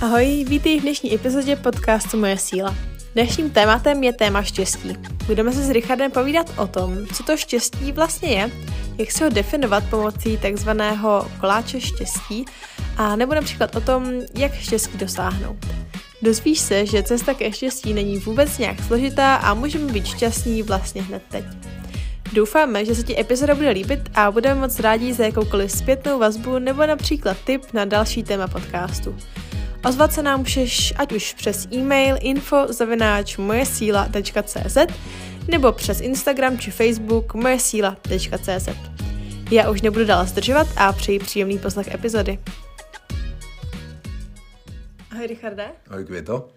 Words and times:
Ahoj, 0.00 0.44
vítej 0.48 0.80
v 0.80 0.82
dnešní 0.82 1.14
epizodě 1.14 1.56
podcastu 1.56 2.18
Moje 2.18 2.38
síla. 2.38 2.76
Dnešním 3.14 3.50
tématem 3.50 4.02
je 4.02 4.12
téma 4.12 4.42
štěstí. 4.42 4.96
Budeme 5.26 5.52
se 5.52 5.62
s 5.62 5.70
Richardem 5.70 6.10
povídat 6.10 6.52
o 6.58 6.66
tom, 6.66 7.06
co 7.06 7.22
to 7.22 7.36
štěstí 7.36 7.92
vlastně 7.92 8.28
je, 8.28 8.50
jak 8.98 9.10
se 9.10 9.24
ho 9.24 9.30
definovat 9.30 9.84
pomocí 9.90 10.36
takzvaného 10.36 11.30
koláče 11.40 11.80
štěstí 11.80 12.44
a 12.96 13.16
nebo 13.16 13.34
například 13.34 13.76
o 13.76 13.80
tom, 13.80 14.12
jak 14.34 14.54
štěstí 14.54 14.98
dosáhnout. 14.98 15.66
Dozvíš 16.22 16.58
se, 16.58 16.86
že 16.86 17.02
cesta 17.02 17.34
ke 17.34 17.52
štěstí 17.52 17.94
není 17.94 18.18
vůbec 18.18 18.58
nějak 18.58 18.82
složitá 18.82 19.34
a 19.34 19.54
můžeme 19.54 19.92
být 19.92 20.06
šťastní 20.06 20.62
vlastně 20.62 21.02
hned 21.02 21.22
teď. 21.28 21.44
Doufáme, 22.32 22.84
že 22.84 22.94
se 22.94 23.02
ti 23.02 23.20
epizoda 23.20 23.54
bude 23.54 23.70
líbit 23.70 24.00
a 24.14 24.30
budeme 24.30 24.60
moc 24.60 24.80
rádi 24.80 25.12
za 25.12 25.24
jakoukoliv 25.24 25.72
zpětnou 25.72 26.18
vazbu 26.18 26.58
nebo 26.58 26.86
například 26.86 27.36
tip 27.44 27.72
na 27.72 27.84
další 27.84 28.22
téma 28.22 28.48
podcastu. 28.48 29.16
Ozvat 29.88 30.12
se 30.12 30.22
nám 30.22 30.40
můžeš 30.40 30.94
ať 30.96 31.12
už 31.12 31.34
přes 31.34 31.68
e-mail 31.72 32.16
info 32.20 32.66
mojesíla.cz 33.38 34.76
nebo 35.48 35.72
přes 35.72 36.00
Instagram 36.00 36.58
či 36.58 36.70
Facebook 36.70 37.34
mojesíla.cz. 37.34 38.68
Já 39.50 39.70
už 39.70 39.82
nebudu 39.82 40.04
dál 40.04 40.26
zdržovat 40.26 40.66
a 40.76 40.92
přeji 40.92 41.18
příjemný 41.18 41.58
poslech 41.58 41.94
epizody. 41.94 42.38
Ahoj 45.10 45.26
Richarde. 45.26 45.70
Ahoj 45.90 46.04
Květo. 46.04 46.48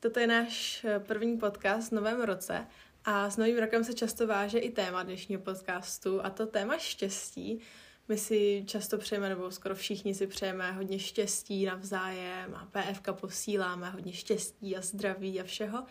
Toto 0.00 0.20
je 0.20 0.26
náš 0.26 0.84
eh, 0.84 0.98
první 0.98 1.36
podcast 1.36 1.88
v 1.88 1.94
novém 1.94 2.22
roce 2.22 2.66
a 3.04 3.30
s 3.30 3.36
novým 3.36 3.58
rokem 3.58 3.84
se 3.84 3.94
často 3.94 4.26
váže 4.26 4.58
i 4.58 4.70
téma 4.70 5.02
dnešního 5.02 5.40
podcastu 5.40 6.24
a 6.24 6.30
to 6.30 6.46
téma 6.46 6.78
štěstí. 6.78 7.60
My 8.08 8.18
si 8.18 8.64
často 8.66 8.98
přejeme, 8.98 9.28
nebo 9.28 9.50
skoro 9.50 9.74
všichni 9.74 10.14
si 10.14 10.26
přejeme 10.26 10.72
hodně 10.72 10.98
štěstí 10.98 11.64
navzájem 11.64 12.54
a 12.54 12.68
PFK 12.72 13.08
posíláme 13.20 13.90
hodně 13.90 14.12
štěstí 14.12 14.76
a 14.76 14.80
zdraví 14.80 15.40
a 15.40 15.44
všeho. 15.44 15.84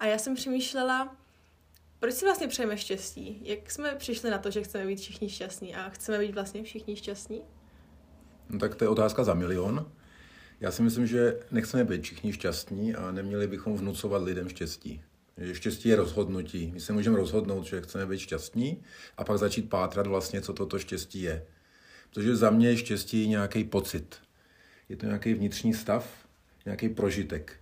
A 0.00 0.06
já 0.06 0.18
jsem 0.18 0.34
přemýšlela, 0.34 1.16
proč 1.98 2.14
si 2.14 2.24
vlastně 2.24 2.48
přejeme 2.48 2.78
štěstí? 2.78 3.40
Jak 3.44 3.70
jsme 3.70 3.94
přišli 3.94 4.30
na 4.30 4.38
to, 4.38 4.50
že 4.50 4.62
chceme 4.62 4.86
být 4.86 5.00
všichni 5.00 5.30
šťastní 5.30 5.74
a 5.74 5.88
chceme 5.88 6.18
být 6.18 6.34
vlastně 6.34 6.62
všichni 6.62 6.96
šťastní? 6.96 7.42
No 8.48 8.58
tak 8.58 8.74
to 8.74 8.84
je 8.84 8.88
otázka 8.88 9.24
za 9.24 9.34
milion. 9.34 9.92
Já 10.60 10.70
si 10.70 10.82
myslím, 10.82 11.06
že 11.06 11.40
nechceme 11.50 11.84
být 11.84 12.02
všichni 12.02 12.32
šťastní 12.32 12.94
a 12.94 13.10
neměli 13.12 13.46
bychom 13.46 13.76
vnucovat 13.76 14.22
lidem 14.22 14.48
štěstí. 14.48 15.02
Že 15.38 15.54
štěstí 15.54 15.88
je 15.88 15.96
rozhodnutí. 15.96 16.70
My 16.74 16.80
se 16.80 16.92
můžeme 16.92 17.16
rozhodnout, 17.16 17.64
že 17.64 17.80
chceme 17.80 18.06
být 18.06 18.18
šťastní 18.18 18.82
a 19.16 19.24
pak 19.24 19.38
začít 19.38 19.70
pátrat 19.70 20.06
vlastně, 20.06 20.40
co 20.40 20.52
toto 20.52 20.78
štěstí 20.78 21.22
je. 21.22 21.46
Protože 22.10 22.36
za 22.36 22.50
mě 22.50 22.68
je 22.68 22.76
štěstí 22.76 23.28
nějaký 23.28 23.64
pocit. 23.64 24.16
Je 24.88 24.96
to 24.96 25.06
nějaký 25.06 25.34
vnitřní 25.34 25.74
stav, 25.74 26.10
nějaký 26.64 26.88
prožitek. 26.88 27.52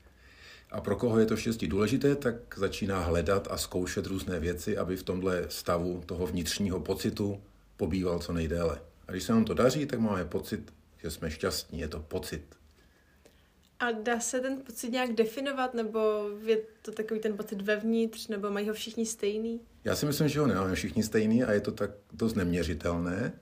A 0.70 0.80
pro 0.80 0.96
koho 0.96 1.18
je 1.18 1.26
to 1.26 1.36
štěstí 1.36 1.66
důležité, 1.66 2.16
tak 2.16 2.34
začíná 2.56 3.00
hledat 3.00 3.48
a 3.50 3.56
zkoušet 3.56 4.06
různé 4.06 4.40
věci, 4.40 4.78
aby 4.78 4.96
v 4.96 5.02
tomhle 5.02 5.44
stavu 5.48 6.02
toho 6.06 6.26
vnitřního 6.26 6.80
pocitu 6.80 7.40
pobýval 7.76 8.18
co 8.18 8.32
nejdéle. 8.32 8.80
A 9.08 9.12
když 9.12 9.24
se 9.24 9.32
nám 9.32 9.44
to 9.44 9.54
daří, 9.54 9.86
tak 9.86 10.00
máme 10.00 10.24
pocit, 10.24 10.72
že 11.02 11.10
jsme 11.10 11.30
šťastní. 11.30 11.80
Je 11.80 11.88
to 11.88 12.00
pocit. 12.00 12.56
A 13.80 13.92
dá 13.92 14.20
se 14.20 14.40
ten 14.40 14.56
pocit 14.66 14.90
nějak 14.90 15.12
definovat, 15.12 15.74
nebo 15.74 16.00
je 16.44 16.58
to 16.82 16.92
takový 16.92 17.20
ten 17.20 17.36
pocit 17.36 17.62
vevnitř, 17.62 18.28
nebo 18.28 18.50
mají 18.50 18.68
ho 18.68 18.74
všichni 18.74 19.06
stejný? 19.06 19.60
Já 19.84 19.96
si 19.96 20.06
myslím, 20.06 20.28
že 20.28 20.40
ho 20.40 20.46
nemáme 20.46 20.74
všichni 20.74 21.02
stejný 21.02 21.44
a 21.44 21.52
je 21.52 21.60
to 21.60 21.72
tak 21.72 21.90
dost 22.12 22.34
neměřitelné. 22.34 23.32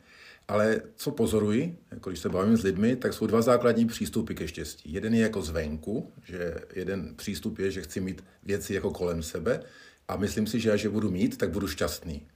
Ale 0.48 0.80
co 0.96 1.10
pozoruji, 1.10 1.78
jako 1.90 2.10
když 2.10 2.20
se 2.20 2.28
bavím 2.28 2.56
s 2.56 2.62
lidmi, 2.62 2.96
tak 2.96 3.14
jsou 3.14 3.26
dva 3.26 3.42
základní 3.42 3.86
přístupy 3.86 4.34
ke 4.34 4.48
štěstí. 4.48 4.92
Jeden 4.92 5.14
je 5.14 5.22
jako 5.22 5.42
zvenku, 5.42 6.12
že 6.24 6.54
jeden 6.74 7.14
přístup 7.16 7.58
je, 7.58 7.70
že 7.70 7.82
chci 7.82 8.00
mít 8.00 8.24
věci 8.42 8.74
jako 8.74 8.90
kolem 8.90 9.22
sebe 9.22 9.62
a 10.08 10.16
myslím 10.16 10.46
si, 10.46 10.60
že 10.60 10.72
až 10.72 10.82
je 10.82 10.90
budu 10.90 11.10
mít, 11.10 11.38
tak 11.38 11.50
budu 11.50 11.68
šťastný. 11.68 12.26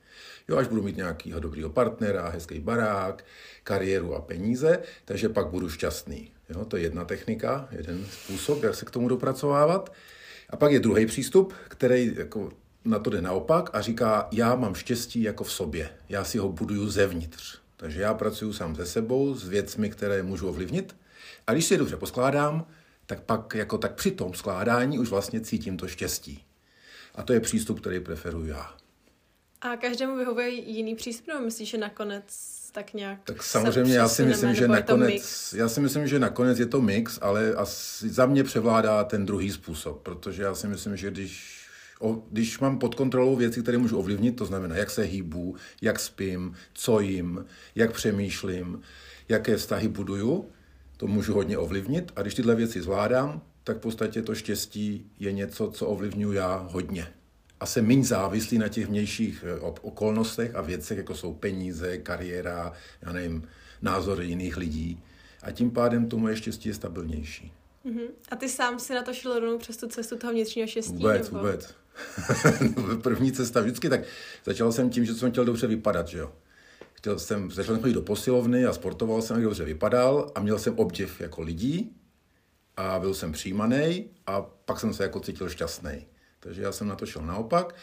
Jo, 0.49 0.57
až 0.57 0.67
budu 0.67 0.83
mít 0.83 0.97
nějakýho 0.97 1.41
dobrýho 1.41 1.71
partnera, 1.71 2.29
hezký 2.29 2.61
barák, 2.61 3.25
kariéru 3.65 4.15
a 4.15 4.21
peníze, 4.21 4.83
takže 5.05 5.29
pak 5.29 5.47
budu 5.47 5.69
šťastný. 5.69 6.33
Jo, 6.49 6.65
to 6.65 6.77
je 6.77 6.83
jedna 6.83 7.05
technika, 7.05 7.69
jeden 7.71 8.07
způsob, 8.07 8.63
jak 8.63 8.75
se 8.75 8.85
k 8.85 8.91
tomu 8.91 9.09
dopracovávat. 9.09 9.93
A 10.51 10.57
pak 10.57 10.73
je 10.73 10.81
druhý 10.81 11.07
přístup, 11.07 11.55
který 11.69 12.15
jako 12.17 12.53
na 12.85 12.99
to 12.99 13.11
jde 13.11 13.23
naopak 13.23 13.71
a 13.73 13.81
říká, 13.81 14.29
já 14.33 14.55
mám 14.55 14.75
štěstí 14.75 15.23
jako 15.23 15.45
v 15.45 15.53
sobě, 15.53 15.91
já 16.09 16.25
si 16.25 16.39
ho 16.39 16.49
buduju 16.49 16.91
zevnitř. 16.91 17.59
Takže 17.77 18.01
já 18.01 18.15
pracuji 18.15 18.53
sám 18.53 18.77
se 18.77 18.87
sebou, 18.87 19.35
s 19.35 19.49
věcmi, 19.49 19.91
které 19.91 20.23
můžu 20.23 20.49
ovlivnit. 20.49 20.97
A 21.47 21.53
když 21.53 21.65
si 21.65 21.75
je 21.75 21.79
dobře 21.79 21.97
poskládám, 21.97 22.67
tak 23.07 23.21
pak 23.21 23.55
jako 23.55 23.79
tak 23.79 23.95
při 23.95 24.11
tom 24.11 24.35
skládání 24.35 24.99
už 24.99 25.11
vlastně 25.11 25.41
cítím 25.41 25.77
to 25.77 25.89
štěstí. 25.89 26.45
A 27.15 27.23
to 27.23 27.33
je 27.33 27.41
přístup, 27.41 27.81
který 27.81 28.01
preferuji 28.01 28.49
já. 28.49 28.75
A 29.61 29.77
každému 29.77 30.17
vyhovuje 30.17 30.49
jiný 30.49 30.95
přístup, 30.95 31.27
nebo 31.29 31.41
myslíš, 31.41 31.69
že 31.69 31.79
nakonec 31.79 32.58
tak 32.73 32.95
nějak 32.95 33.21
Tak 33.25 33.43
samozřejmě 33.43 33.97
já 33.97 34.09
si 34.09 34.25
myslím, 34.25 34.55
že 34.55 34.69
nakonec, 34.69 35.55
já 35.59 35.69
si 35.69 35.81
myslím, 35.81 36.07
že 36.07 36.19
nakonec 36.19 36.59
je 36.59 36.67
to 36.67 36.81
mix, 36.81 37.19
ale 37.23 37.55
asi 37.55 38.09
za 38.09 38.27
mě 38.27 38.45
převládá 38.45 39.05
ten 39.05 39.27
druhý 39.27 39.51
způsob, 39.51 40.03
protože 40.03 40.43
já 40.43 40.55
si 40.55 40.69
myslím, 40.69 40.97
že 40.97 41.11
když 41.11 41.59
O, 42.01 42.23
když 42.31 42.59
mám 42.59 42.79
pod 42.79 42.95
kontrolou 42.95 43.37
věci, 43.37 43.63
které 43.63 43.79
můžu 43.79 43.99
ovlivnit, 43.99 44.37
to 44.37 44.45
znamená, 44.45 44.77
jak 44.77 44.91
se 44.91 45.03
hýbu, 45.03 45.57
jak 45.83 46.01
spím, 46.01 46.55
co 46.73 47.01
jim, 47.01 47.45
jak 47.75 47.93
přemýšlím, 47.93 48.81
jaké 49.29 49.57
vztahy 49.57 49.89
buduju, 49.89 50.51
to 50.97 51.07
můžu 51.07 51.35
hodně 51.35 51.59
ovlivnit. 51.59 52.13
A 52.17 52.23
když 52.23 52.35
tyhle 52.35 52.55
věci 52.55 52.83
zvládám, 52.83 53.43
tak 53.65 53.77
v 53.77 53.81
podstatě 53.81 54.23
to 54.23 54.35
štěstí 54.35 55.11
je 55.19 55.33
něco, 55.33 55.71
co 55.71 55.87
ovlivňuji 55.87 56.33
já 56.33 56.69
hodně 56.71 57.09
a 57.61 57.67
jsem 57.67 57.87
méně 57.87 58.05
závislý 58.05 58.59
na 58.59 58.69
těch 58.69 58.87
vnějších 58.87 59.45
eh, 59.47 59.61
okolnostech 59.61 60.55
a 60.55 60.61
věcech, 60.61 60.99
jako 60.99 61.15
jsou 61.15 61.35
peníze, 61.35 61.99
kariéra, 61.99 62.73
já 63.03 63.13
nevím, 63.13 63.49
názory 63.83 64.27
jiných 64.27 64.57
lidí. 64.57 65.03
A 65.43 65.51
tím 65.51 65.71
pádem 65.71 66.09
to 66.09 66.19
moje 66.19 66.37
štěstí 66.37 66.69
je 66.69 66.75
stabilnější. 66.75 67.53
Uh-huh. 67.87 68.09
A 68.31 68.37
ty 68.37 68.49
sám 68.49 68.79
si 68.79 68.95
na 68.95 69.03
to 69.03 69.15
šel 69.15 69.39
rovnou 69.39 69.59
přes 69.59 69.77
tu 69.77 69.89
cestu 69.89 70.17
toho 70.17 70.33
vnitřního 70.33 70.69
štěstí? 70.69 70.93
Vůbec, 70.93 71.31
nebo? 71.31 71.39
vůbec. 71.39 71.75
První 73.03 73.33
cesta 73.33 73.61
vždycky, 73.61 73.89
tak 73.89 74.01
začal 74.45 74.73
jsem 74.73 74.91
tím, 74.91 75.05
že 75.05 75.15
jsem 75.15 75.31
chtěl 75.31 75.45
dobře 75.45 75.67
vypadat, 75.67 76.09
že 76.09 76.19
jo. 76.19 76.33
Chtěl 76.93 77.19
jsem, 77.19 77.51
začal 77.51 77.75
jsem 77.75 77.83
chodit 77.83 77.95
do 77.95 78.03
posilovny 78.03 78.67
a 78.67 78.73
sportoval 78.73 79.23
jsem, 79.23 79.37
jak 79.37 79.45
dobře 79.45 79.65
vypadal 79.65 80.33
a 80.35 80.41
měl 80.41 80.59
jsem 80.59 80.79
obdiv 80.79 81.21
jako 81.21 81.43
lidí 81.43 81.97
a 82.77 82.99
byl 82.99 83.15
jsem 83.15 83.33
přijímaný 83.33 84.11
a 84.27 84.43
pak 84.43 84.81
jsem 84.81 84.95
se 84.95 85.03
jako 85.03 85.21
cítil 85.21 85.49
šťastný. 85.49 86.07
Takže 86.41 86.63
já 86.63 86.73
jsem 86.73 86.89
na 86.89 86.97
to 86.97 87.07
šel 87.07 87.23
naopak. 87.23 87.75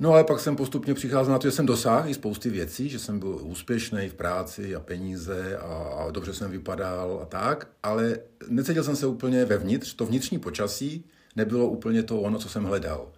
No 0.00 0.12
ale 0.12 0.24
pak 0.24 0.40
jsem 0.40 0.56
postupně 0.56 0.94
přicházel 0.94 1.32
na 1.32 1.38
to, 1.38 1.46
že 1.46 1.52
jsem 1.52 1.66
dosáhl 1.66 2.08
i 2.08 2.14
spousty 2.14 2.50
věcí, 2.50 2.88
že 2.88 2.98
jsem 2.98 3.18
byl 3.18 3.38
úspěšný 3.42 4.08
v 4.08 4.14
práci 4.14 4.74
a 4.74 4.80
peníze 4.80 5.56
a, 5.56 5.64
a 5.64 6.10
dobře 6.10 6.34
jsem 6.34 6.50
vypadal 6.50 7.18
a 7.22 7.26
tak, 7.26 7.68
ale 7.82 8.18
necítil 8.48 8.84
jsem 8.84 8.96
se 8.96 9.06
úplně 9.06 9.44
vevnitř, 9.44 9.94
to 9.94 10.06
vnitřní 10.06 10.38
počasí 10.38 11.04
nebylo 11.36 11.68
úplně 11.68 12.02
to 12.02 12.20
ono, 12.20 12.38
co 12.38 12.48
jsem 12.48 12.64
hledal. 12.64 13.12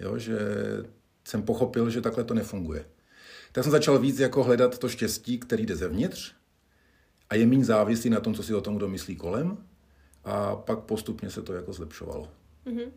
Jo, 0.00 0.18
že 0.18 0.38
jsem 1.24 1.42
pochopil, 1.42 1.90
že 1.90 2.00
takhle 2.00 2.24
to 2.24 2.34
nefunguje. 2.34 2.84
Tak 3.52 3.64
jsem 3.64 3.70
začal 3.70 3.98
víc 3.98 4.18
jako 4.18 4.44
hledat 4.44 4.78
to 4.78 4.88
štěstí, 4.88 5.38
který 5.38 5.66
jde 5.66 5.76
zevnitř 5.76 6.34
a 7.30 7.34
je 7.34 7.46
méně 7.46 7.64
závislý 7.64 8.10
na 8.10 8.20
tom, 8.20 8.34
co 8.34 8.42
si 8.42 8.54
o 8.54 8.60
tom 8.60 8.76
kdo 8.76 8.88
myslí 8.88 9.16
kolem 9.16 9.58
a 10.24 10.56
pak 10.56 10.78
postupně 10.78 11.30
se 11.30 11.42
to 11.42 11.52
jako 11.52 11.72
zlepšovalo. 11.72 12.28
Mm-hmm. 12.66 12.90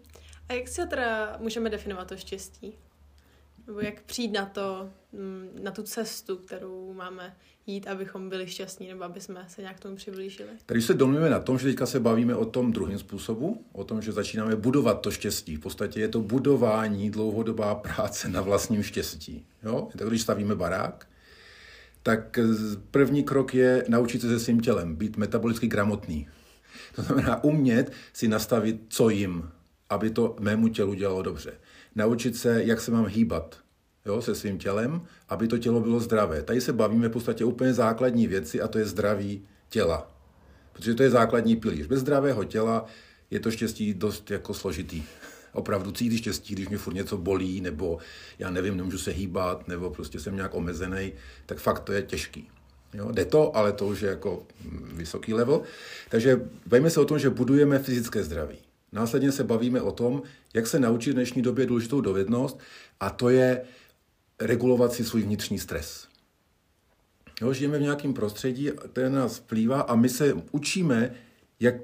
A 0.50 0.54
jak 0.54 0.68
si 0.68 0.88
teda 0.88 1.38
můžeme 1.40 1.70
definovat 1.70 2.08
to 2.08 2.18
štěstí? 2.18 2.74
Nebo 3.68 3.80
jak 3.80 4.02
přijít 4.02 4.32
na 4.32 4.46
to, 4.46 4.90
mm, 5.12 5.50
na 5.64 5.72
tu 5.72 5.84
cestu, 5.84 6.38
kterou 6.38 6.94
máme 6.94 7.36
jít, 7.68 7.88
abychom 7.88 8.30
byli 8.30 8.48
šťastní, 8.48 8.88
nebo 8.88 9.04
aby 9.04 9.22
jsme 9.22 9.46
se 9.48 9.62
nějak 9.62 9.80
tomu 9.80 9.96
přiblížili? 9.96 10.50
Tady 10.66 10.82
se 10.82 10.94
domluvíme 10.94 11.30
na 11.30 11.40
tom, 11.40 11.59
že 11.59 11.68
teďka 11.68 11.86
se 11.86 12.00
bavíme 12.00 12.36
o 12.36 12.46
tom 12.46 12.72
druhém 12.72 13.00
způsobu, 13.00 13.66
o 13.72 13.84
tom, 13.84 14.02
že 14.02 14.12
začínáme 14.12 14.56
budovat 14.56 15.02
to 15.02 15.12
štěstí. 15.12 15.56
V 15.56 15.59
podstatě 15.59 16.00
je 16.00 16.08
to 16.08 16.22
budování, 16.22 17.09
dlouhodobá 17.09 17.76
práce 17.76 18.30
na 18.30 18.41
vlastním 18.41 18.84
štěstí. 18.84 19.46
Jo? 19.64 19.90
Tak 19.98 20.08
když 20.08 20.22
stavíme 20.22 20.56
barák, 20.56 21.08
tak 22.03 22.40
první 22.91 23.24
krok 23.24 23.53
je 23.53 23.86
naučit 23.88 24.22
se 24.22 24.30
se 24.30 24.40
svým 24.40 24.59
tělem, 24.59 24.96
být 24.96 25.18
metabolicky 25.18 25.68
gramotný. 25.68 26.28
To 26.96 27.02
znamená 27.02 27.44
umět 27.44 27.91
si 28.14 28.28
nastavit, 28.28 28.82
co 28.90 29.09
jim, 29.09 29.50
aby 29.96 30.09
to 30.09 30.36
mému 30.40 30.68
tělu 30.68 30.94
dělalo 30.94 31.22
dobře. 31.22 31.53
Naučit 31.96 32.38
se, 32.38 32.64
jak 32.64 32.82
se 32.82 32.92
mám 32.92 33.06
hýbat 33.06 33.66
jo, 34.06 34.22
se 34.22 34.36
svým 34.36 34.58
tělem, 34.58 35.02
aby 35.30 35.47
to 35.47 35.58
tělo 35.58 35.80
bylo 35.80 36.00
zdravé. 36.00 36.44
Tady 36.44 36.62
se 36.62 36.74
bavíme 36.74 37.08
v 37.08 37.12
podstatě 37.12 37.46
úplně 37.46 37.74
základní 37.74 38.28
věci 38.28 38.62
a 38.62 38.68
to 38.68 38.78
je 38.78 38.86
zdraví 38.86 39.47
těla. 39.70 40.12
Protože 40.74 40.94
to 40.94 41.03
je 41.03 41.09
základní 41.09 41.56
pilíř. 41.56 41.88
Bez 41.88 42.00
zdravého 42.00 42.44
těla 42.44 42.86
je 43.32 43.40
to 43.40 43.52
štěstí 43.52 43.94
dost 43.94 44.32
jako 44.32 44.53
složitý. 44.53 45.03
Opravdu 45.53 45.92
cítit 45.92 46.18
štěstí, 46.18 46.56
když 46.56 46.70
mě 46.70 46.78
furt 46.78 46.94
něco 46.94 47.18
bolí, 47.18 47.62
nebo 47.62 47.98
já 48.40 48.50
nevím, 48.50 48.78
nemůžu 48.78 48.98
se 48.98 49.12
hýbat, 49.12 49.68
nebo 49.68 49.90
prostě 49.90 50.20
jsem 50.20 50.36
nějak 50.36 50.56
omezený, 50.56 51.14
tak 51.46 51.58
fakt 51.58 51.80
to 51.80 51.94
je 51.94 52.02
těžký. 52.02 52.50
Jo, 52.94 53.12
jde 53.12 53.26
to, 53.26 53.56
ale 53.56 53.72
to 53.72 53.88
už 53.88 54.02
je 54.02 54.09
jako 54.09 54.44
vysoký 54.94 55.34
level. 55.34 55.62
Takže 56.09 56.41
bavíme 56.66 56.90
se 56.90 57.00
o 57.00 57.06
tom, 57.06 57.20
že 57.20 57.30
budujeme 57.30 57.80
fyzické 57.80 58.24
zdraví. 58.24 58.58
Následně 58.91 59.32
se 59.32 59.43
bavíme 59.43 59.82
o 59.82 59.91
tom, 59.91 60.22
jak 60.53 60.67
se 60.67 60.79
naučit 60.79 61.11
v 61.11 61.14
dnešní 61.14 61.41
době 61.41 61.66
důležitou 61.66 62.02
dovednost 62.02 62.59
a 62.99 63.09
to 63.09 63.29
je 63.29 63.61
regulovat 64.41 64.93
si 64.93 65.05
svůj 65.05 65.22
vnitřní 65.22 65.59
stres. 65.59 66.08
Jo, 67.41 67.53
žijeme 67.53 67.78
v 67.78 67.82
nějakém 67.82 68.14
prostředí, 68.14 68.70
které 68.91 69.09
nás 69.09 69.37
vplývá 69.37 69.82
a 69.82 69.96
my 69.96 70.09
se 70.09 70.34
učíme, 70.52 71.16
jak 71.59 71.76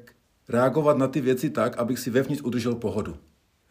reagovat 0.50 0.98
na 0.98 1.08
ty 1.08 1.22
věci 1.22 1.50
tak, 1.50 1.78
abych 1.78 2.00
si 2.00 2.10
vevnitř 2.10 2.42
udržel 2.42 2.76
pohodu. 2.76 3.18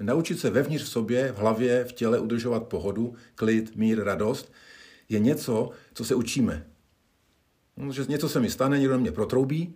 Naučit 0.00 0.40
se 0.40 0.50
vevnitř 0.50 0.84
v 0.84 0.88
sobě, 0.88 1.32
v 1.32 1.36
hlavě, 1.36 1.84
v 1.84 1.92
těle 1.92 2.20
udržovat 2.20 2.68
pohodu, 2.68 3.14
klid, 3.34 3.76
mír, 3.76 4.04
radost, 4.04 4.52
je 5.08 5.18
něco, 5.18 5.70
co 5.94 6.04
se 6.04 6.14
učíme. 6.14 6.66
No, 7.76 7.92
že 7.92 8.04
něco 8.08 8.28
se 8.28 8.40
mi 8.40 8.50
stane, 8.50 8.78
někdo 8.78 8.98
mě 8.98 9.12
protroubí 9.12 9.74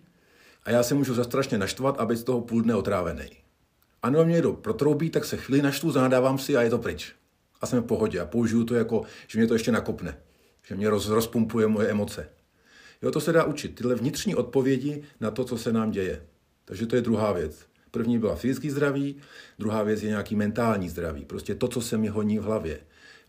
a 0.63 0.71
já 0.71 0.83
se 0.83 0.95
můžu 0.95 1.13
zastrašně 1.13 1.57
naštvat 1.57 1.99
a 1.99 2.05
být 2.05 2.17
z 2.17 2.23
toho 2.23 2.41
půl 2.41 2.61
dne 2.61 2.75
otrávený. 2.75 3.44
A 4.05 4.09
nebo 4.09 4.25
mě 4.25 4.33
někdo 4.33 4.53
protroubí, 4.53 5.09
tak 5.09 5.25
se 5.25 5.37
chvíli 5.37 5.61
naštvu, 5.61 5.91
zanadávám 5.91 6.37
si 6.37 6.57
a 6.57 6.61
je 6.61 6.69
to 6.69 6.77
pryč. 6.77 7.13
A 7.61 7.65
jsem 7.65 7.83
v 7.83 7.85
pohodě 7.85 8.19
a 8.19 8.25
použiju 8.25 8.63
to 8.63 8.75
jako, 8.75 9.03
že 9.27 9.39
mě 9.39 9.47
to 9.47 9.53
ještě 9.53 9.71
nakopne. 9.71 10.17
Že 10.67 10.75
mě 10.75 10.89
roz, 10.89 11.09
rozpumpuje 11.09 11.67
moje 11.67 11.87
emoce. 11.87 12.29
Jo, 13.01 13.11
to 13.11 13.21
se 13.21 13.31
dá 13.31 13.43
učit. 13.43 13.75
Tyhle 13.75 13.95
vnitřní 13.95 14.35
odpovědi 14.35 15.03
na 15.19 15.31
to, 15.31 15.45
co 15.45 15.57
se 15.57 15.73
nám 15.73 15.91
děje. 15.91 16.25
Takže 16.65 16.85
to 16.85 16.95
je 16.95 17.01
druhá 17.01 17.31
věc. 17.31 17.65
První 17.91 18.19
byla 18.19 18.35
fyzický 18.35 18.69
zdraví, 18.69 19.15
druhá 19.59 19.83
věc 19.83 20.03
je 20.03 20.09
nějaký 20.09 20.35
mentální 20.35 20.89
zdraví. 20.89 21.25
Prostě 21.25 21.55
to, 21.55 21.67
co 21.67 21.81
se 21.81 21.97
mi 21.97 22.07
honí 22.07 22.39
v 22.39 22.43
hlavě. 22.43 22.79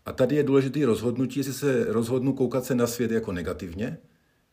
A 0.05 0.11
tady 0.11 0.35
je 0.35 0.43
důležité 0.43 0.85
rozhodnutí, 0.85 1.39
jestli 1.39 1.53
se 1.53 1.85
rozhodnu 1.85 2.33
koukat 2.33 2.65
se 2.65 2.75
na 2.75 2.87
svět 2.87 3.11
jako 3.11 3.31
negativně, 3.31 3.97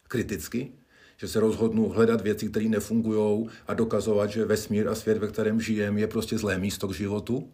kriticky, 0.08 0.72
že 1.16 1.28
se 1.28 1.40
rozhodnu 1.40 1.88
hledat 1.88 2.20
věci, 2.20 2.48
které 2.48 2.66
nefungují 2.66 3.46
a 3.66 3.74
dokazovat, 3.74 4.30
že 4.30 4.44
vesmír 4.44 4.88
a 4.88 4.94
svět, 4.94 5.18
ve 5.18 5.28
kterém 5.28 5.60
žijem, 5.60 5.98
je 5.98 6.06
prostě 6.06 6.38
zlé 6.38 6.58
místo 6.58 6.88
k 6.88 6.94
životu. 6.94 7.48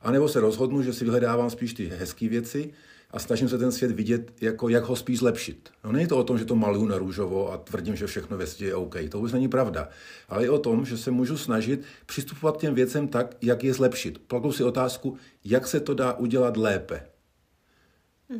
A 0.00 0.10
nebo 0.10 0.28
se 0.28 0.40
rozhodnu, 0.40 0.82
že 0.82 0.92
si 0.92 1.04
vyhledávám 1.04 1.50
spíš 1.50 1.74
ty 1.74 1.86
hezké 1.86 2.28
věci 2.28 2.70
a 3.10 3.18
snažím 3.18 3.48
se 3.48 3.58
ten 3.58 3.72
svět 3.72 3.90
vidět, 3.90 4.32
jako 4.40 4.68
jak 4.68 4.84
ho 4.84 4.96
spíš 4.96 5.18
zlepšit. 5.18 5.70
No 5.84 5.92
není 5.92 6.06
to 6.06 6.16
o 6.16 6.24
tom, 6.24 6.38
že 6.38 6.44
to 6.44 6.56
maluju 6.56 6.86
na 6.86 6.98
růžovo 6.98 7.52
a 7.52 7.56
tvrdím, 7.56 7.96
že 7.96 8.06
všechno 8.06 8.36
ve 8.36 8.46
světě 8.46 8.64
je 8.64 8.74
OK. 8.74 8.96
To 9.10 9.18
vůbec 9.18 9.32
není 9.32 9.48
pravda. 9.48 9.88
Ale 10.28 10.42
je 10.42 10.50
o 10.50 10.58
tom, 10.58 10.86
že 10.86 10.98
se 10.98 11.10
můžu 11.10 11.36
snažit 11.36 11.82
přistupovat 12.06 12.56
k 12.56 12.60
těm 12.60 12.74
věcem 12.74 13.08
tak, 13.08 13.36
jak 13.42 13.64
je 13.64 13.74
zlepšit. 13.74 14.18
Plakou 14.18 14.52
si 14.52 14.64
otázku, 14.64 15.16
jak 15.44 15.66
se 15.66 15.80
to 15.80 15.94
dá 15.94 16.12
udělat 16.12 16.56
lépe. 16.56 17.02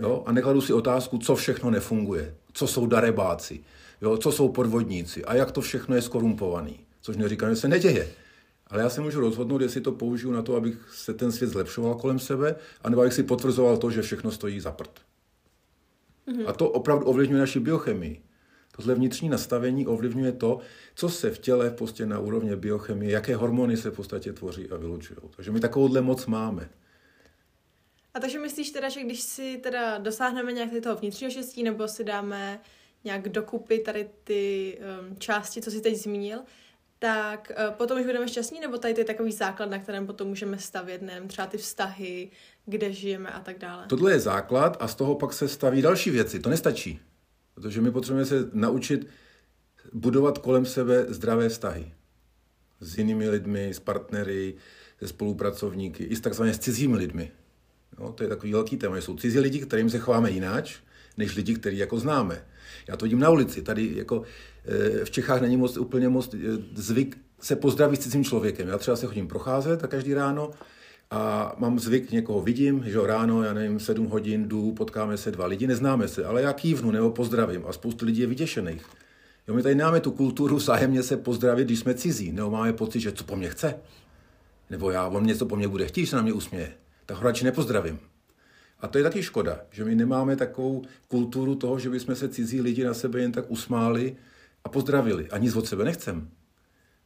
Jo? 0.01 0.23
A 0.27 0.33
nekladu 0.33 0.61
si 0.61 0.73
otázku, 0.73 1.19
co 1.19 1.37
všechno 1.37 1.71
nefunguje, 1.71 2.35
co 2.53 2.67
jsou 2.67 2.87
darebáci, 2.87 3.61
jo? 4.01 4.17
co 4.17 4.33
jsou 4.33 4.49
podvodníci 4.49 5.25
a 5.25 5.35
jak 5.35 5.53
to 5.53 5.61
všechno 5.61 5.95
je 5.95 6.03
skorumpovaný. 6.03 6.81
Což 7.01 7.17
neříkám, 7.17 7.51
že 7.51 7.57
se 7.57 7.69
neděje. 7.69 8.09
Ale 8.67 8.83
já 8.83 8.91
se 8.91 9.01
můžu 9.01 9.21
rozhodnout, 9.21 9.61
jestli 9.61 9.81
to 9.81 9.93
použiju 9.93 10.33
na 10.33 10.43
to, 10.43 10.57
abych 10.57 10.91
se 10.93 11.15
ten 11.15 11.33
svět 11.33 11.51
zlepšoval 11.51 11.95
kolem 11.95 12.19
sebe, 12.19 12.57
anebo 12.83 13.03
abych 13.03 13.15
si 13.15 13.23
potvrzoval 13.23 13.77
to, 13.77 13.91
že 13.91 14.03
všechno 14.03 14.31
stojí 14.31 14.61
za 14.61 14.73
prd. 14.73 15.01
Mm-hmm. 16.29 16.49
A 16.49 16.53
to 16.53 16.71
opravdu 16.71 17.07
ovlivňuje 17.07 17.41
naši 17.41 17.61
biochemii. 17.61 18.23
Tohle 18.77 18.95
vnitřní 18.95 19.29
nastavení 19.29 19.87
ovlivňuje 19.87 20.33
to, 20.33 20.59
co 20.95 21.09
se 21.09 21.31
v 21.31 21.39
těle 21.39 21.71
prostě 21.71 22.07
na 22.07 22.19
úrovni 22.19 22.57
biochemie, 22.57 23.13
jaké 23.13 23.37
hormony 23.37 23.77
se 23.77 23.91
v 23.91 23.95
podstatě 23.95 24.33
tvoří 24.33 24.71
a 24.71 24.77
vylučují. 24.77 25.19
Takže 25.37 25.51
my 25.51 25.61
takovouhle 25.61 26.01
moc 26.01 26.27
máme. 26.27 26.69
A 28.15 28.21
takže 28.21 28.39
myslíš 28.39 28.71
teda, 28.71 28.89
že 28.89 29.01
když 29.01 29.21
si 29.21 29.59
teda 29.63 29.99
dosáhneme 29.99 30.53
nějak 30.53 30.71
toho 30.83 30.97
vnitřního 30.97 31.31
štěstí, 31.31 31.63
nebo 31.63 31.89
si 31.89 32.05
dáme 32.05 32.61
nějak 33.05 33.29
dokupy 33.29 33.79
tady 33.79 34.11
ty 34.25 34.79
um, 35.11 35.17
části, 35.17 35.61
co 35.61 35.71
jsi 35.71 35.81
teď 35.81 35.97
zmínil, 35.97 36.39
tak 36.99 37.53
uh, 37.69 37.75
potom 37.75 37.99
už 37.99 38.07
budeme 38.07 38.29
šťastní, 38.29 38.61
nebo 38.61 38.79
tady 38.79 38.95
to 38.95 39.01
je 39.01 39.05
takový 39.05 39.33
základ, 39.33 39.71
na 39.71 39.79
kterém 39.79 40.07
potom 40.07 40.29
můžeme 40.29 40.59
stavět, 40.59 41.03
nevím, 41.03 41.29
třeba 41.29 41.47
ty 41.47 41.59
vztahy, 41.59 42.31
kde 42.67 42.93
žijeme 42.93 43.31
a 43.31 43.41
tak 43.41 43.59
dále. 43.59 43.87
Tohle 43.87 44.13
je 44.13 44.21
základ 44.21 44.77
a 44.81 44.89
z 44.89 44.95
toho 44.95 45.15
pak 45.15 45.33
se 45.33 45.49
staví 45.49 45.83
další 45.83 46.11
věci. 46.11 46.39
To 46.39 46.51
nestačí. 46.51 47.01
Protože 47.55 47.81
my 47.81 47.91
potřebujeme 47.91 48.27
se 48.27 48.51
naučit 48.53 49.07
budovat 49.93 50.39
kolem 50.39 50.67
sebe 50.67 51.05
zdravé 51.09 51.49
vztahy. 51.49 51.93
S 52.81 52.99
jinými 52.99 53.29
lidmi, 53.29 53.75
s 53.75 53.81
partnery, 53.81 54.55
se 54.99 55.09
spolupracovníky, 55.09 56.05
i 56.05 56.17
s 56.17 56.21
takzvaně 56.21 56.55
s 56.55 56.59
cizími 56.59 56.97
lidmi. 56.97 57.33
Jo, 57.99 58.13
to 58.13 58.23
je 58.23 58.29
takový 58.29 58.53
velký 58.53 58.77
téma. 58.77 58.97
Jsou 58.97 59.17
cizí 59.17 59.39
lidi, 59.39 59.61
kterým 59.61 59.91
se 59.91 59.99
chováme 59.99 60.31
jináč, 60.31 60.77
než 61.17 61.37
lidi, 61.37 61.55
který 61.55 61.79
jako 61.79 61.99
známe. 61.99 62.45
Já 62.89 62.97
to 62.97 63.05
vidím 63.05 63.19
na 63.19 63.31
ulici. 63.31 63.63
Tady 63.63 63.93
jako 63.97 64.23
e, 65.01 65.05
v 65.05 65.11
Čechách 65.11 65.41
není 65.41 65.57
moc, 65.57 65.77
úplně 65.77 66.09
moc 66.09 66.35
e, 66.35 66.39
zvyk 66.75 67.19
se 67.41 67.57
pozdravit 67.57 68.01
s 68.01 68.05
cizím 68.05 68.25
člověkem. 68.25 68.69
Já 68.69 68.79
třeba 68.79 68.97
se 68.97 69.07
chodím 69.07 69.29
procházet 69.29 69.85
a 69.85 69.87
každý 69.87 70.15
ráno 70.15 70.51
a 71.11 71.55
mám 71.59 71.79
zvyk, 71.79 72.11
někoho 72.11 72.41
vidím, 72.41 72.83
že 72.87 72.99
ráno, 73.07 73.43
já 73.43 73.53
nevím, 73.53 73.81
sedm 73.81 74.07
hodin 74.07 74.49
jdu, 74.49 74.73
potkáme 74.73 75.17
se 75.17 75.31
dva 75.31 75.47
lidi, 75.47 75.67
neznáme 75.67 76.09
se, 76.09 76.25
ale 76.25 76.43
já 76.43 76.53
kývnu 76.53 76.91
nebo 76.91 77.11
pozdravím 77.11 77.65
a 77.67 77.73
spoustu 77.73 78.07
lidí 78.07 78.21
je 78.21 78.27
vyděšených. 78.27 78.83
Jo, 79.49 79.55
my 79.55 79.63
tady 79.63 79.75
máme 79.75 80.01
tu 80.01 80.11
kulturu 80.11 80.59
zájemně 80.59 81.03
se 81.03 81.17
pozdravit, 81.17 81.65
když 81.65 81.79
jsme 81.79 81.95
cizí, 81.95 82.33
nebo 82.33 82.51
máme 82.51 82.73
pocit, 82.73 83.01
že 83.01 83.13
co 83.13 83.25
po 83.25 83.37
mně 83.37 83.49
chce. 83.49 83.75
Nebo 84.71 84.91
já, 84.91 85.07
on 85.09 85.27
něco 85.27 85.47
po 85.47 85.57
mně 85.57 85.69
bude 85.69 85.87
chtít, 85.87 86.05
že 86.05 86.11
se 86.11 86.17
na 86.17 86.23
mě 86.23 86.33
usměje 86.33 86.73
tak 87.09 87.17
ho 87.17 87.23
radši 87.23 87.45
nepozdravím. 87.45 87.99
A 88.81 88.89
to 88.89 88.99
je 88.99 89.05
taky 89.05 89.23
škoda, 89.23 89.61
že 89.71 89.85
my 89.85 89.95
nemáme 89.95 90.37
takovou 90.37 90.83
kulturu 91.09 91.55
toho, 91.55 91.79
že 91.79 91.91
bychom 91.91 92.15
se 92.15 92.29
cizí 92.29 92.61
lidi 92.61 92.85
na 92.85 92.95
sebe 92.95 93.21
jen 93.21 93.33
tak 93.33 93.51
usmáli 93.51 94.17
a 94.65 94.69
pozdravili 94.69 95.31
a 95.31 95.39
nic 95.39 95.57
od 95.57 95.67
sebe 95.67 95.85
nechcem. 95.85 96.31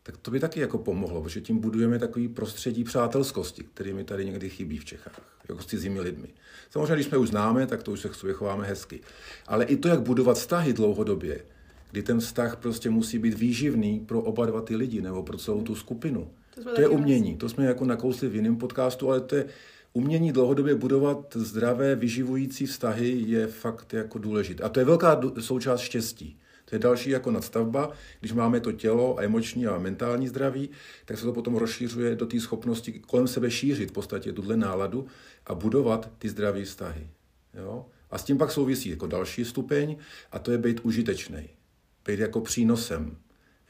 Tak 0.03 0.17
to 0.17 0.31
by 0.31 0.41
taky 0.41 0.61
jako 0.61 0.79
pomohlo, 0.79 1.23
protože 1.23 1.41
tím 1.41 1.59
budujeme 1.59 1.99
takový 1.99 2.29
prostředí 2.29 2.85
přátelskosti, 2.85 3.65
který 3.75 3.93
mi 3.93 4.05
tady 4.05 4.25
někdy 4.25 4.51
chybí 4.51 4.79
v 4.79 4.85
Čechách, 4.85 5.21
jako 5.49 5.63
s 5.63 5.67
cizími 5.67 6.01
lidmi. 6.01 6.29
Samozřejmě, 6.71 6.95
když 6.95 7.07
jsme 7.07 7.19
už 7.19 7.29
známe, 7.29 7.67
tak 7.67 7.83
to 7.83 7.93
už 7.93 8.01
se 8.01 8.09
k 8.09 8.15
sobě 8.15 8.35
chováme 8.35 8.67
hezky. 8.67 9.01
Ale 9.47 9.65
i 9.65 9.77
to, 9.77 9.89
jak 9.89 10.01
budovat 10.01 10.37
vztahy 10.37 10.73
dlouhodobě, 10.73 11.45
kdy 11.91 12.03
ten 12.03 12.21
vztah 12.21 12.57
prostě 12.57 12.91
musí 12.91 13.19
být 13.19 13.35
výživný 13.35 14.01
pro 14.01 14.23
oba 14.23 14.47
dva 14.47 14.61
ty 14.61 14.77
lidi 14.77 15.03
nebo 15.03 15.23
pro 15.23 15.39
celou 15.39 15.63
tu 15.63 15.75
skupinu. 15.75 16.31
To, 16.55 16.75
to 16.75 16.81
je 16.81 16.89
umění. 16.89 17.37
To 17.37 17.49
jsme 17.49 17.65
jako 17.65 17.85
nakousli 17.85 18.29
v 18.29 18.35
jiném 18.35 18.57
podcastu, 18.57 19.11
ale 19.11 19.21
to 19.21 19.37
je 19.37 19.45
umění 19.93 20.33
dlouhodobě 20.33 20.75
budovat 20.75 21.37
zdravé, 21.37 21.95
vyživující 21.95 22.67
vztahy 22.67 23.25
je 23.27 23.47
fakt 23.47 23.93
jako 23.93 24.19
důležité. 24.19 24.63
A 24.63 24.69
to 24.69 24.81
je 24.81 24.85
velká 24.85 25.21
součást 25.41 25.81
štěstí. 25.81 26.39
To 26.65 26.75
je 26.75 26.79
další 26.79 27.11
jako 27.11 27.31
nadstavba. 27.31 27.91
Když 28.21 28.33
máme 28.33 28.61
to 28.61 28.73
tělo 28.73 29.19
a 29.19 29.23
emoční 29.23 29.67
a 29.67 29.79
mentální 29.79 30.29
zdraví, 30.29 30.71
tak 31.05 31.19
se 31.19 31.25
to 31.25 31.33
potom 31.33 31.57
rozšířuje 31.57 32.17
do 32.17 32.27
té 32.27 32.41
schopnosti 32.41 32.93
kolem 32.93 33.29
sebe 33.29 33.51
šířit 33.51 33.91
v 33.91 33.93
podstatě 33.93 34.33
tuhle 34.33 34.57
náladu 34.57 35.07
a 35.47 35.55
budovat 35.55 36.11
ty 36.19 36.29
zdravé 36.29 36.65
vztahy. 36.65 37.11
Jo? 37.55 37.87
A 38.11 38.19
s 38.19 38.25
tím 38.25 38.39
pak 38.39 38.51
souvisí 38.53 38.89
jako 38.89 39.07
další 39.07 39.45
stupeň 39.45 39.97
a 40.33 40.39
to 40.39 40.53
je 40.53 40.59
být 40.59 40.81
užitečný. 40.81 41.49
Být 42.07 42.21
jako 42.21 42.41
přínosem. 42.41 43.17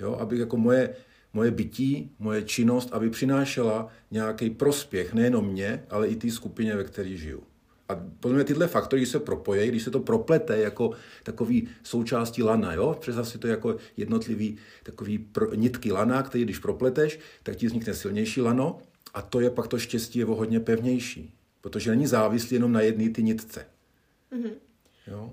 Jo? 0.01 0.17
Aby 0.21 0.39
jako 0.39 0.57
moje 0.57 0.97
moje 1.33 1.51
bytí, 1.51 2.11
moje 2.19 2.43
činnost, 2.43 2.89
aby 2.93 3.11
přinášela 3.11 3.89
nějaký 4.11 4.51
prospěch 4.51 5.15
nejenom 5.15 5.47
mě, 5.47 5.85
ale 5.91 6.09
i 6.09 6.17
té 6.17 6.31
skupině, 6.31 6.77
ve 6.77 6.85
které 6.85 7.17
žiju. 7.17 7.43
A 7.89 7.97
podle 8.21 8.35
mě 8.35 8.45
tyhle 8.45 8.69
faktory 8.69 9.07
se 9.07 9.21
propojí, 9.21 9.69
když 9.69 9.83
se 9.83 9.91
to 9.91 10.01
proplete 10.01 10.59
jako 10.59 10.91
takový 11.23 11.69
součástí 11.83 12.43
lana, 12.43 12.75
jo? 12.75 12.97
Představ 13.01 13.29
si 13.29 13.39
to 13.39 13.47
jako 13.47 13.77
jednotlivý 13.97 14.57
takový 14.83 15.19
pro, 15.19 15.55
nitky 15.55 15.93
lana, 15.93 16.23
který 16.23 16.45
když 16.45 16.59
propleteš, 16.59 17.19
tak 17.43 17.57
ti 17.57 17.67
vznikne 17.67 17.95
silnější 17.95 18.41
lano 18.41 18.79
a 19.15 19.23
to 19.23 19.41
je 19.41 19.51
pak 19.51 19.69
to 19.69 19.79
štěstí 19.79 20.19
je 20.19 20.27
o 20.27 20.35
hodně 20.35 20.61
pevnější, 20.61 21.35
protože 21.61 21.91
není 21.91 22.07
závislý 22.07 22.55
jenom 22.55 22.73
na 22.73 22.81
jedné 22.81 23.11
ty 23.11 23.23
nitce. 23.23 23.67
Mm-hmm. 24.33 24.53
Jo? 25.07 25.33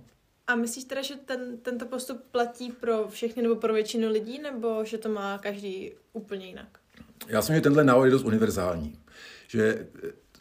A 0.50 0.56
myslíš 0.56 0.84
teda, 0.84 1.02
že 1.02 1.16
ten, 1.16 1.58
tento 1.58 1.86
postup 1.86 2.22
platí 2.32 2.72
pro 2.72 3.08
všechny 3.10 3.44
nebo 3.44 3.56
pro 3.56 3.74
většinu 3.74 4.10
lidí, 4.10 4.40
nebo 4.40 4.86
že 4.86 4.98
to 4.98 5.10
má 5.10 5.38
každý 5.38 5.92
úplně 6.14 6.46
jinak? 6.46 6.80
Já 7.28 7.42
si 7.42 7.46
myslím, 7.46 7.56
že 7.56 7.62
tenhle 7.62 7.84
návod 7.84 8.06
je 8.06 8.12
dost 8.12 8.24
univerzální. 8.24 9.00
Že 9.48 9.88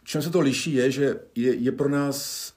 čem 0.03 0.21
se 0.21 0.29
to 0.29 0.39
liší 0.39 0.73
je, 0.73 0.91
že 0.91 1.19
je, 1.35 1.55
je 1.55 1.71
pro 1.71 1.89
nás 1.89 2.53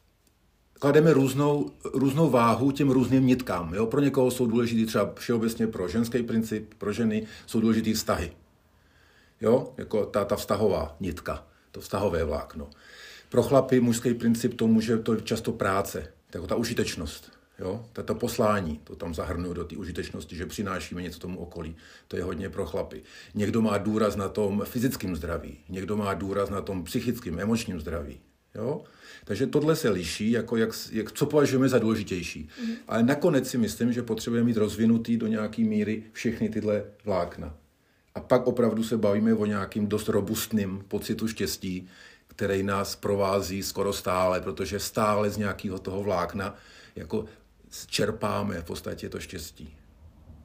klademe 0.72 1.12
různou, 1.12 1.70
různou 1.84 2.30
váhu 2.30 2.70
těm 2.70 2.90
různým 2.90 3.26
nitkám. 3.26 3.74
Jo? 3.74 3.86
Pro 3.86 4.00
někoho 4.00 4.30
jsou 4.30 4.46
důležitý 4.46 4.86
třeba 4.86 5.12
všeobecně 5.14 5.66
pro 5.66 5.88
ženský 5.88 6.22
princip, 6.22 6.74
pro 6.74 6.92
ženy 6.92 7.26
jsou 7.46 7.60
důležitý 7.60 7.92
vztahy. 7.92 8.32
Jo? 9.40 9.74
Jako 9.76 10.06
ta, 10.06 10.24
ta 10.24 10.36
vztahová 10.36 10.96
nitka, 11.00 11.46
to 11.70 11.80
vztahové 11.80 12.24
vlákno. 12.24 12.70
Pro 13.28 13.42
chlapy 13.42 13.80
mužský 13.80 14.14
princip 14.14 14.54
to 14.54 14.66
může 14.66 14.98
to 14.98 15.16
často 15.16 15.52
práce, 15.52 16.12
jako 16.34 16.46
ta 16.46 16.54
užitečnost. 16.56 17.41
Jo? 17.62 17.84
Tato 17.92 18.14
poslání, 18.14 18.80
to 18.84 18.96
tam 18.96 19.14
zahrnuju 19.14 19.54
do 19.54 19.64
té 19.64 19.76
užitečnosti, 19.76 20.36
že 20.36 20.46
přinášíme 20.46 21.02
něco 21.02 21.18
tomu 21.18 21.38
okolí. 21.38 21.76
To 22.08 22.16
je 22.16 22.22
hodně 22.22 22.48
pro 22.48 22.66
chlapy. 22.66 23.02
Někdo 23.34 23.62
má 23.62 23.78
důraz 23.78 24.16
na 24.16 24.28
tom 24.28 24.62
fyzickém 24.64 25.16
zdraví, 25.16 25.58
někdo 25.68 25.96
má 25.96 26.14
důraz 26.14 26.50
na 26.50 26.60
tom 26.60 26.84
psychickém, 26.84 27.40
emočním 27.40 27.80
zdraví. 27.80 28.20
Jo? 28.54 28.84
Takže 29.24 29.46
tohle 29.46 29.76
se 29.76 29.90
liší, 29.90 30.30
jako 30.30 30.56
jak, 30.56 30.70
jak, 30.92 31.12
co 31.12 31.26
považujeme 31.26 31.68
za 31.68 31.78
důležitější. 31.78 32.48
Mm. 32.64 32.74
Ale 32.88 33.02
nakonec 33.02 33.48
si 33.48 33.58
myslím, 33.58 33.92
že 33.92 34.02
potřebujeme 34.02 34.46
mít 34.46 34.56
rozvinutý 34.56 35.16
do 35.16 35.26
nějaké 35.26 35.62
míry 35.62 36.02
všechny 36.12 36.48
tyhle 36.48 36.84
vlákna. 37.04 37.54
A 38.14 38.20
pak 38.20 38.46
opravdu 38.46 38.84
se 38.84 38.98
bavíme 38.98 39.34
o 39.34 39.46
nějakým 39.46 39.86
dost 39.86 40.08
robustným 40.08 40.84
pocitu 40.88 41.28
štěstí, 41.28 41.88
který 42.26 42.62
nás 42.62 42.96
provází 42.96 43.62
skoro 43.62 43.92
stále, 43.92 44.40
protože 44.40 44.78
stále 44.78 45.30
z 45.30 45.36
nějakého 45.36 45.78
toho 45.78 46.02
vlákna 46.02 46.54
jako 46.96 47.24
čerpáme 47.86 48.60
v 48.60 48.64
podstatě 48.64 49.08
to 49.08 49.20
štěstí. 49.20 49.76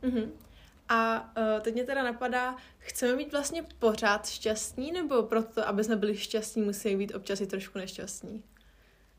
Mm-hmm. 0.04 0.30
A 0.90 1.32
uh, 1.38 1.62
teď 1.62 1.74
mě 1.74 1.84
teda 1.84 2.04
napadá, 2.04 2.56
chceme 2.78 3.18
být 3.18 3.32
vlastně 3.32 3.64
pořád 3.80 4.30
šťastní, 4.30 4.92
nebo 4.92 5.24
proto, 5.24 5.68
aby 5.68 5.84
jsme 5.84 5.96
byli 5.96 6.18
šťastní, 6.18 6.62
musí 6.62 6.96
být 6.96 7.16
občas 7.16 7.42
i 7.42 7.48
trošku 7.48 7.78
nešťastní? 7.78 8.44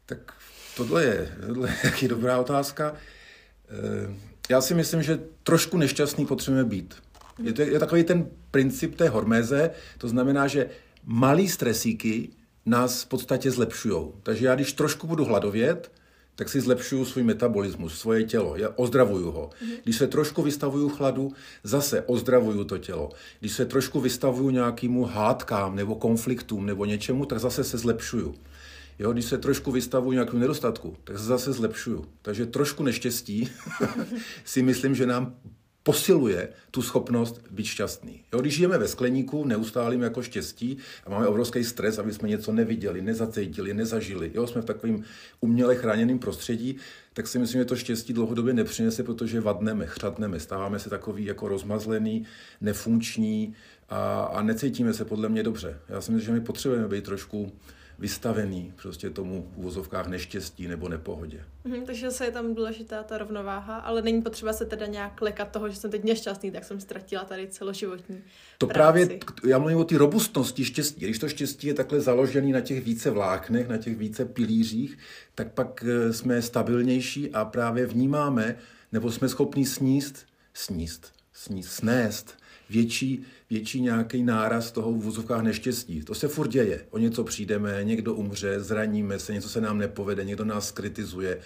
Tak 0.06 0.34
tohle 0.76 1.04
je, 1.04 1.36
tohle 1.46 1.68
je 1.68 1.90
taky 1.90 2.08
dobrá 2.08 2.38
otázka. 2.38 2.92
Uh, 2.92 4.14
já 4.50 4.60
si 4.60 4.74
myslím, 4.74 5.02
že 5.02 5.20
trošku 5.42 5.76
nešťastný 5.76 6.26
potřebujeme 6.26 6.68
být. 6.68 6.94
Je 7.42 7.52
to 7.52 7.62
je 7.62 7.78
takový 7.78 8.04
ten 8.04 8.30
princip 8.50 8.94
té 8.94 9.08
horméze, 9.08 9.70
to 9.98 10.08
znamená, 10.08 10.46
že 10.46 10.70
malý 11.04 11.48
stresíky 11.48 12.30
nás 12.66 13.02
v 13.02 13.06
podstatě 13.06 13.50
zlepšují. 13.50 14.12
Takže 14.22 14.46
já 14.46 14.54
když 14.54 14.72
trošku 14.72 15.06
budu 15.06 15.24
hladovět, 15.24 15.92
tak 16.38 16.48
si 16.48 16.60
zlepšuju 16.60 17.04
svůj 17.04 17.22
metabolismus, 17.24 17.98
svoje 17.98 18.24
tělo, 18.24 18.56
já 18.56 18.68
ozdravuju 18.76 19.30
ho. 19.30 19.50
Když 19.84 19.96
se 19.96 20.06
trošku 20.06 20.42
vystavuju 20.42 20.88
chladu, 20.88 21.32
zase 21.64 22.02
ozdravuju 22.02 22.64
to 22.64 22.78
tělo. 22.78 23.10
Když 23.40 23.52
se 23.52 23.64
trošku 23.64 24.00
vystavuju 24.00 24.50
nějakému 24.50 25.04
hádkám 25.04 25.76
nebo 25.76 25.94
konfliktům 25.94 26.66
nebo 26.66 26.84
něčemu, 26.84 27.24
tak 27.24 27.40
zase 27.40 27.64
se 27.64 27.78
zlepšuju. 27.78 28.34
Jo, 28.98 29.12
když 29.12 29.24
se 29.24 29.38
trošku 29.38 29.72
vystavuju 29.72 30.12
nějakému 30.12 30.38
nedostatku, 30.38 30.96
tak 31.04 31.18
se 31.18 31.24
zase 31.24 31.52
zlepšuju. 31.52 32.04
Takže 32.22 32.46
trošku 32.46 32.82
neštěstí 32.82 33.50
si 34.44 34.62
myslím, 34.62 34.94
že 34.94 35.06
nám 35.06 35.34
posiluje 35.88 36.48
tu 36.70 36.82
schopnost 36.82 37.40
být 37.50 37.64
šťastný. 37.64 38.20
Jo, 38.32 38.40
když 38.40 38.54
žijeme 38.54 38.78
ve 38.78 38.88
skleníku, 38.88 39.44
neustálým 39.44 40.02
jako 40.02 40.22
štěstí 40.22 40.78
a 41.06 41.10
máme 41.10 41.26
obrovský 41.26 41.64
stres, 41.64 41.98
aby 41.98 42.12
jsme 42.12 42.28
něco 42.28 42.52
neviděli, 42.52 43.02
nezacítili, 43.02 43.74
nezažili, 43.74 44.30
jo, 44.34 44.46
jsme 44.46 44.62
v 44.62 44.64
takovém 44.64 45.04
uměle 45.40 45.76
chráněném 45.76 46.18
prostředí, 46.18 46.76
tak 47.12 47.26
si 47.26 47.38
myslím, 47.38 47.60
že 47.60 47.64
to 47.64 47.76
štěstí 47.76 48.12
dlouhodobě 48.12 48.54
nepřinese, 48.54 49.02
protože 49.02 49.40
vadneme, 49.40 49.86
chřadneme, 49.86 50.40
stáváme 50.40 50.78
se 50.78 50.90
takový 50.90 51.24
jako 51.24 51.48
rozmazlený, 51.48 52.24
nefunkční 52.60 53.54
a, 53.88 54.20
a 54.22 54.42
necítíme 54.42 54.94
se 54.94 55.04
podle 55.04 55.28
mě 55.28 55.42
dobře. 55.42 55.78
Já 55.88 56.00
si 56.00 56.12
myslím, 56.12 56.26
že 56.26 56.40
my 56.40 56.40
potřebujeme 56.40 56.88
být 56.88 57.04
trošku 57.04 57.52
vystavený 57.98 58.72
prostě 58.82 59.10
tomu 59.10 59.48
v 59.54 59.58
uvozovkách 59.58 60.06
neštěstí 60.06 60.68
nebo 60.68 60.88
nepohodě. 60.88 61.44
Mhm, 61.64 61.86
takže 61.86 62.10
se 62.10 62.24
je 62.24 62.30
tam 62.30 62.54
důležitá 62.54 63.02
ta 63.02 63.18
rovnováha, 63.18 63.76
ale 63.76 64.02
není 64.02 64.22
potřeba 64.22 64.52
se 64.52 64.64
teda 64.64 64.86
nějak 64.86 65.22
lekat 65.22 65.50
toho, 65.50 65.68
že 65.68 65.76
jsem 65.76 65.90
teď 65.90 66.04
nešťastný, 66.04 66.50
tak 66.50 66.64
jsem 66.64 66.80
ztratila 66.80 67.24
tady 67.24 67.46
celoživotní 67.48 68.22
To 68.58 68.66
práci. 68.66 68.74
právě, 68.78 69.18
já 69.46 69.58
mluvím 69.58 69.78
o 69.78 69.84
té 69.84 69.98
robustnosti 69.98 70.64
štěstí. 70.64 71.00
Když 71.04 71.18
to 71.18 71.28
štěstí 71.28 71.66
je 71.66 71.74
takhle 71.74 72.00
založený 72.00 72.52
na 72.52 72.60
těch 72.60 72.84
více 72.84 73.10
vláknech, 73.10 73.68
na 73.68 73.76
těch 73.76 73.96
více 73.96 74.24
pilířích, 74.24 74.98
tak 75.34 75.52
pak 75.52 75.84
eh, 75.88 76.12
jsme 76.12 76.42
stabilnější 76.42 77.30
a 77.32 77.44
právě 77.44 77.86
vnímáme, 77.86 78.56
nebo 78.92 79.12
jsme 79.12 79.28
schopni 79.28 79.66
sníst, 79.66 80.26
sníst, 80.54 81.12
sníst, 81.32 81.70
snést 81.72 82.34
větší, 82.70 83.22
větší 83.50 83.80
nějaký 83.80 84.22
náraz 84.22 84.72
toho 84.72 84.92
v 84.92 85.02
vozovkách 85.02 85.42
neštěstí. 85.42 86.02
To 86.02 86.14
se 86.14 86.28
furt 86.28 86.48
děje. 86.48 86.86
O 86.90 86.98
něco 86.98 87.24
přijdeme, 87.24 87.84
někdo 87.84 88.14
umře, 88.14 88.60
zraníme 88.60 89.18
se, 89.18 89.32
něco 89.32 89.48
se 89.48 89.60
nám 89.60 89.78
nepovede, 89.78 90.24
někdo 90.24 90.44
nás 90.44 90.70
kritizuje, 90.70 91.40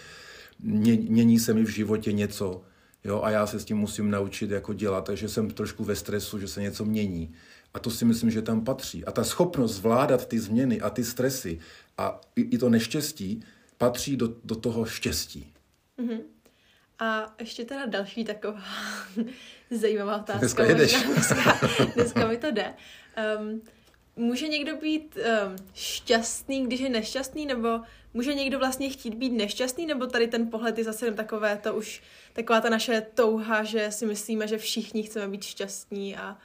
mění 1.08 1.38
se 1.38 1.54
mi 1.54 1.64
v 1.64 1.68
životě 1.68 2.12
něco. 2.12 2.62
Jo, 3.04 3.22
a 3.22 3.30
já 3.30 3.46
se 3.46 3.60
s 3.60 3.64
tím 3.64 3.76
musím 3.76 4.10
naučit 4.10 4.50
jako 4.50 4.72
dělat, 4.72 5.04
takže 5.04 5.28
jsem 5.28 5.50
trošku 5.50 5.84
ve 5.84 5.96
stresu, 5.96 6.38
že 6.38 6.48
se 6.48 6.62
něco 6.62 6.84
mění. 6.84 7.34
A 7.74 7.78
to 7.78 7.90
si 7.90 8.04
myslím, 8.04 8.30
že 8.30 8.42
tam 8.42 8.64
patří. 8.64 9.04
A 9.04 9.12
ta 9.12 9.24
schopnost 9.24 9.74
zvládat 9.74 10.28
ty 10.28 10.40
změny 10.40 10.80
a 10.80 10.90
ty 10.90 11.04
stresy 11.04 11.58
a 11.98 12.20
i, 12.36 12.40
i 12.40 12.58
to 12.58 12.70
neštěstí 12.70 13.44
patří 13.78 14.16
do, 14.16 14.34
do 14.44 14.54
toho 14.54 14.84
štěstí. 14.84 15.52
Mm-hmm. 15.98 16.20
A 16.98 17.34
ještě 17.40 17.64
teda 17.64 17.86
další 17.86 18.24
taková 18.24 18.62
zajímavá 19.78 20.16
otázka. 20.16 20.38
Dneska 20.38 20.64
jedeš. 20.64 21.02
Dneska, 21.02 21.60
dneska 21.94 22.26
mi 22.26 22.36
to 22.36 22.50
jde. 22.50 22.74
Um, 23.40 23.62
může 24.16 24.48
někdo 24.48 24.76
být 24.76 25.16
um, 25.16 25.56
šťastný, 25.74 26.66
když 26.66 26.80
je 26.80 26.88
nešťastný, 26.88 27.46
nebo 27.46 27.80
může 28.14 28.34
někdo 28.34 28.58
vlastně 28.58 28.90
chtít 28.90 29.14
být 29.14 29.30
nešťastný, 29.30 29.86
nebo 29.86 30.06
tady 30.06 30.26
ten 30.26 30.50
pohled 30.50 30.78
je 30.78 30.84
zase 30.84 31.12
takové, 31.12 31.56
to 31.62 31.74
už 31.74 32.02
taková 32.32 32.60
ta 32.60 32.70
naše 32.70 33.06
touha, 33.14 33.64
že 33.64 33.90
si 33.90 34.06
myslíme, 34.06 34.48
že 34.48 34.58
všichni 34.58 35.02
chceme 35.02 35.28
být 35.28 35.44
šťastní 35.44 36.16
a 36.16 36.36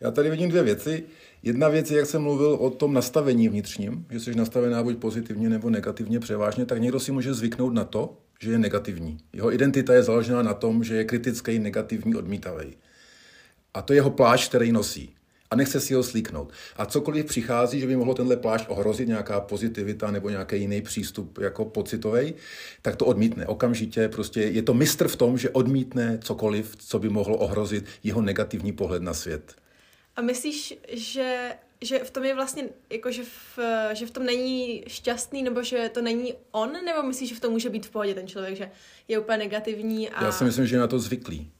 já 0.00 0.10
tady 0.10 0.30
vidím 0.30 0.48
dvě 0.48 0.62
věci. 0.62 1.04
Jedna 1.42 1.68
věc 1.68 1.90
je, 1.90 1.98
jak 1.98 2.06
jsem 2.06 2.22
mluvil 2.22 2.54
o 2.54 2.70
tom 2.70 2.94
nastavení 2.94 3.48
vnitřním, 3.48 4.06
že 4.10 4.20
jsi 4.20 4.34
nastavená 4.34 4.82
buď 4.82 4.98
pozitivně 4.98 5.48
nebo 5.48 5.70
negativně 5.70 6.20
převážně, 6.20 6.66
tak 6.66 6.80
někdo 6.80 7.00
si 7.00 7.12
může 7.12 7.34
zvyknout 7.34 7.74
na 7.74 7.84
to, 7.84 8.16
že 8.40 8.50
je 8.50 8.58
negativní. 8.58 9.18
Jeho 9.32 9.52
identita 9.52 9.94
je 9.94 10.02
založena 10.02 10.42
na 10.42 10.54
tom, 10.54 10.84
že 10.84 10.96
je 10.96 11.04
kritický, 11.04 11.58
negativní, 11.58 12.14
odmítavý. 12.14 12.76
A 13.74 13.82
to 13.82 13.92
je 13.92 13.96
jeho 13.96 14.10
plášť, 14.10 14.48
který 14.48 14.72
nosí. 14.72 15.14
A 15.50 15.56
nechce 15.56 15.80
si 15.80 15.94
ho 15.94 16.02
slíknout. 16.02 16.52
A 16.76 16.86
cokoliv 16.86 17.24
přichází, 17.24 17.80
že 17.80 17.86
by 17.86 17.96
mohlo 17.96 18.14
tenhle 18.14 18.36
plášť 18.36 18.64
ohrozit 18.68 19.08
nějaká 19.08 19.40
pozitivita 19.40 20.10
nebo 20.10 20.30
nějaký 20.30 20.60
jiný 20.60 20.82
přístup 20.82 21.38
jako 21.38 21.64
pocitový, 21.64 22.34
tak 22.82 22.96
to 22.96 23.06
odmítne. 23.06 23.46
Okamžitě 23.46 24.08
prostě 24.08 24.40
je 24.40 24.62
to 24.62 24.74
mistr 24.74 25.08
v 25.08 25.16
tom, 25.16 25.38
že 25.38 25.50
odmítne 25.50 26.18
cokoliv, 26.22 26.76
co 26.76 26.98
by 26.98 27.08
mohlo 27.08 27.36
ohrozit 27.36 27.86
jeho 28.02 28.22
negativní 28.22 28.72
pohled 28.72 29.02
na 29.02 29.14
svět. 29.14 29.54
A 30.16 30.22
myslíš, 30.22 30.74
že 30.92 31.54
že 31.84 31.98
v 31.98 32.10
tom 32.10 32.24
je 32.24 32.34
vlastně, 32.34 32.64
jako 32.92 33.10
že 33.10 33.22
v, 33.22 33.58
že 33.92 34.06
v 34.06 34.10
tom 34.10 34.24
není 34.24 34.84
šťastný, 34.86 35.42
nebo 35.42 35.62
že 35.62 35.90
to 35.94 36.02
není 36.02 36.34
on, 36.50 36.72
nebo 36.72 37.02
myslíš, 37.02 37.28
že 37.28 37.34
v 37.34 37.40
tom 37.40 37.52
může 37.52 37.70
být 37.70 37.86
v 37.86 37.90
pohodě 37.90 38.14
ten 38.14 38.26
člověk, 38.26 38.56
že 38.56 38.70
je 39.08 39.18
úplně 39.18 39.38
negativní 39.38 40.10
a... 40.10 40.24
Já 40.24 40.32
si 40.32 40.44
myslím, 40.44 40.66
že 40.66 40.76
je 40.76 40.80
na 40.80 40.86
to 40.86 40.98
zvyklý. 40.98 41.50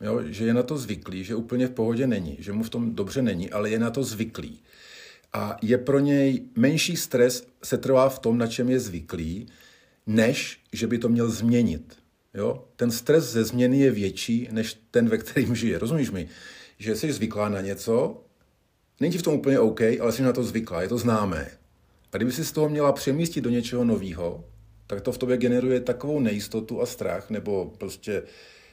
Jo, 0.00 0.22
že 0.26 0.44
je 0.44 0.54
na 0.54 0.62
to 0.62 0.78
zvyklý, 0.78 1.24
že 1.24 1.34
úplně 1.34 1.66
v 1.66 1.70
pohodě 1.70 2.06
není, 2.06 2.36
že 2.38 2.52
mu 2.52 2.62
v 2.62 2.70
tom 2.70 2.94
dobře 2.94 3.22
není, 3.22 3.50
ale 3.50 3.70
je 3.70 3.78
na 3.78 3.90
to 3.90 4.04
zvyklý. 4.04 4.60
A 5.32 5.56
je 5.62 5.78
pro 5.78 5.98
něj 5.98 6.42
menší 6.56 6.96
stres 6.96 7.46
se 7.64 7.78
trvá 7.78 8.08
v 8.08 8.18
tom, 8.18 8.38
na 8.38 8.46
čem 8.46 8.70
je 8.70 8.80
zvyklý, 8.80 9.46
než 10.06 10.60
že 10.72 10.86
by 10.86 10.98
to 10.98 11.08
měl 11.08 11.30
změnit. 11.30 11.96
Jo? 12.34 12.64
Ten 12.76 12.90
stres 12.90 13.24
ze 13.24 13.44
změny 13.44 13.78
je 13.78 13.90
větší, 13.90 14.48
než 14.50 14.80
ten, 14.90 15.08
ve 15.08 15.18
kterým 15.18 15.56
žije. 15.56 15.78
Rozumíš 15.78 16.10
mi? 16.10 16.28
Že 16.78 16.96
jsi 16.96 17.12
zvyklá 17.12 17.48
na 17.48 17.60
něco 17.60 18.24
Není 19.02 19.18
v 19.18 19.22
tom 19.22 19.34
úplně 19.34 19.60
OK, 19.60 19.80
ale 20.00 20.12
jsi 20.12 20.22
na 20.22 20.32
to 20.32 20.44
zvyklá, 20.44 20.82
je 20.82 20.88
to 20.88 20.98
známé. 20.98 21.50
A 22.12 22.16
kdyby 22.16 22.32
si 22.32 22.44
z 22.44 22.52
toho 22.52 22.68
měla 22.68 22.92
přemístit 22.92 23.44
do 23.44 23.50
něčeho 23.50 23.84
nového, 23.84 24.44
tak 24.86 25.00
to 25.00 25.12
v 25.12 25.18
tobě 25.18 25.36
generuje 25.36 25.80
takovou 25.80 26.20
nejistotu 26.20 26.80
a 26.80 26.86
strach, 26.86 27.30
nebo 27.30 27.72
prostě 27.78 28.22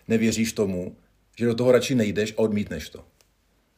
nevěříš 0.08 0.54
tomu, 0.54 0.96
že 1.38 1.46
do 1.46 1.56
toho 1.56 1.72
radši 1.72 1.96
nejdeš 1.96 2.34
a 2.34 2.38
odmítneš 2.38 2.90
to. 2.90 3.04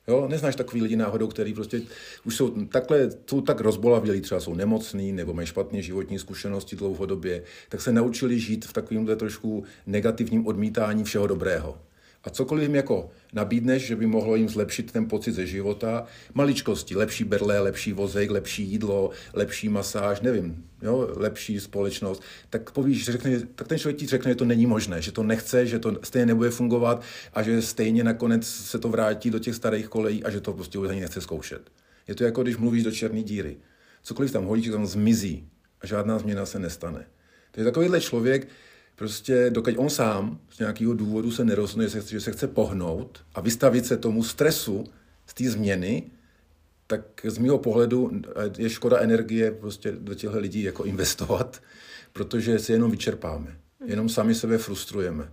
Jo, 0.07 0.27
neznáš 0.27 0.55
takový 0.55 0.81
lidi 0.81 0.95
náhodou, 0.95 1.27
který 1.27 1.53
prostě 1.53 1.81
už 2.25 2.35
jsou 2.35 2.65
takhle, 2.65 3.09
jsou 3.29 3.41
tak 3.41 3.59
rozbolavělí, 3.59 4.21
třeba 4.21 4.41
jsou 4.41 4.55
nemocní 4.55 5.11
nebo 5.11 5.33
mají 5.33 5.47
špatné 5.47 5.81
životní 5.81 6.19
zkušenosti 6.19 6.75
dlouhodobě, 6.75 7.43
tak 7.69 7.81
se 7.81 7.91
naučili 7.91 8.39
žít 8.39 8.65
v 8.65 8.73
takovémhle 8.73 9.15
trošku 9.15 9.63
negativním 9.85 10.47
odmítání 10.47 11.03
všeho 11.03 11.27
dobrého. 11.27 11.77
A 12.23 12.29
cokoliv 12.29 12.63
jim 12.63 12.75
jako 12.75 13.09
nabídneš, 13.33 13.85
že 13.85 13.95
by 13.95 14.07
mohlo 14.07 14.35
jim 14.35 14.49
zlepšit 14.49 14.91
ten 14.91 15.07
pocit 15.07 15.31
ze 15.31 15.47
života, 15.47 16.05
maličkosti, 16.33 16.95
lepší 16.95 17.23
berle, 17.23 17.59
lepší 17.59 17.93
vozejk, 17.93 18.31
lepší 18.31 18.63
jídlo, 18.63 19.09
lepší 19.33 19.69
masáž, 19.69 20.21
nevím, 20.21 20.65
jo, 20.81 21.09
lepší 21.15 21.59
společnost, 21.59 22.23
tak 22.49 22.71
povíš, 22.71 23.05
řekne, 23.05 23.39
tak 23.55 23.67
ten 23.67 23.79
člověk 23.79 23.97
ti 23.97 24.07
řekne, 24.07 24.31
že 24.31 24.35
to 24.35 24.45
není 24.45 24.65
možné, 24.65 25.01
že 25.01 25.11
to 25.11 25.23
nechce, 25.23 25.67
že 25.67 25.79
to 25.79 25.99
stejně 26.03 26.25
nebude 26.25 26.49
fungovat 26.49 27.01
a 27.33 27.43
že 27.43 27.61
stejně 27.61 28.03
nakonec 28.03 28.47
se 28.47 28.79
to 28.79 28.89
vrátí 28.89 29.29
do 29.29 29.39
těch 29.39 29.55
starých 29.55 29.87
kolejí 29.87 30.23
a 30.23 30.29
že 30.29 30.41
to 30.41 30.53
prostě 30.53 30.79
ani 30.89 31.01
nechce 31.01 31.21
zkoušet. 31.21 31.71
Je 32.07 32.15
to 32.15 32.23
jako 32.23 32.43
když 32.43 32.57
mluvíš 32.57 32.83
do 32.83 32.91
černé 32.91 33.23
díry. 33.23 33.57
Cokoliv 34.03 34.31
tam 34.31 34.45
hodíš, 34.45 34.69
tam 34.69 34.85
zmizí 34.85 35.47
a 35.81 35.87
žádná 35.87 36.19
změna 36.19 36.45
se 36.45 36.59
nestane. 36.59 37.05
To 37.51 37.59
je 37.61 37.65
takovýhle 37.65 38.01
člověk, 38.01 38.47
Prostě 39.01 39.49
dokud 39.49 39.73
on 39.77 39.89
sám 39.89 40.39
z 40.49 40.59
nějakého 40.59 40.93
důvodu 40.93 41.31
se 41.31 41.45
nerozhodne, 41.45 41.89
že 41.89 42.01
se, 42.01 42.09
že 42.09 42.21
se 42.21 42.31
chce 42.31 42.47
pohnout 42.47 43.23
a 43.33 43.41
vystavit 43.41 43.85
se 43.85 43.97
tomu 43.97 44.23
stresu 44.23 44.83
z 45.25 45.33
té 45.33 45.49
změny, 45.49 46.11
tak 46.87 47.01
z 47.23 47.37
mého 47.37 47.57
pohledu 47.57 48.11
je 48.57 48.69
škoda 48.69 48.99
energie 48.99 49.51
prostě 49.51 49.91
do 49.91 50.13
těchto 50.13 50.39
lidí 50.39 50.63
jako 50.63 50.83
investovat, 50.83 51.61
protože 52.13 52.59
se 52.59 52.73
jenom 52.73 52.91
vyčerpáme. 52.91 53.57
Jenom 53.85 54.09
sami 54.09 54.35
sebe 54.35 54.57
frustrujeme. 54.57 55.31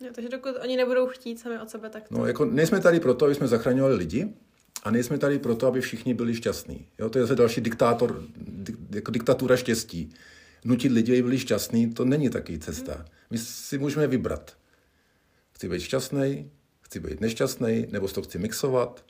Jo, 0.00 0.10
takže 0.14 0.28
dokud 0.28 0.54
oni 0.62 0.76
nebudou 0.76 1.06
chtít 1.06 1.38
sami 1.38 1.58
od 1.58 1.70
sebe, 1.70 1.90
tak 1.90 2.08
to... 2.08 2.18
No, 2.18 2.26
jako 2.26 2.44
nejsme 2.44 2.80
tady 2.80 3.00
proto, 3.00 3.24
aby 3.24 3.34
jsme 3.34 3.48
zachraňovali 3.48 3.94
lidi, 3.94 4.28
A 4.82 4.90
nejsme 4.90 5.18
tady 5.18 5.38
proto, 5.38 5.66
aby 5.66 5.80
všichni 5.80 6.14
byli 6.14 6.34
šťastní. 6.34 6.86
Jo, 6.98 7.10
to 7.10 7.18
je 7.18 7.22
zase 7.22 7.36
další 7.36 7.60
diktátor, 7.60 8.24
dik, 8.36 8.76
jako 8.90 9.10
diktatura 9.10 9.56
štěstí. 9.56 10.12
Nutit 10.64 10.92
lidi, 10.92 11.12
aby 11.12 11.22
byli 11.22 11.38
šťastní, 11.38 11.94
to 11.94 12.04
není 12.04 12.30
taky 12.30 12.58
cesta. 12.58 13.04
My 13.30 13.38
si 13.38 13.78
můžeme 13.78 14.06
vybrat. 14.06 14.56
Chci 15.52 15.68
být 15.68 15.80
šťastný, 15.80 16.50
chci 16.80 17.00
být 17.00 17.20
nešťastný, 17.20 17.86
nebo 17.90 18.08
si 18.08 18.14
to 18.14 18.22
chci 18.22 18.38
mixovat. 18.38 19.04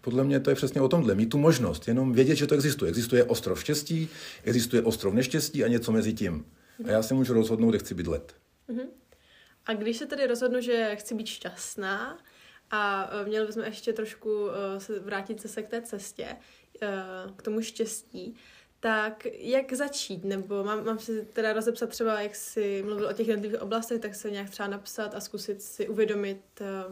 Podle 0.00 0.24
mě 0.24 0.40
to 0.40 0.50
je 0.50 0.56
přesně 0.56 0.80
o 0.80 0.88
tomhle. 0.88 1.14
Mít 1.14 1.26
tu 1.26 1.38
možnost, 1.38 1.88
jenom 1.88 2.12
vědět, 2.12 2.36
že 2.36 2.46
to 2.46 2.54
existuje. 2.54 2.88
Existuje 2.88 3.24
ostrov 3.24 3.60
štěstí, 3.60 4.08
existuje 4.44 4.82
ostrov 4.82 5.14
neštěstí 5.14 5.64
a 5.64 5.68
něco 5.68 5.92
mezi 5.92 6.12
tím. 6.12 6.46
A 6.84 6.90
já 6.90 7.02
si 7.02 7.14
můžu 7.14 7.32
rozhodnout, 7.32 7.70
kde 7.70 7.78
chci 7.78 7.94
bydlet. 7.94 8.34
Uh-huh. 8.68 8.88
A 9.66 9.74
když 9.74 9.96
se 9.96 10.06
tedy 10.06 10.26
rozhodnu, 10.26 10.60
že 10.60 10.96
chci 10.96 11.14
být 11.14 11.26
šťastná 11.26 12.18
a 12.70 13.10
uh, 13.20 13.28
měli 13.28 13.46
bychom 13.46 13.62
ještě 13.62 13.92
trošku 13.92 14.46
se 14.78 15.00
vrátit 15.00 15.40
se 15.40 15.62
k 15.62 15.68
té 15.68 15.82
cestě, 15.82 16.26
uh, 16.82 17.36
k 17.36 17.42
tomu 17.42 17.62
štěstí, 17.62 18.34
tak 18.80 19.26
jak 19.38 19.72
začít? 19.72 20.24
Nebo 20.24 20.64
mám, 20.64 20.84
mám 20.84 20.98
si 20.98 21.26
teda 21.32 21.52
rozepsat 21.52 21.90
třeba, 21.90 22.20
jak 22.20 22.34
jsi 22.34 22.82
mluvil 22.86 23.06
o 23.06 23.12
těch 23.12 23.28
jednotlivých 23.28 23.62
oblastech, 23.62 24.00
tak 24.00 24.14
se 24.14 24.30
nějak 24.30 24.50
třeba 24.50 24.68
napsat 24.68 25.14
a 25.14 25.20
zkusit 25.20 25.62
si 25.62 25.88
uvědomit, 25.88 26.40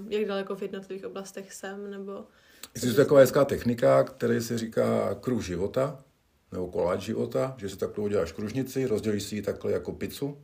jak 0.09 0.25
daleko 0.25 0.57
v 0.57 0.62
jednotlivých 0.62 1.05
oblastech 1.05 1.52
jsem, 1.52 1.90
nebo... 1.90 2.25
Existuje 2.75 3.05
taková 3.05 3.21
hezká 3.21 3.45
technika, 3.45 4.05
která 4.05 4.40
se 4.40 4.59
říká 4.59 5.14
kruh 5.21 5.45
života, 5.45 6.05
nebo 6.52 6.69
koláč 6.69 7.00
života, 7.00 7.55
že 7.59 7.69
si 7.69 7.76
takhle 7.76 8.05
uděláš 8.05 8.33
kružnici, 8.33 8.87
rozdělíš 8.87 9.23
si 9.23 9.37
ji 9.37 9.43
takhle 9.43 9.73
jako 9.73 9.93
pizzu, 9.93 10.38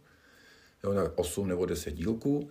jo, 0.84 0.94
na 0.94 1.12
8 1.14 1.48
nebo 1.48 1.66
10 1.66 1.90
dílků. 1.90 2.50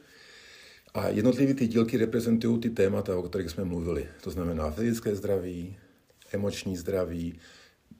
A 0.93 1.07
jednotlivé 1.07 1.53
ty 1.53 1.67
dílky 1.67 1.98
reprezentují 1.98 2.60
ty 2.60 2.69
témata, 2.69 3.17
o 3.17 3.24
kterých 3.24 3.50
jsme 3.50 3.63
mluvili. 3.63 4.10
To 4.24 4.29
znamená 4.31 4.71
fyzické 4.71 5.15
zdraví, 5.15 5.77
emoční 6.31 6.77
zdraví, 6.77 7.39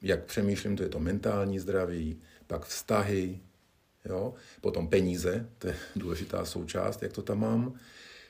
jak 0.01 0.24
přemýšlím, 0.25 0.75
to 0.75 0.84
je 0.84 0.89
to 0.89 1.00
mentální 1.00 1.60
zdraví, 1.60 2.22
pak 2.48 2.65
vztahy, 2.65 3.39
jo? 4.05 4.34
potom 4.62 4.88
peníze, 4.88 5.50
to 5.58 5.67
je 5.67 5.75
důležitá 5.96 6.46
součást, 6.46 7.03
jak 7.03 7.13
to 7.13 7.22
tam 7.22 7.39
mám. 7.39 7.74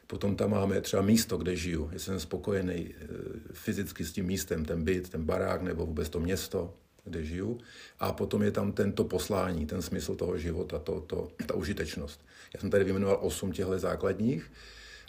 Potom 0.08 0.36
tam 0.36 0.52
máme 0.52 0.82
třeba 0.82 1.02
místo, 1.02 1.38
kde 1.38 1.56
žiju. 1.56 1.90
Jestli 1.94 2.06
jsem 2.06 2.20
spokojený 2.20 2.90
eh, 2.90 3.08
fyzicky 3.54 4.06
s 4.06 4.12
tím 4.12 4.26
místem, 4.26 4.66
ten 4.66 4.84
byt, 4.84 5.10
ten 5.10 5.24
barák 5.24 5.62
nebo 5.62 5.86
vůbec 5.86 6.10
to 6.10 6.20
město, 6.20 6.74
kde 7.04 7.26
žiju. 7.26 7.60
A 8.00 8.14
potom 8.14 8.44
je 8.44 8.52
tam 8.52 8.72
tento 8.72 9.04
poslání, 9.04 9.66
ten 9.66 9.82
smysl 9.82 10.16
toho 10.16 10.38
života, 10.38 10.80
to, 10.80 11.02
to, 11.02 11.32
ta 11.46 11.54
užitečnost. 11.54 12.26
Já 12.54 12.60
jsem 12.60 12.70
tady 12.70 12.84
vyjmenoval 12.84 13.20
osm 13.22 13.52
těchto 13.52 13.80
základních 13.80 14.52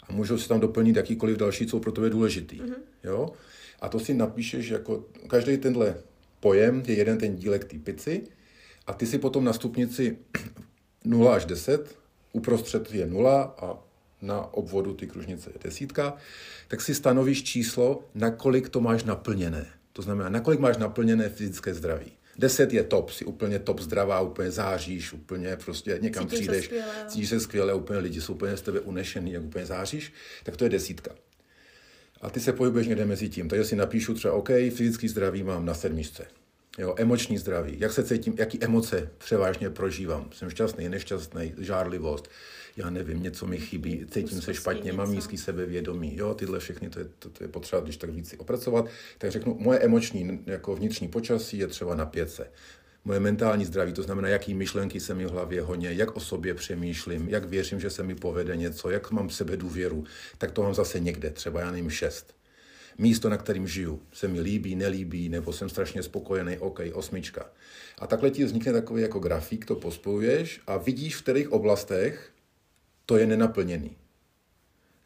a 0.07 0.13
můžu 0.13 0.37
si 0.37 0.47
tam 0.47 0.59
doplnit 0.59 0.95
jakýkoliv 0.95 1.37
další, 1.37 1.67
co 1.67 1.79
pro 1.79 1.91
tebe 1.91 2.07
je 2.07 2.11
důležitý. 2.11 2.61
Mm-hmm. 2.61 2.75
Jo? 3.03 3.29
A 3.81 3.89
to 3.89 3.99
si 3.99 4.13
napíšeš 4.13 4.69
jako, 4.69 5.05
každý 5.27 5.57
tenhle 5.57 5.95
pojem 6.43 6.83
je 6.87 6.95
jeden 6.95 7.17
ten 7.17 7.35
dílek 7.35 7.65
té 7.65 7.79
pici 7.79 8.23
a 8.87 8.93
ty 8.93 9.07
si 9.07 9.17
potom 9.17 9.43
na 9.43 9.53
stupnici 9.53 10.17
0 11.05 11.35
až 11.35 11.45
10, 11.45 11.95
uprostřed 12.33 12.93
je 12.93 13.07
0 13.07 13.55
a 13.57 13.83
na 14.21 14.53
obvodu 14.53 14.93
ty 14.93 15.07
kružnice 15.07 15.49
je 15.53 15.59
desítka, 15.63 16.13
tak 16.67 16.81
si 16.81 16.95
stanovíš 16.95 17.43
číslo, 17.43 18.03
nakolik 18.15 18.69
to 18.69 18.81
máš 18.81 19.03
naplněné. 19.03 19.65
To 19.93 20.01
znamená, 20.01 20.29
nakolik 20.29 20.59
máš 20.59 20.77
naplněné 20.77 21.29
fyzické 21.29 21.73
zdraví. 21.73 22.11
Deset 22.37 22.73
je 22.73 22.83
top, 22.83 23.09
si 23.09 23.25
úplně 23.25 23.59
top 23.59 23.79
zdravá, 23.79 24.21
úplně 24.21 24.51
záříš, 24.51 25.13
úplně 25.13 25.57
prostě 25.65 25.97
někam 26.01 26.23
Cítím 26.23 26.39
přijdeš, 26.39 26.59
se 26.59 26.65
skvěle. 26.65 27.05
cítíš 27.07 27.29
se 27.29 27.39
skvěle, 27.39 27.73
úplně 27.73 27.99
lidi 27.99 28.21
jsou 28.21 28.33
úplně 28.33 28.57
z 28.57 28.61
tebe 28.61 28.79
unešený, 28.79 29.31
jak 29.31 29.43
úplně 29.43 29.65
záříš, 29.65 30.13
tak 30.43 30.57
to 30.57 30.63
je 30.63 30.69
desítka. 30.69 31.11
A 32.23 32.29
ty 32.29 32.39
se 32.39 32.53
pohybuješ 32.53 32.87
někde 32.87 33.05
mezi 33.05 33.29
tím. 33.29 33.49
Takže 33.49 33.65
si 33.65 33.75
napíšu 33.75 34.13
třeba, 34.13 34.33
OK, 34.33 34.49
fyzický 34.49 35.07
zdraví 35.07 35.43
mám 35.43 35.65
na 35.65 35.73
sedmičce. 35.73 36.25
Jo, 36.77 36.95
emoční 36.97 37.37
zdraví, 37.37 37.79
jak 37.79 37.93
se 37.93 38.03
cítím, 38.03 38.35
jaký 38.37 38.63
emoce 38.63 39.09
převážně 39.17 39.69
prožívám. 39.69 40.29
Jsem 40.31 40.49
šťastný, 40.49 40.89
nešťastný, 40.89 41.53
žárlivost, 41.57 42.29
já 42.77 42.89
nevím, 42.89 43.23
něco 43.23 43.47
mi 43.47 43.57
chybí, 43.57 44.05
cítím 44.11 44.41
se 44.41 44.53
špatně, 44.53 44.93
mám 44.93 45.11
nízký 45.11 45.37
sebevědomí, 45.37 46.17
jo, 46.17 46.33
tyhle 46.33 46.59
všechny, 46.59 46.89
to 46.89 46.99
je, 46.99 47.05
to, 47.19 47.29
to 47.29 47.43
je 47.43 47.47
potřeba, 47.47 47.81
když 47.81 47.97
tak 47.97 48.09
víc 48.09 48.35
opracovat, 48.37 48.85
tak 49.17 49.31
řeknu, 49.31 49.57
moje 49.59 49.79
emoční, 49.79 50.43
jako 50.45 50.75
vnitřní 50.75 51.07
počasí 51.07 51.57
je 51.57 51.67
třeba 51.67 51.95
na 51.95 52.05
pětce. 52.05 52.47
Moje 53.05 53.19
mentální 53.19 53.65
zdraví, 53.65 53.93
to 53.93 54.03
znamená, 54.03 54.27
jaký 54.27 54.53
myšlenky 54.53 54.99
se 54.99 55.13
mi 55.13 55.25
v 55.25 55.29
hlavě 55.29 55.61
honě, 55.61 55.93
jak 55.93 56.15
o 56.15 56.19
sobě 56.19 56.53
přemýšlím, 56.53 57.29
jak 57.29 57.45
věřím, 57.45 57.79
že 57.79 57.89
se 57.89 58.03
mi 58.03 58.15
povede 58.15 58.55
něco, 58.55 58.89
jak 58.89 59.11
mám 59.11 59.29
sebe 59.29 59.57
důvěru, 59.57 60.03
tak 60.37 60.51
to 60.51 60.63
mám 60.63 60.73
zase 60.73 60.99
někde, 60.99 61.29
třeba 61.29 61.59
já 61.59 61.71
nevím, 61.71 61.89
šest. 61.89 62.35
Místo, 62.97 63.29
na 63.29 63.37
kterým 63.37 63.67
žiju, 63.67 64.01
se 64.13 64.27
mi 64.27 64.41
líbí, 64.41 64.75
nelíbí, 64.75 65.29
nebo 65.29 65.53
jsem 65.53 65.69
strašně 65.69 66.03
spokojený, 66.03 66.57
OK, 66.57 66.79
osmička. 66.93 67.45
A 67.99 68.07
takhle 68.07 68.29
ti 68.29 68.43
vznikne 68.43 68.73
takový 68.73 69.01
jako 69.01 69.19
grafik, 69.19 69.65
to 69.65 69.75
pospojuješ 69.75 70.61
a 70.67 70.77
vidíš, 70.77 71.15
v 71.15 71.21
kterých 71.21 71.51
oblastech 71.51 72.31
to 73.05 73.17
je 73.17 73.27
nenaplněný. 73.27 74.02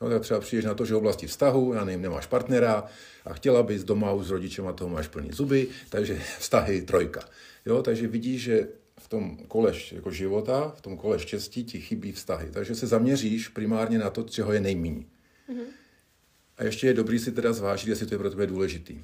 No, 0.02 0.10
tak 0.10 0.22
třeba 0.22 0.40
přijdeš 0.40 0.66
na 0.66 0.74
to, 0.74 0.86
že 0.86 0.94
v 0.94 0.98
oblasti 0.98 1.28
vztahu, 1.28 1.74
já 1.74 1.86
nevím, 1.86 2.02
nemáš 2.02 2.26
partnera 2.28 2.84
a 3.26 3.34
chtěla 3.34 3.64
bys 3.64 3.84
doma 3.84 4.12
už 4.12 4.26
s 4.26 4.30
rodičem 4.30 4.68
a 4.68 4.74
toho 4.74 4.90
máš 4.90 5.08
plný 5.08 5.30
zuby, 5.32 5.68
takže 5.90 6.20
vztahy 6.40 6.82
trojka. 6.82 7.30
Jo, 7.66 7.82
takže 7.82 8.08
vidíš, 8.08 8.42
že 8.42 8.68
v 9.00 9.08
tom 9.08 9.38
kole 9.38 9.74
jako 9.92 10.12
života, 10.12 10.74
v 10.78 10.82
tom 10.82 10.98
kole 10.98 11.20
štěstí 11.20 11.64
ti 11.64 11.82
chybí 11.82 12.12
vztahy. 12.12 12.50
Takže 12.52 12.76
se 12.76 12.88
zaměříš 12.88 13.48
primárně 13.48 14.00
na 14.00 14.10
to, 14.10 14.24
čeho 14.24 14.54
je 14.54 14.60
nejméně. 14.60 15.06
Mm-hmm. 15.50 15.66
A 16.58 16.64
ještě 16.64 16.88
je 16.88 16.94
dobrý 16.94 17.20
si 17.20 17.32
teda 17.32 17.54
zvážit, 17.54 17.90
jestli 17.90 18.06
to 18.06 18.14
je 18.14 18.18
pro 18.18 18.30
tebe 18.30 18.48
důležitý. 18.48 19.04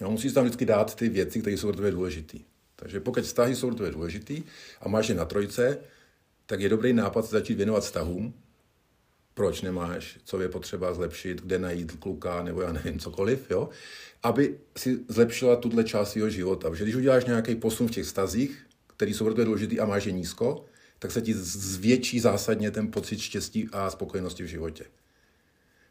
Jo, 0.00 0.10
musíš 0.10 0.32
tam 0.32 0.44
vždycky 0.44 0.64
dát 0.64 0.94
ty 0.94 1.08
věci, 1.08 1.40
které 1.40 1.56
jsou 1.56 1.66
pro 1.66 1.76
tebe 1.76 1.90
důležitý. 1.90 2.44
Takže 2.76 3.00
pokud 3.00 3.24
vztahy 3.24 3.56
jsou 3.56 3.66
pro 3.66 3.76
tebe 3.76 3.90
důležitý 3.90 4.42
a 4.80 4.88
máš 4.88 5.08
je 5.08 5.14
na 5.14 5.24
trojce, 5.24 5.78
tak 6.46 6.60
je 6.60 6.68
dobrý 6.68 6.92
nápad 6.92 7.24
začít 7.24 7.54
věnovat 7.54 7.84
vztahům. 7.84 8.34
Proč 9.36 9.62
nemáš, 9.62 10.18
co 10.24 10.40
je 10.40 10.48
potřeba 10.48 10.94
zlepšit, 10.94 11.40
kde 11.40 11.58
najít 11.58 11.92
kluka, 11.92 12.42
nebo 12.42 12.62
já 12.62 12.72
nevím, 12.72 12.98
cokoliv, 12.98 13.50
jo? 13.50 13.68
aby 14.22 14.58
si 14.76 14.98
zlepšila 15.08 15.56
tuhle 15.56 15.84
část 15.84 16.10
svého 16.10 16.30
života. 16.30 16.70
Protože 16.70 16.84
když 16.84 16.96
uděláš 16.96 17.24
nějaký 17.24 17.54
posun 17.54 17.88
v 17.88 17.90
těch 17.90 18.04
vztazích, 18.04 18.66
který 18.86 19.14
jsou 19.14 19.24
pro 19.24 19.34
tebe 19.34 19.44
důležitý 19.44 19.80
a 19.80 19.86
máš 19.86 20.06
je 20.06 20.12
nízko, 20.12 20.64
tak 20.98 21.12
se 21.12 21.22
ti 21.22 21.34
zvětší 21.34 22.20
zásadně 22.20 22.70
ten 22.70 22.90
pocit 22.90 23.18
štěstí 23.18 23.68
a 23.72 23.90
spokojenosti 23.90 24.42
v 24.42 24.46
životě. 24.46 24.84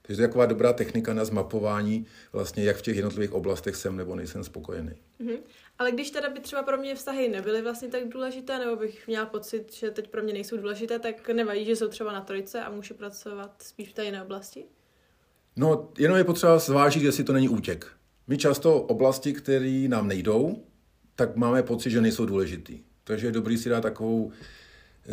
Takže 0.07 0.15
to 0.15 0.21
je 0.21 0.27
taková 0.27 0.45
dobrá 0.45 0.73
technika 0.73 1.13
na 1.13 1.25
zmapování, 1.25 2.05
vlastně 2.33 2.63
jak 2.63 2.77
v 2.77 2.81
těch 2.81 2.95
jednotlivých 2.95 3.33
oblastech 3.33 3.75
jsem 3.75 3.97
nebo 3.97 4.15
nejsem 4.15 4.43
spokojený. 4.43 4.91
Mhm. 5.19 5.35
Ale 5.79 5.91
když 5.91 6.11
teda 6.11 6.29
by 6.29 6.39
třeba 6.39 6.63
pro 6.63 6.77
mě 6.77 6.95
vztahy 6.95 7.29
nebyly 7.29 7.61
vlastně 7.61 7.87
tak 7.87 8.07
důležité, 8.07 8.59
nebo 8.59 8.75
bych 8.75 9.07
měla 9.07 9.25
pocit, 9.25 9.73
že 9.73 9.91
teď 9.91 10.07
pro 10.07 10.23
mě 10.23 10.33
nejsou 10.33 10.57
důležité, 10.57 10.99
tak 10.99 11.29
nevadí, 11.29 11.65
že 11.65 11.75
jsou 11.75 11.87
třeba 11.87 12.11
na 12.11 12.21
trojce 12.21 12.61
a 12.61 12.71
můžu 12.71 12.93
pracovat 12.93 13.55
spíš 13.61 13.89
v 13.89 13.93
té 13.93 14.05
jiné 14.05 14.23
oblasti? 14.23 14.65
No, 15.55 15.89
jenom 15.97 16.17
je 16.17 16.23
potřeba 16.23 16.59
zvážit, 16.59 17.03
jestli 17.03 17.23
to 17.23 17.33
není 17.33 17.49
útěk. 17.49 17.91
My 18.27 18.37
často 18.37 18.81
oblasti, 18.81 19.33
které 19.33 19.85
nám 19.87 20.07
nejdou, 20.07 20.63
tak 21.15 21.35
máme 21.35 21.63
pocit, 21.63 21.89
že 21.89 22.01
nejsou 22.01 22.25
důležitý. 22.25 22.79
Takže 23.03 23.27
je 23.27 23.31
dobrý 23.31 23.57
si 23.57 23.69
dát 23.69 23.81
takovou 23.81 24.31
e, 24.31 25.11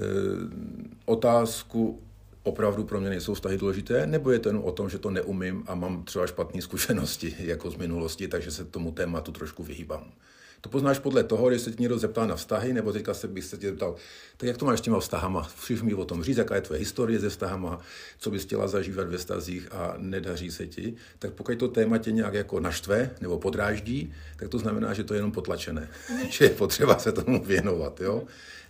otázku, 1.05 2.03
opravdu 2.43 2.85
pro 2.85 3.01
mě 3.01 3.11
nejsou 3.11 3.35
vztahy 3.35 3.59
důležité, 3.59 4.07
nebo 4.07 4.31
je 4.31 4.39
to 4.39 4.49
jen 4.49 4.61
o 4.65 4.73
tom, 4.73 4.91
že 4.91 4.99
to 4.99 5.11
neumím 5.11 5.65
a 5.67 5.75
mám 5.75 6.05
třeba 6.05 6.27
špatné 6.27 6.63
zkušenosti 6.63 7.37
jako 7.39 7.71
z 7.71 7.77
minulosti, 7.77 8.29
takže 8.29 8.51
se 8.51 8.65
tomu 8.65 8.93
tématu 8.93 9.33
trošku 9.33 9.63
vyhýbám. 9.63 10.13
To 10.63 10.69
poznáš 10.69 10.99
podle 10.99 11.25
toho, 11.25 11.49
když 11.49 11.63
se 11.63 11.71
tě 11.71 11.77
někdo 11.83 11.99
zeptá 11.99 12.27
na 12.27 12.37
vztahy, 12.37 12.73
nebo 12.73 12.93
teďka 12.93 13.15
se 13.15 13.29
bych 13.29 13.45
se 13.45 13.57
tě 13.57 13.69
zeptal, 13.69 13.95
tak 14.37 14.47
jak 14.47 14.57
to 14.57 14.65
máš 14.65 14.79
s 14.79 14.83
těma 14.83 15.01
vztahama? 15.01 15.51
Přiš 15.63 15.83
mi 15.83 15.95
o 15.95 16.05
tom 16.05 16.23
říct, 16.23 16.37
jaká 16.37 16.55
je 16.55 16.61
tvoje 16.61 16.79
historie 16.79 17.21
se 17.21 17.29
vztahama, 17.29 17.81
co 18.19 18.31
bys 18.31 18.45
chtěla 18.45 18.69
zažívat 18.69 19.09
ve 19.09 19.19
vztazích 19.19 19.69
a 19.73 19.95
nedaří 19.99 20.51
se 20.51 20.67
ti, 20.67 20.95
tak 21.19 21.33
pokud 21.33 21.59
to 21.59 21.69
téma 21.69 21.99
tě 21.99 22.13
nějak 22.13 22.35
jako 22.35 22.61
naštve 22.61 23.11
nebo 23.21 23.39
podráždí, 23.39 24.13
tak 24.37 24.49
to 24.49 24.59
znamená, 24.59 24.95
že 24.95 25.05
to 25.05 25.15
je 25.15 25.19
jenom 25.19 25.33
potlačené, 25.33 25.89
že 26.31 26.45
je 26.45 26.51
potřeba 26.51 26.99
se 26.99 27.13
tomu 27.13 27.45
věnovat. 27.45 28.01
Jo? 28.01 28.23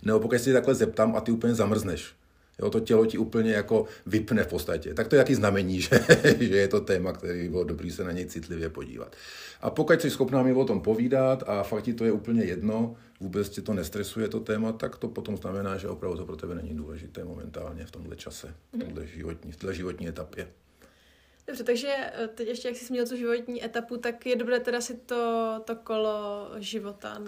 Nebo 0.03 0.19
pokud 0.19 0.37
se 0.37 0.43
tě 0.43 0.53
takhle 0.53 0.75
zeptám 0.75 1.15
a 1.15 1.21
ty 1.21 1.31
úplně 1.31 1.55
zamrzneš, 1.55 2.13
Jo, 2.59 2.69
to 2.69 2.79
tělo 2.79 3.05
ti 3.05 3.17
úplně 3.17 3.51
jako 3.51 3.85
vypne 4.05 4.43
v 4.43 4.47
podstatě. 4.47 4.93
Tak 4.93 5.07
to 5.07 5.15
je 5.15 5.17
jaký 5.17 5.35
znamení, 5.35 5.81
že, 5.87 5.99
že 6.39 6.57
je 6.57 6.67
to 6.67 6.81
téma, 6.81 7.13
který 7.13 7.49
bylo 7.49 7.63
dobrý 7.63 7.91
se 7.91 8.03
na 8.03 8.11
něj 8.11 8.25
citlivě 8.25 8.69
podívat. 8.69 9.15
A 9.61 9.69
pokud 9.69 10.01
jsi 10.01 10.09
schopná 10.09 10.43
mi 10.43 10.53
o 10.53 10.65
tom 10.65 10.81
povídat 10.81 11.43
a 11.47 11.63
fakt 11.63 11.83
ti 11.83 11.93
to 11.93 12.05
je 12.05 12.11
úplně 12.11 12.43
jedno, 12.43 12.95
vůbec 13.19 13.49
tě 13.49 13.61
to 13.61 13.73
nestresuje 13.73 14.27
to 14.27 14.39
téma, 14.39 14.71
tak 14.71 14.97
to 14.97 15.07
potom 15.07 15.37
znamená, 15.37 15.77
že 15.77 15.87
opravdu 15.87 16.17
to 16.17 16.25
pro 16.25 16.35
tebe 16.35 16.55
není 16.55 16.73
důležité 16.75 17.23
momentálně 17.23 17.85
v 17.85 17.91
tomhle 17.91 18.15
čase, 18.15 18.53
v 18.75 18.79
tomhle 18.79 19.07
životní, 19.07 19.51
v 19.51 19.55
téhle 19.57 19.75
životní 19.75 20.07
etapě. 20.07 20.47
Dobře, 21.47 21.63
takže 21.63 21.87
eh, 21.97 22.27
teď 22.27 22.47
ještě, 22.47 22.67
jak 22.67 22.77
jsi 22.77 22.85
zmínil 22.85 23.07
tu 23.07 23.15
životní 23.15 23.65
etapu, 23.65 23.97
tak 23.97 24.25
je 24.25 24.35
dobré 24.35 24.59
teda 24.59 24.81
si 24.81 24.93
to, 24.93 25.51
to 25.65 25.75
kolo 25.75 26.49
života 26.57 27.17
uh, 27.19 27.27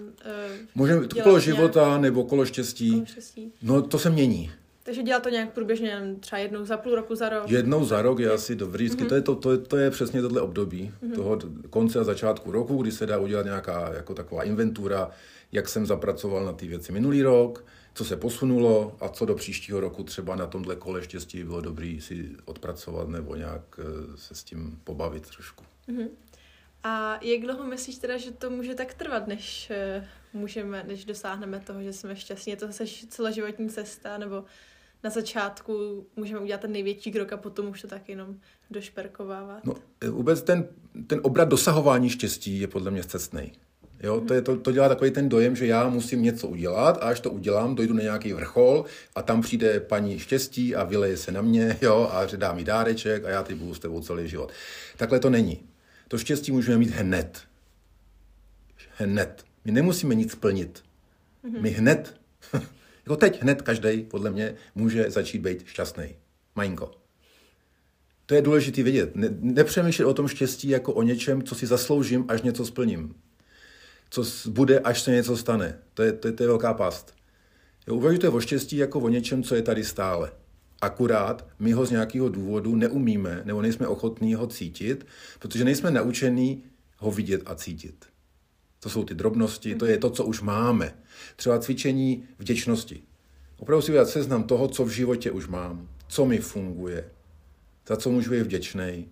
Můžeme 0.74 1.06
to 1.06 1.22
kolo 1.22 1.40
života 1.40 1.98
nebo 1.98 2.24
kolo 2.24 2.46
štěstí, 2.46 2.90
Kolo 2.92 3.06
štěstí. 3.06 3.52
no 3.62 3.82
to 3.82 3.98
se 3.98 4.10
mění. 4.10 4.52
Takže 4.86 5.02
dělá 5.02 5.20
to 5.20 5.28
nějak 5.28 5.52
průběžně, 5.52 6.16
třeba 6.20 6.38
jednou 6.38 6.64
za 6.64 6.76
půl 6.76 6.94
roku, 6.94 7.14
za 7.14 7.28
rok? 7.28 7.50
Jednou 7.50 7.84
za 7.84 8.02
rok 8.02 8.18
je 8.18 8.30
asi 8.30 8.56
dobrý. 8.56 8.84
Vždycky 8.84 9.04
mm-hmm. 9.04 9.08
to, 9.08 9.14
je 9.14 9.22
to, 9.22 9.34
to, 9.34 9.58
to 9.58 9.76
je 9.76 9.90
přesně 9.90 10.22
tohle 10.22 10.40
období, 10.40 10.92
mm-hmm. 11.02 11.14
toho 11.14 11.38
konce 11.70 12.00
a 12.00 12.04
začátku 12.04 12.52
roku, 12.52 12.82
kdy 12.82 12.92
se 12.92 13.06
dá 13.06 13.18
udělat 13.18 13.44
nějaká 13.44 13.94
jako 13.94 14.14
taková 14.14 14.42
inventura, 14.42 15.10
jak 15.52 15.68
jsem 15.68 15.86
zapracoval 15.86 16.44
na 16.44 16.52
ty 16.52 16.66
věci 16.66 16.92
minulý 16.92 17.22
rok, 17.22 17.64
co 17.94 18.04
se 18.04 18.16
posunulo 18.16 18.96
a 19.00 19.08
co 19.08 19.26
do 19.26 19.34
příštího 19.34 19.80
roku 19.80 20.02
třeba 20.02 20.36
na 20.36 20.46
tomhle 20.46 20.76
kole 20.76 21.02
štěstí 21.02 21.44
bylo 21.44 21.60
dobrý 21.60 22.00
si 22.00 22.30
odpracovat 22.44 23.08
nebo 23.08 23.34
nějak 23.34 23.62
eh, 23.78 24.16
se 24.16 24.34
s 24.34 24.44
tím 24.44 24.80
pobavit 24.84 25.30
trošku. 25.30 25.64
Mm-hmm. 25.88 26.08
A 26.82 27.18
jak 27.22 27.40
dlouho 27.40 27.64
myslíš 27.64 27.98
teda, 27.98 28.16
že 28.16 28.30
to 28.30 28.50
může 28.50 28.74
tak 28.74 28.94
trvat, 28.94 29.26
než 29.26 29.70
eh, 29.70 30.08
můžeme, 30.32 30.84
než 30.86 31.04
dosáhneme 31.04 31.60
toho, 31.60 31.82
že 31.82 31.92
jsme 31.92 32.16
šťastní? 32.16 32.50
Je 32.50 32.56
to 32.56 32.66
zase 32.66 32.84
celoživotní 33.08 33.68
cesta, 33.68 34.18
nebo 34.18 34.44
na 35.04 35.10
začátku 35.10 36.06
můžeme 36.16 36.40
udělat 36.40 36.60
ten 36.60 36.72
největší 36.72 37.12
krok 37.12 37.32
a 37.32 37.36
potom 37.36 37.68
už 37.68 37.82
to 37.82 37.88
tak 37.88 38.08
jenom 38.08 38.36
došperkovávat? 38.70 39.64
No, 39.64 39.74
eh, 40.00 40.08
vůbec 40.08 40.42
ten, 40.42 40.68
ten 41.06 41.20
obrat 41.22 41.48
dosahování 41.48 42.10
štěstí 42.10 42.60
je 42.60 42.68
podle 42.68 42.90
mě 42.90 43.04
cestný. 43.04 43.52
Jo, 44.02 44.20
to, 44.20 44.34
je, 44.34 44.42
to, 44.42 44.56
to 44.56 44.72
dělá 44.72 44.88
takový 44.88 45.10
ten 45.10 45.28
dojem, 45.28 45.56
že 45.56 45.66
já 45.66 45.88
musím 45.88 46.22
něco 46.22 46.48
udělat 46.48 46.98
a 47.02 47.08
až 47.08 47.20
to 47.20 47.30
udělám, 47.30 47.74
dojdu 47.74 47.94
na 47.94 48.02
nějaký 48.02 48.32
vrchol 48.32 48.84
a 49.14 49.22
tam 49.22 49.42
přijde 49.42 49.80
paní 49.80 50.18
štěstí 50.18 50.74
a 50.74 50.84
vyleje 50.84 51.16
se 51.16 51.32
na 51.32 51.42
mě 51.42 51.78
jo, 51.82 52.10
a 52.12 52.24
dá 52.36 52.52
mi 52.52 52.64
dáreček 52.64 53.24
a 53.24 53.30
já 53.30 53.42
ty 53.42 53.54
budu 53.54 53.74
s 53.74 53.78
tebou 53.78 54.00
celý 54.00 54.28
život. 54.28 54.52
Takhle 54.96 55.20
to 55.20 55.30
není. 55.30 55.60
To 56.08 56.18
štěstí 56.18 56.52
můžeme 56.52 56.78
mít 56.78 56.90
hned. 56.90 57.40
Hned. 58.96 59.44
My 59.64 59.72
nemusíme 59.72 60.14
nic 60.14 60.32
splnit. 60.32 60.82
Mm-hmm. 61.44 61.60
My 61.60 61.70
hned, 61.70 62.14
jako 63.06 63.16
teď 63.16 63.42
hned 63.42 63.62
každý 63.62 64.02
podle 64.02 64.30
mě 64.30 64.54
může 64.74 65.10
začít 65.10 65.38
být 65.38 65.66
šťastný. 65.66 66.16
Majinko. 66.54 66.90
To 68.26 68.34
je 68.34 68.42
důležité 68.42 68.82
vědět. 68.82 69.16
Ne, 69.16 69.28
nepřemýšlet 69.40 70.06
o 70.06 70.14
tom 70.14 70.28
štěstí 70.28 70.68
jako 70.68 70.92
o 70.92 71.02
něčem, 71.02 71.42
co 71.42 71.54
si 71.54 71.66
zasloužím, 71.66 72.24
až 72.28 72.42
něco 72.42 72.66
splním. 72.66 73.14
Co 74.10 74.24
bude, 74.50 74.78
až 74.78 75.00
se 75.00 75.10
něco 75.10 75.36
stane. 75.36 75.78
To 75.94 76.02
je, 76.02 76.12
to 76.12 76.28
je, 76.28 76.32
to 76.32 76.42
je 76.42 76.46
velká 76.46 76.74
past. 76.74 77.14
uvažujte 77.90 78.28
o 78.28 78.40
štěstí 78.40 78.76
jako 78.76 79.00
o 79.00 79.08
něčem, 79.08 79.42
co 79.42 79.54
je 79.54 79.62
tady 79.62 79.84
stále. 79.84 80.32
Akurát 80.80 81.48
my 81.58 81.72
ho 81.72 81.86
z 81.86 81.90
nějakého 81.90 82.28
důvodu 82.28 82.76
neumíme 82.76 83.42
nebo 83.44 83.62
nejsme 83.62 83.86
ochotní 83.86 84.34
ho 84.34 84.46
cítit, 84.46 85.06
protože 85.38 85.64
nejsme 85.64 85.90
naučení 85.90 86.64
ho 86.98 87.10
vidět 87.10 87.42
a 87.46 87.54
cítit. 87.54 88.15
To 88.80 88.90
jsou 88.90 89.04
ty 89.04 89.14
drobnosti, 89.14 89.74
to 89.74 89.86
je 89.86 89.98
to, 89.98 90.10
co 90.10 90.24
už 90.24 90.40
máme. 90.40 90.94
Třeba 91.36 91.58
cvičení 91.58 92.24
vděčnosti. 92.38 93.02
Opravdu 93.58 93.82
si 93.82 93.92
udělat 93.92 94.08
seznam 94.08 94.44
toho, 94.44 94.68
co 94.68 94.84
v 94.84 94.90
životě 94.90 95.30
už 95.30 95.46
mám, 95.46 95.88
co 96.08 96.26
mi 96.26 96.38
funguje, 96.38 97.10
za 97.88 97.96
co 97.96 98.10
můžu 98.10 98.30
být 98.30 98.42
vděčný, 98.42 99.08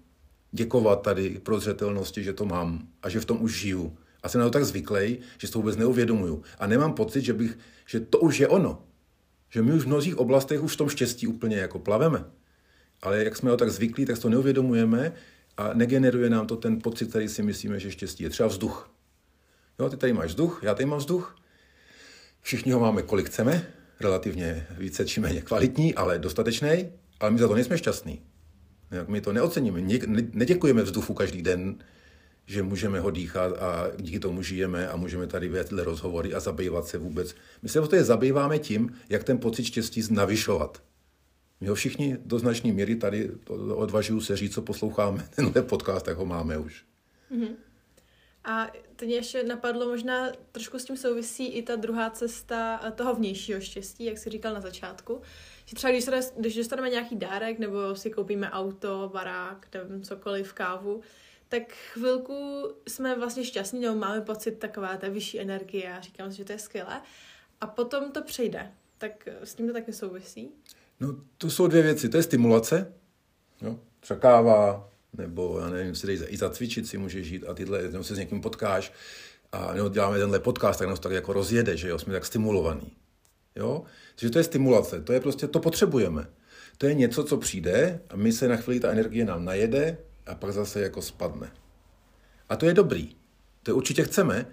děkovat 0.53 1.03
tady 1.03 1.41
pro 1.43 1.61
zřetelnosti, 1.61 2.25
že 2.25 2.33
to 2.33 2.45
mám 2.45 2.89
a 3.03 3.09
že 3.09 3.21
v 3.21 3.25
tom 3.25 3.43
už 3.43 3.61
žiju. 3.61 3.97
A 4.23 4.29
jsem 4.29 4.41
na 4.41 4.47
to 4.47 4.51
tak 4.51 4.65
zvyklý, 4.65 5.19
že 5.39 5.51
to 5.51 5.59
vůbec 5.59 5.77
neuvědomuju. 5.77 6.43
A 6.59 6.67
nemám 6.67 6.93
pocit, 6.93 7.23
že, 7.23 7.33
bych, 7.33 7.59
že 7.87 8.01
to 8.01 8.19
už 8.19 8.39
je 8.39 8.49
ono. 8.49 8.83
Že 9.51 9.63
my 9.63 9.73
už 9.73 9.83
v 9.83 9.87
mnohých 9.87 10.19
oblastech 10.19 10.63
už 10.63 10.75
v 10.75 10.77
tom 10.77 10.89
štěstí 10.89 11.27
úplně 11.27 11.57
jako 11.57 11.79
plaveme. 11.79 12.25
Ale 13.03 13.25
jak 13.25 13.37
jsme 13.37 13.51
ho 13.51 13.57
tak 13.57 13.71
zvyklí, 13.71 14.07
tak 14.07 14.19
to 14.19 14.29
neuvědomujeme 14.29 15.13
a 15.57 15.75
negeneruje 15.75 16.31
nám 16.31 16.47
to 16.47 16.57
ten 16.57 16.79
pocit, 16.81 17.09
který 17.09 17.29
si 17.29 17.43
myslíme, 17.43 17.81
že 17.81 17.91
štěstí 17.91 18.25
je. 18.25 18.31
Třeba 18.31 18.49
vzduch. 18.49 18.94
Jo, 19.79 19.91
ty 19.91 19.97
tady 19.97 20.13
máš 20.13 20.31
vzduch, 20.31 20.61
já 20.63 20.75
tady 20.75 20.87
mám 20.87 20.99
vzduch. 20.99 21.37
Všichni 22.41 22.73
ho 22.73 22.81
máme, 22.81 23.03
kolik 23.03 23.27
chceme, 23.27 23.67
relativně 24.01 24.67
více 24.79 25.07
či 25.07 25.21
méně 25.21 25.43
kvalitní, 25.43 25.95
ale 25.95 26.19
dostatečný, 26.19 26.89
ale 27.21 27.31
my 27.31 27.39
za 27.39 27.49
to 27.49 27.55
nejsme 27.55 27.79
šťastní. 27.79 28.23
My 29.07 29.21
to 29.21 29.33
neoceníme, 29.33 29.81
neděkujeme 30.33 30.83
vzduchu 30.83 31.15
každý 31.15 31.43
den, 31.43 31.77
že 32.47 32.63
můžeme 32.63 33.01
ho 33.01 33.11
dýchat 33.11 33.63
a 33.63 33.91
díky 33.97 34.21
tomu 34.21 34.43
žijeme 34.43 34.89
a 34.89 34.97
můžeme 34.97 35.27
tady 35.27 35.49
vést 35.49 35.73
rozhovory 35.73 36.35
a 36.35 36.41
zabývat 36.41 36.87
se 36.87 36.99
vůbec. 36.99 37.35
My 37.63 37.69
se 37.69 37.81
to 37.81 38.05
zabýváme 38.05 38.59
tím, 38.59 38.93
jak 39.09 39.25
ten 39.25 39.39
pocit 39.39 39.65
štěstí 39.65 40.03
navyšovat. 40.11 40.83
My 41.61 41.67
ho 41.67 41.75
všichni 41.75 42.17
do 42.25 42.39
značné 42.39 42.73
míry 42.73 42.97
tady 42.97 43.31
odvažuju 43.75 44.21
se 44.21 44.37
říct, 44.37 44.55
co 44.55 44.63
posloucháme, 44.63 45.29
tenhle 45.37 45.63
podcast, 45.63 46.07
tak 46.07 46.17
ho 46.17 46.27
máme 46.27 46.59
už. 46.59 46.85
Mm-hmm. 47.33 47.55
A 48.45 48.71
teď 48.97 49.09
ještě 49.09 49.45
napadlo, 49.45 49.89
možná 49.89 50.33
trošku 50.53 50.79
s 50.79 50.85
tím 50.85 50.97
souvisí 50.97 51.47
i 51.47 51.63
ta 51.63 51.77
druhá 51.77 52.11
cesta 52.11 52.81
eh, 52.85 52.91
toho 52.91 53.15
vnějšího 53.15 53.61
štěstí, 53.61 54.05
jak 54.05 54.19
jsi 54.19 54.31
říkal 54.31 54.55
na 54.55 54.61
začátku. 54.61 55.21
Že 55.67 55.77
třeba 55.77 55.91
když, 55.91 56.05
když 56.39 56.57
dostaneme 56.57 56.91
nějaký 56.91 57.17
dárek, 57.17 57.59
nebo 57.59 57.97
si 57.97 58.11
koupíme 58.11 58.51
auto, 58.51 59.11
barák, 59.13 59.67
nevím, 59.75 60.03
cokoliv, 60.03 60.53
kávu, 60.53 61.01
tak 61.49 61.73
chvilku 61.73 62.69
jsme 62.89 63.19
vlastně 63.19 63.45
šťastní, 63.45 63.81
nebo 63.81 63.95
máme 63.95 64.21
pocit 64.21 64.59
takové 64.59 64.99
té 64.99 65.11
vyšší 65.11 65.41
energie 65.41 65.93
a 65.93 66.01
říkám 66.01 66.31
si, 66.31 66.37
že 66.37 66.45
to 66.45 66.53
je 66.53 66.59
skvělé. 66.59 67.03
A 67.61 67.67
potom 67.67 68.13
to 68.13 68.23
přejde. 68.23 68.73
Tak 68.99 69.29
s 69.43 69.55
tím 69.55 69.67
to 69.67 69.73
taky 69.73 69.93
souvisí? 69.93 70.51
No, 71.01 71.15
to 71.39 71.51
jsou 71.51 71.67
dvě 71.67 71.83
věci. 71.83 72.09
To 72.09 72.17
je 72.17 72.23
stimulace, 72.23 72.95
jo? 73.63 73.81
třeba 74.01 74.21
káva, 74.21 74.91
nebo 75.19 75.59
já 75.61 75.71
nevím, 75.71 75.95
si 75.95 76.13
i 76.13 76.37
zacvičit 76.37 76.87
si 76.87 76.99
může 76.99 77.23
žít 77.23 77.45
a 77.49 77.55
tyhle, 77.55 77.83
nebo 77.83 78.05
se 78.05 78.15
s 78.15 78.19
někým 78.19 78.41
potkáš 78.41 78.93
a 79.53 79.75
nebo 79.75 79.89
děláme 79.89 80.19
tenhle 80.19 80.41
podcast, 80.41 80.79
tak 80.79 80.89
nás 80.89 81.01
tak 81.01 81.13
jako 81.13 81.33
rozjede, 81.33 81.77
že 81.77 81.89
jo, 81.89 81.99
jsme 81.99 82.13
tak 82.13 82.27
stimulovaní. 82.27 82.93
Jo? 83.57 83.83
Takže 84.15 84.31
to 84.31 84.39
je 84.39 84.45
stimulace, 84.45 85.01
to 85.01 85.13
je 85.13 85.21
prostě, 85.21 85.49
to 85.49 85.61
potřebujeme. 85.61 86.27
To 86.79 86.87
je 86.87 86.95
něco, 86.95 87.25
co 87.25 87.37
přijde 87.37 88.01
a 88.11 88.17
my 88.17 88.33
se 88.33 88.49
na 88.49 88.57
chvíli 88.57 88.81
ta 88.81 88.91
energie 88.91 89.25
nám 89.25 89.45
najede 89.45 89.99
a 90.27 90.35
pak 90.35 90.53
zase 90.53 90.81
jako 90.81 91.03
spadne. 91.03 91.53
A 92.49 92.57
to 92.57 92.67
je 92.67 92.75
dobrý. 92.75 93.17
To 93.63 93.77
určitě 93.77 94.05
chceme, 94.05 94.47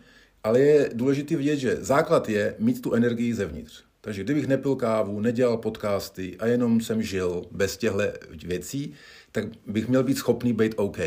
ale 0.43 0.60
je 0.60 0.89
důležité 0.93 1.36
vidět, 1.36 1.58
že 1.58 1.76
základ 1.76 2.30
je 2.30 2.56
mít 2.60 2.82
tu 2.82 2.93
energii 2.93 3.34
zevnitř. 3.34 3.84
Takže 4.02 4.24
kdybych 4.24 4.47
nepil 4.47 4.76
kávu, 4.76 5.19
nedělal 5.19 5.58
podcasty 5.58 6.38
a 6.39 6.45
jenom 6.45 6.82
jsem 6.82 7.04
žil 7.04 7.45
bez 7.52 7.78
těchto 7.78 8.00
věcí, 8.45 8.93
tak 9.32 9.46
bych 9.67 9.88
měl 9.88 10.04
být 10.04 10.17
schopný 10.17 10.54
být 10.54 10.74
OK. 10.78 11.00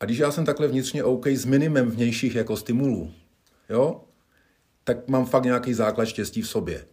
A 0.00 0.04
když 0.04 0.18
já 0.18 0.30
jsem 0.30 0.44
takhle 0.44 0.68
vnitřně 0.68 1.04
OK 1.04 1.26
s 1.26 1.44
minimem 1.44 1.90
vnějších 1.90 2.34
jako 2.34 2.56
stimulů, 2.56 3.12
jo, 3.70 4.00
tak 4.84 5.08
mám 5.08 5.26
fakt 5.26 5.44
nějaký 5.44 5.74
základ 5.74 6.04
štěstí 6.04 6.42
v 6.42 6.48
sobě. 6.48 6.84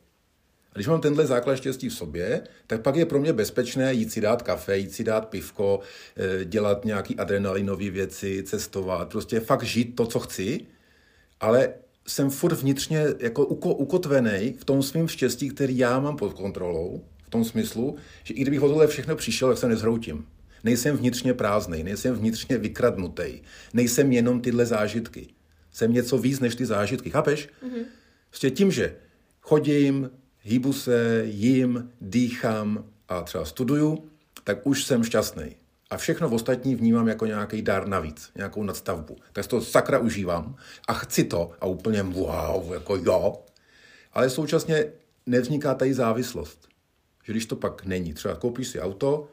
A 0.71 0.75
když 0.75 0.87
mám 0.87 1.01
tenhle 1.01 1.27
základ 1.27 1.55
štěstí 1.55 1.89
v 1.89 1.93
sobě, 1.93 2.41
tak 2.67 2.81
pak 2.81 2.95
je 2.95 3.05
pro 3.05 3.19
mě 3.19 3.33
bezpečné 3.33 3.93
jít 3.93 4.11
si 4.11 4.21
dát 4.21 4.41
kafe, 4.41 4.77
jít 4.77 4.93
si 4.93 5.03
dát 5.03 5.29
pivko, 5.29 5.79
eh, 6.17 6.45
dělat 6.45 6.85
nějaký 6.85 7.15
adrenalinové 7.15 7.89
věci, 7.89 8.43
cestovat, 8.43 9.09
prostě 9.09 9.39
fakt 9.39 9.63
žít 9.63 9.95
to, 9.95 10.05
co 10.05 10.19
chci, 10.19 10.65
ale 11.39 11.73
jsem 12.07 12.29
furt 12.29 12.55
vnitřně 12.55 13.05
jako 13.19 13.45
ukotvený 13.45 14.53
v 14.59 14.65
tom 14.65 14.83
svém 14.83 15.07
štěstí, 15.07 15.49
který 15.49 15.77
já 15.77 15.99
mám 15.99 16.17
pod 16.17 16.33
kontrolou, 16.33 17.03
v 17.27 17.29
tom 17.29 17.43
smyslu, 17.43 17.95
že 18.23 18.33
i 18.33 18.41
kdybych 18.41 18.61
o 18.61 18.67
tohle 18.67 18.87
všechno 18.87 19.15
přišel, 19.15 19.49
tak 19.49 19.57
se 19.57 19.67
nezhroutím. 19.67 20.25
Nejsem 20.63 20.97
vnitřně 20.97 21.33
prázdný, 21.33 21.83
nejsem 21.83 22.15
vnitřně 22.15 22.57
vykradnutý, 22.57 23.41
nejsem 23.73 24.11
jenom 24.11 24.41
tyhle 24.41 24.65
zážitky. 24.65 25.27
Jsem 25.71 25.93
něco 25.93 26.17
víc 26.17 26.39
než 26.39 26.55
ty 26.55 26.65
zážitky, 26.65 27.09
chápeš? 27.09 27.49
Mm-hmm. 27.63 27.83
Prostě 28.29 28.51
tím, 28.51 28.71
že 28.71 28.95
chodím, 29.41 30.09
hýbu 30.41 30.73
se, 30.73 31.23
jím, 31.25 31.91
dýchám 32.01 32.83
a 33.09 33.21
třeba 33.21 33.45
studuju, 33.45 34.09
tak 34.43 34.67
už 34.67 34.83
jsem 34.83 35.03
šťastný. 35.03 35.55
A 35.89 35.97
všechno 35.97 36.29
v 36.29 36.33
ostatní 36.33 36.75
vnímám 36.75 37.07
jako 37.07 37.25
nějaký 37.25 37.61
dar 37.61 37.87
navíc, 37.87 38.31
nějakou 38.35 38.63
nadstavbu. 38.63 39.17
Tak 39.33 39.47
to 39.47 39.61
sakra 39.61 39.99
užívám 39.99 40.55
a 40.87 40.93
chci 40.93 41.23
to 41.23 41.51
a 41.59 41.65
úplně 41.65 42.03
wow, 42.03 42.73
jako 42.73 42.95
jo. 42.95 43.43
Ale 44.13 44.29
současně 44.29 44.85
nevzniká 45.25 45.73
tady 45.73 45.93
závislost. 45.93 46.67
Že 47.27 47.33
když 47.33 47.45
to 47.45 47.55
pak 47.55 47.85
není, 47.85 48.13
třeba 48.13 48.35
koupíš 48.35 48.67
si 48.67 48.81
auto 48.81 49.27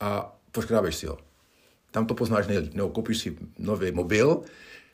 a 0.00 0.38
poškrábeš 0.52 0.96
si 0.96 1.06
ho. 1.06 1.18
Tam 1.90 2.06
to 2.06 2.14
poznáš 2.14 2.46
nejlíp. 2.46 2.74
Nebo 2.74 2.88
koupíš 2.88 3.18
si 3.18 3.36
nový 3.58 3.92
mobil, 3.92 4.42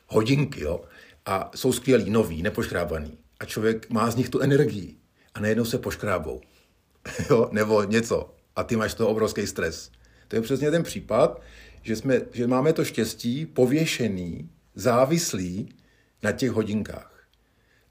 hodinky, 0.06 0.60
jo, 0.60 0.84
a 1.26 1.50
jsou 1.54 1.72
skvělý, 1.72 2.10
nový, 2.10 2.42
nepoškrábaný. 2.42 3.18
A 3.40 3.44
člověk 3.44 3.90
má 3.90 4.10
z 4.10 4.16
nich 4.16 4.28
tu 4.28 4.40
energii. 4.40 4.96
A 5.34 5.40
najednou 5.40 5.64
se 5.64 5.78
poškrábou. 5.78 6.40
jo, 7.30 7.48
nebo 7.52 7.82
něco. 7.82 8.34
A 8.56 8.64
ty 8.64 8.76
máš 8.76 8.94
to 8.94 9.08
obrovský 9.08 9.46
stres. 9.46 9.90
To 10.28 10.36
je 10.36 10.42
přesně 10.42 10.70
ten 10.70 10.82
případ, 10.82 11.42
že, 11.82 11.96
jsme, 11.96 12.20
že 12.32 12.46
máme 12.46 12.72
to 12.72 12.84
štěstí 12.84 13.46
pověšený, 13.46 14.50
závislý 14.74 15.74
na 16.22 16.32
těch 16.32 16.50
hodinkách. 16.50 17.24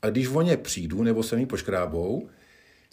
A 0.02 0.10
když 0.10 0.28
o 0.28 0.42
ně 0.42 0.58
přijdu, 0.58 1.04
nebo 1.04 1.24
se 1.24 1.36
mi 1.36 1.46
poškrábou, 1.46 2.30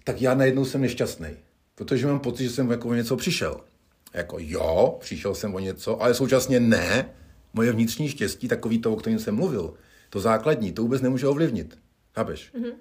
tak 0.04 0.22
já 0.22 0.34
najednou 0.34 0.64
jsem 0.64 0.80
nešťastný. 0.80 1.36
Protože 1.74 2.06
mám 2.06 2.20
pocit, 2.20 2.44
že 2.44 2.50
jsem 2.50 2.70
jako 2.70 2.88
o 2.88 2.94
něco 2.94 3.16
přišel. 3.16 3.60
Jako 4.14 4.36
jo, 4.40 4.96
přišel 5.00 5.34
jsem 5.34 5.54
o 5.54 5.58
něco, 5.58 6.02
ale 6.02 6.14
současně 6.14 6.60
ne. 6.60 7.10
Moje 7.52 7.72
vnitřní 7.72 8.08
štěstí, 8.08 8.48
takový 8.48 8.78
to, 8.78 8.92
o 8.92 8.96
kterém 8.96 9.18
jsem 9.18 9.34
mluvil, 9.34 9.74
to 10.10 10.20
základní, 10.20 10.72
to 10.72 10.82
vůbec 10.82 11.02
nemůže 11.02 11.26
ovlivnit. 11.26 11.78
Chápeš? 12.14 12.52
Mm-hmm. 12.54 12.72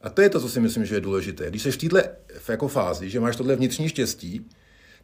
A 0.00 0.10
to 0.10 0.22
je 0.22 0.28
to, 0.28 0.40
co 0.40 0.48
si 0.48 0.60
myslím, 0.60 0.84
že 0.84 0.94
je 0.94 1.00
důležité. 1.00 1.50
Když 1.50 1.62
jsi 1.62 1.70
v 1.70 1.76
této 1.76 2.52
jako 2.52 2.68
fázi, 2.68 3.10
že 3.10 3.20
máš 3.20 3.36
tohle 3.36 3.56
vnitřní 3.56 3.88
štěstí, 3.88 4.46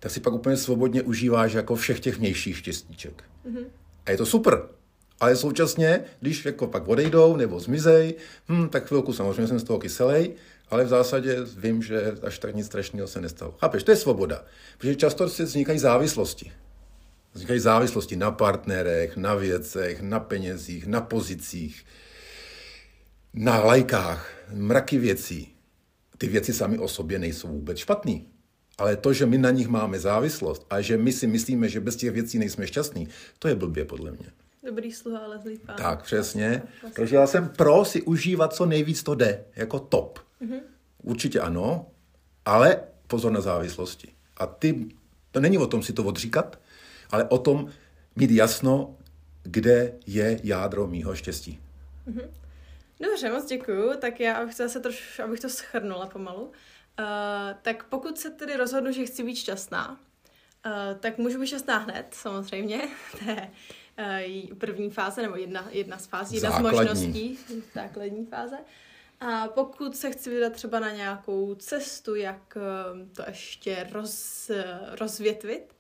tak 0.01 0.13
si 0.13 0.21
pak 0.21 0.33
úplně 0.33 0.57
svobodně 0.57 1.03
užíváš 1.03 1.53
jako 1.53 1.75
všech 1.75 2.01
těch 2.01 2.19
vnějších 2.19 2.59
štěstíček. 2.59 3.25
Mm-hmm. 3.47 3.65
A 4.07 4.11
je 4.11 4.17
to 4.17 4.27
super. 4.27 4.63
Ale 5.21 5.37
současně, 5.37 6.01
když 6.21 6.45
jako 6.45 6.67
pak 6.67 6.89
odejdou 6.89 7.37
nebo 7.37 7.61
zmizej, 7.61 8.15
hm, 8.49 8.69
tak 8.69 8.87
chvilku 8.87 9.13
samozřejmě 9.13 9.47
jsem 9.47 9.59
z 9.59 9.65
toho 9.65 9.79
kyselej, 9.79 10.35
ale 10.71 10.85
v 10.85 10.89
zásadě 10.89 11.37
vím, 11.57 11.83
že 11.83 12.13
až 12.23 12.39
tak 12.39 12.55
nic 12.55 12.67
strašného 12.67 13.09
se 13.09 13.21
nestalo. 13.21 13.55
Chápeš, 13.61 13.83
to 13.83 13.91
je 13.91 13.97
svoboda. 13.97 14.45
Protože 14.79 14.97
často 14.97 15.29
si 15.29 15.43
vznikají 15.43 15.79
závislosti. 15.79 16.53
Vznikají 17.35 17.61
závislosti 17.61 18.17
na 18.17 18.31
partnerech, 18.31 19.17
na 19.17 19.35
věcech, 19.35 20.03
na 20.03 20.21
penězích, 20.21 20.87
na 20.87 21.01
pozicích, 21.01 21.85
na 23.35 23.65
lajkách, 23.65 24.31
mraky 24.53 24.99
věcí. 24.99 25.55
Ty 26.19 26.29
věci 26.29 26.53
sami 26.53 26.79
o 26.79 26.89
sobě 26.89 27.19
nejsou 27.19 27.49
vůbec 27.49 27.79
špatný. 27.79 28.29
Ale 28.79 28.97
to, 28.97 29.13
že 29.13 29.27
my 29.27 29.39
na 29.39 29.51
nich 29.51 29.69
máme 29.69 29.99
závislost 29.99 30.67
a 30.71 30.81
že 30.81 30.97
my 30.97 31.13
si 31.13 31.27
myslíme, 31.27 31.69
že 31.69 31.81
bez 31.81 31.97
těch 31.97 32.11
věcí 32.11 32.39
nejsme 32.39 32.67
šťastní, 32.67 33.09
to 33.39 33.49
je 33.49 33.55
blbě 33.55 33.85
podle 33.85 34.11
mě. 34.11 34.27
Dobrý 34.67 34.93
sluha, 34.93 35.19
ale 35.19 35.39
zlý 35.39 35.59
pán. 35.59 35.77
Tak, 35.77 36.03
přesně. 36.03 36.63
Takže 36.93 37.17
já 37.17 37.27
jsem 37.27 37.49
pro 37.49 37.85
si 37.85 38.03
užívat 38.03 38.55
co 38.55 38.67
nejvíc 38.67 39.03
to 39.03 39.15
jde, 39.15 39.45
jako 39.57 39.79
top. 39.79 40.19
Mm-hmm. 40.43 40.61
Určitě 41.03 41.41
ano, 41.41 41.87
ale 42.45 42.83
pozor 43.07 43.33
na 43.33 43.41
závislosti. 43.41 44.13
A 44.37 44.47
ty, 44.47 44.89
to 45.31 45.41
není 45.41 45.59
o 45.59 45.67
tom 45.67 45.83
si 45.83 45.93
to 45.93 46.05
odříkat, 46.05 46.61
ale 47.11 47.25
o 47.25 47.39
tom 47.39 47.71
mít 48.17 48.31
jasno, 48.31 48.97
kde 49.43 49.93
je 50.07 50.41
jádro 50.43 50.87
mýho 50.87 51.15
štěstí. 51.15 51.61
Mm-hmm. 52.09 52.29
Dobře, 53.03 53.31
moc 53.31 53.47
děkuju. 53.47 53.97
Tak 53.99 54.21
já 54.21 54.37
abych 54.37 54.55
to 54.55 54.63
zase 54.63 54.81
troš, 54.81 55.19
abych 55.19 55.41
to 55.41 55.49
schrnula 55.49 56.07
pomalu. 56.07 56.43
Uh, 56.43 56.55
tak 57.63 57.85
pokud 57.85 58.19
se 58.19 58.31
tedy 58.31 58.57
rozhodnu, 58.57 58.93
že 58.93 59.07
chci 59.07 59.25
být 59.25 59.37
šťastná, 59.37 59.91
uh, 59.91 60.99
tak 61.01 61.19
můžu 61.19 61.41
být 61.41 61.47
šťastná 61.47 61.79
hned, 61.79 62.07
samozřejmě. 62.11 62.81
to 63.19 63.31
je 63.31 63.51
uh, 64.51 64.59
první 64.59 64.91
fáze, 64.91 65.23
nebo 65.23 65.37
jedna, 65.37 65.69
jedna 65.71 65.99
z 65.99 66.07
fází, 66.07 66.37
jedna 66.37 66.51
základní. 66.51 66.79
z 66.79 66.81
možností, 66.81 67.39
základní 67.75 68.27
fáze. 68.27 68.57
A 69.27 69.49
pokud 69.49 69.97
se 69.97 70.11
chci 70.11 70.31
vydat 70.31 70.53
třeba 70.53 70.81
na 70.81 70.91
nějakou 70.91 71.55
cestu, 71.55 72.15
jak 72.15 72.59
to 73.17 73.23
ještě 73.27 73.87
roz, 73.93 74.51
rozvětvit, 75.01 75.75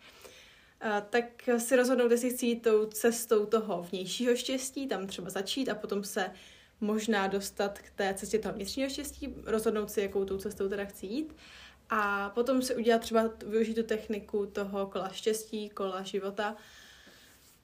tak 1.11 1.25
si 1.59 1.77
rozhodnout, 1.77 2.11
jestli 2.11 2.31
chci 2.31 2.47
jít 2.47 2.63
tou 2.63 2.87
cestou 2.87 3.47
toho 3.47 3.87
vnějšího 3.91 4.37
štěstí, 4.37 4.89
tam 4.89 5.07
třeba 5.07 5.31
začít 5.31 5.69
a 5.69 5.75
potom 5.75 6.05
se 6.05 6.31
možná 6.81 7.27
dostat 7.27 7.79
k 7.79 7.91
té 7.91 8.15
cestě 8.15 8.39
toho 8.39 8.55
vnitřního 8.55 8.89
štěstí, 8.89 9.35
rozhodnout 9.45 9.91
si, 9.91 10.01
jakou 10.01 10.25
tou 10.25 10.39
cestou 10.39 10.69
teda 10.69 10.85
chci 10.85 11.07
jít. 11.07 11.37
A 11.91 12.31
potom 12.31 12.63
si 12.63 12.77
udělat 12.77 13.01
třeba, 13.01 13.31
využít 13.47 13.75
tu 13.75 13.83
techniku 13.83 14.47
toho 14.47 14.87
kola 14.87 15.09
štěstí, 15.09 15.69
kola 15.69 16.03
života 16.03 16.57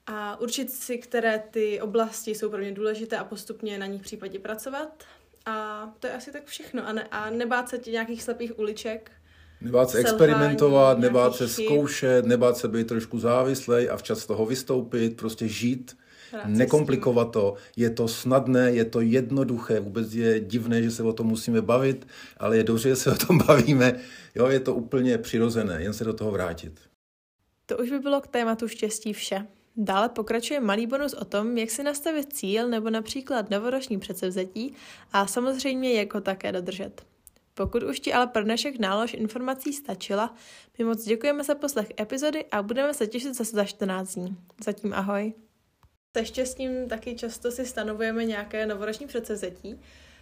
a 0.06 0.40
určit 0.40 0.72
si, 0.72 0.98
které 0.98 1.38
ty 1.50 1.80
oblasti 1.80 2.30
jsou 2.30 2.50
pro 2.50 2.58
mě 2.58 2.72
důležité 2.72 3.16
a 3.16 3.24
postupně 3.24 3.78
na 3.78 3.86
nich 3.86 4.02
případě 4.02 4.38
pracovat. 4.38 5.04
A 5.48 5.86
to 5.98 6.06
je 6.06 6.12
asi 6.12 6.32
tak 6.32 6.44
všechno. 6.44 6.88
A, 6.88 6.92
ne, 6.92 7.08
a 7.10 7.30
nebát 7.30 7.68
se 7.68 7.78
tě 7.78 7.90
nějakých 7.90 8.22
slepých 8.22 8.58
uliček, 8.58 9.10
Nebát 9.60 9.90
se 9.90 9.98
experimentovat, 9.98 10.98
nebát 10.98 11.34
se 11.34 11.48
zkoušet, 11.48 12.26
nebát 12.26 12.56
se 12.56 12.68
být 12.68 12.86
trošku 12.86 13.18
závislej 13.18 13.90
a 13.90 13.96
včas 13.96 14.18
z 14.18 14.26
toho 14.26 14.46
vystoupit, 14.46 15.16
prostě 15.16 15.48
žít 15.48 15.96
nekomplikovat 16.46 17.32
to, 17.32 17.54
je 17.76 17.90
to 17.90 18.08
snadné, 18.08 18.70
je 18.70 18.84
to 18.84 19.00
jednoduché, 19.00 19.80
vůbec 19.80 20.14
je 20.14 20.40
divné, 20.40 20.82
že 20.82 20.90
se 20.90 21.02
o 21.02 21.12
tom 21.12 21.26
musíme 21.26 21.62
bavit, 21.62 22.06
ale 22.36 22.56
je 22.56 22.64
dobře, 22.64 22.88
že 22.88 22.96
se 22.96 23.10
o 23.10 23.14
tom 23.14 23.38
bavíme, 23.46 24.00
jo, 24.34 24.46
je 24.46 24.60
to 24.60 24.74
úplně 24.74 25.18
přirozené, 25.18 25.82
jen 25.82 25.92
se 25.92 26.04
do 26.04 26.12
toho 26.12 26.30
vrátit. 26.30 26.80
To 27.66 27.76
už 27.76 27.90
by 27.90 27.98
bylo 27.98 28.20
k 28.20 28.26
tématu 28.26 28.68
štěstí 28.68 29.12
vše. 29.12 29.46
Dále 29.80 30.08
pokračuje 30.08 30.60
malý 30.60 30.86
bonus 30.86 31.12
o 31.12 31.24
tom, 31.24 31.58
jak 31.58 31.70
si 31.70 31.82
nastavit 31.82 32.32
cíl 32.32 32.68
nebo 32.68 32.90
například 32.90 33.50
novoroční 33.50 33.98
předsevzetí 33.98 34.74
a 35.12 35.26
samozřejmě 35.26 35.94
jak 35.94 36.14
ho 36.14 36.20
také 36.20 36.52
dodržet. 36.52 37.02
Pokud 37.54 37.82
už 37.82 38.00
ti 38.00 38.12
ale 38.12 38.26
pro 38.26 38.44
dnešek 38.44 38.78
nálož 38.78 39.14
informací 39.14 39.72
stačila, 39.72 40.34
my 40.78 40.84
moc 40.84 41.04
děkujeme 41.04 41.44
za 41.44 41.54
poslech 41.54 41.86
epizody 42.00 42.44
a 42.44 42.62
budeme 42.62 42.94
se 42.94 43.06
těšit 43.06 43.34
zase 43.34 43.56
za 43.56 43.64
14 43.64 44.14
dní. 44.14 44.36
Zatím 44.64 44.94
ahoj. 44.94 45.32
Se 46.16 46.24
štěstím 46.24 46.88
taky 46.88 47.14
často 47.14 47.50
si 47.50 47.66
stanovujeme 47.66 48.24
nějaké 48.24 48.66
novoroční 48.66 49.06
předsevzetí, 49.06 49.80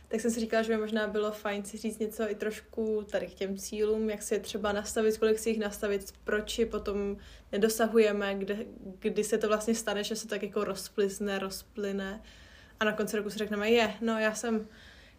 tak 0.08 0.20
jsem 0.20 0.30
si 0.30 0.40
říkala, 0.40 0.62
že 0.62 0.72
by 0.72 0.78
možná 0.78 1.06
bylo 1.06 1.32
fajn 1.32 1.64
si 1.64 1.76
říct 1.76 1.98
něco 1.98 2.30
i 2.30 2.34
trošku 2.34 3.06
tady 3.10 3.26
k 3.26 3.34
těm 3.34 3.56
cílům, 3.56 4.10
jak 4.10 4.22
si 4.22 4.34
je 4.34 4.40
třeba 4.40 4.72
nastavit, 4.72 5.18
kolik 5.18 5.38
si 5.38 5.50
jich 5.50 5.58
nastavit, 5.58 6.12
proč 6.24 6.58
je 6.58 6.66
potom 6.66 7.16
nedosahujeme, 7.52 8.34
kde, 8.34 8.56
kdy 8.98 9.24
se 9.24 9.38
to 9.38 9.48
vlastně 9.48 9.74
stane, 9.74 10.04
že 10.04 10.16
se 10.16 10.28
tak 10.28 10.42
jako 10.42 10.64
rozplizne, 10.64 11.38
rozplyne 11.38 12.22
a 12.80 12.84
na 12.84 12.92
konci 12.92 13.16
roku 13.16 13.30
si 13.30 13.38
řekneme, 13.38 13.70
je, 13.70 13.94
no 14.00 14.18
já 14.18 14.34
jsem, 14.34 14.66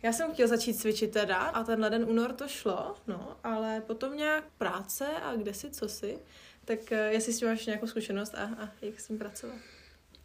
já 0.03 0.13
jsem 0.13 0.33
chtěl 0.33 0.47
začít 0.47 0.73
cvičit 0.73 1.11
teda 1.11 1.37
a 1.37 1.63
tenhle 1.63 1.89
den 1.89 2.05
únor 2.09 2.33
to 2.33 2.47
šlo, 2.47 2.95
no, 3.07 3.37
ale 3.43 3.81
potom 3.87 4.17
nějak 4.17 4.43
práce 4.57 5.05
a 5.23 5.35
kde 5.35 5.53
si, 5.53 5.69
co 5.69 5.89
si, 5.89 6.19
tak 6.65 6.91
eh, 6.91 7.13
jestli 7.13 7.33
s 7.33 7.39
tím 7.39 7.47
máš 7.47 7.65
nějakou 7.65 7.87
zkušenost 7.87 8.35
a, 8.35 8.43
a 8.43 8.69
jak 8.81 8.99
s 8.99 9.07
tím 9.07 9.17
pracovat. 9.17 9.57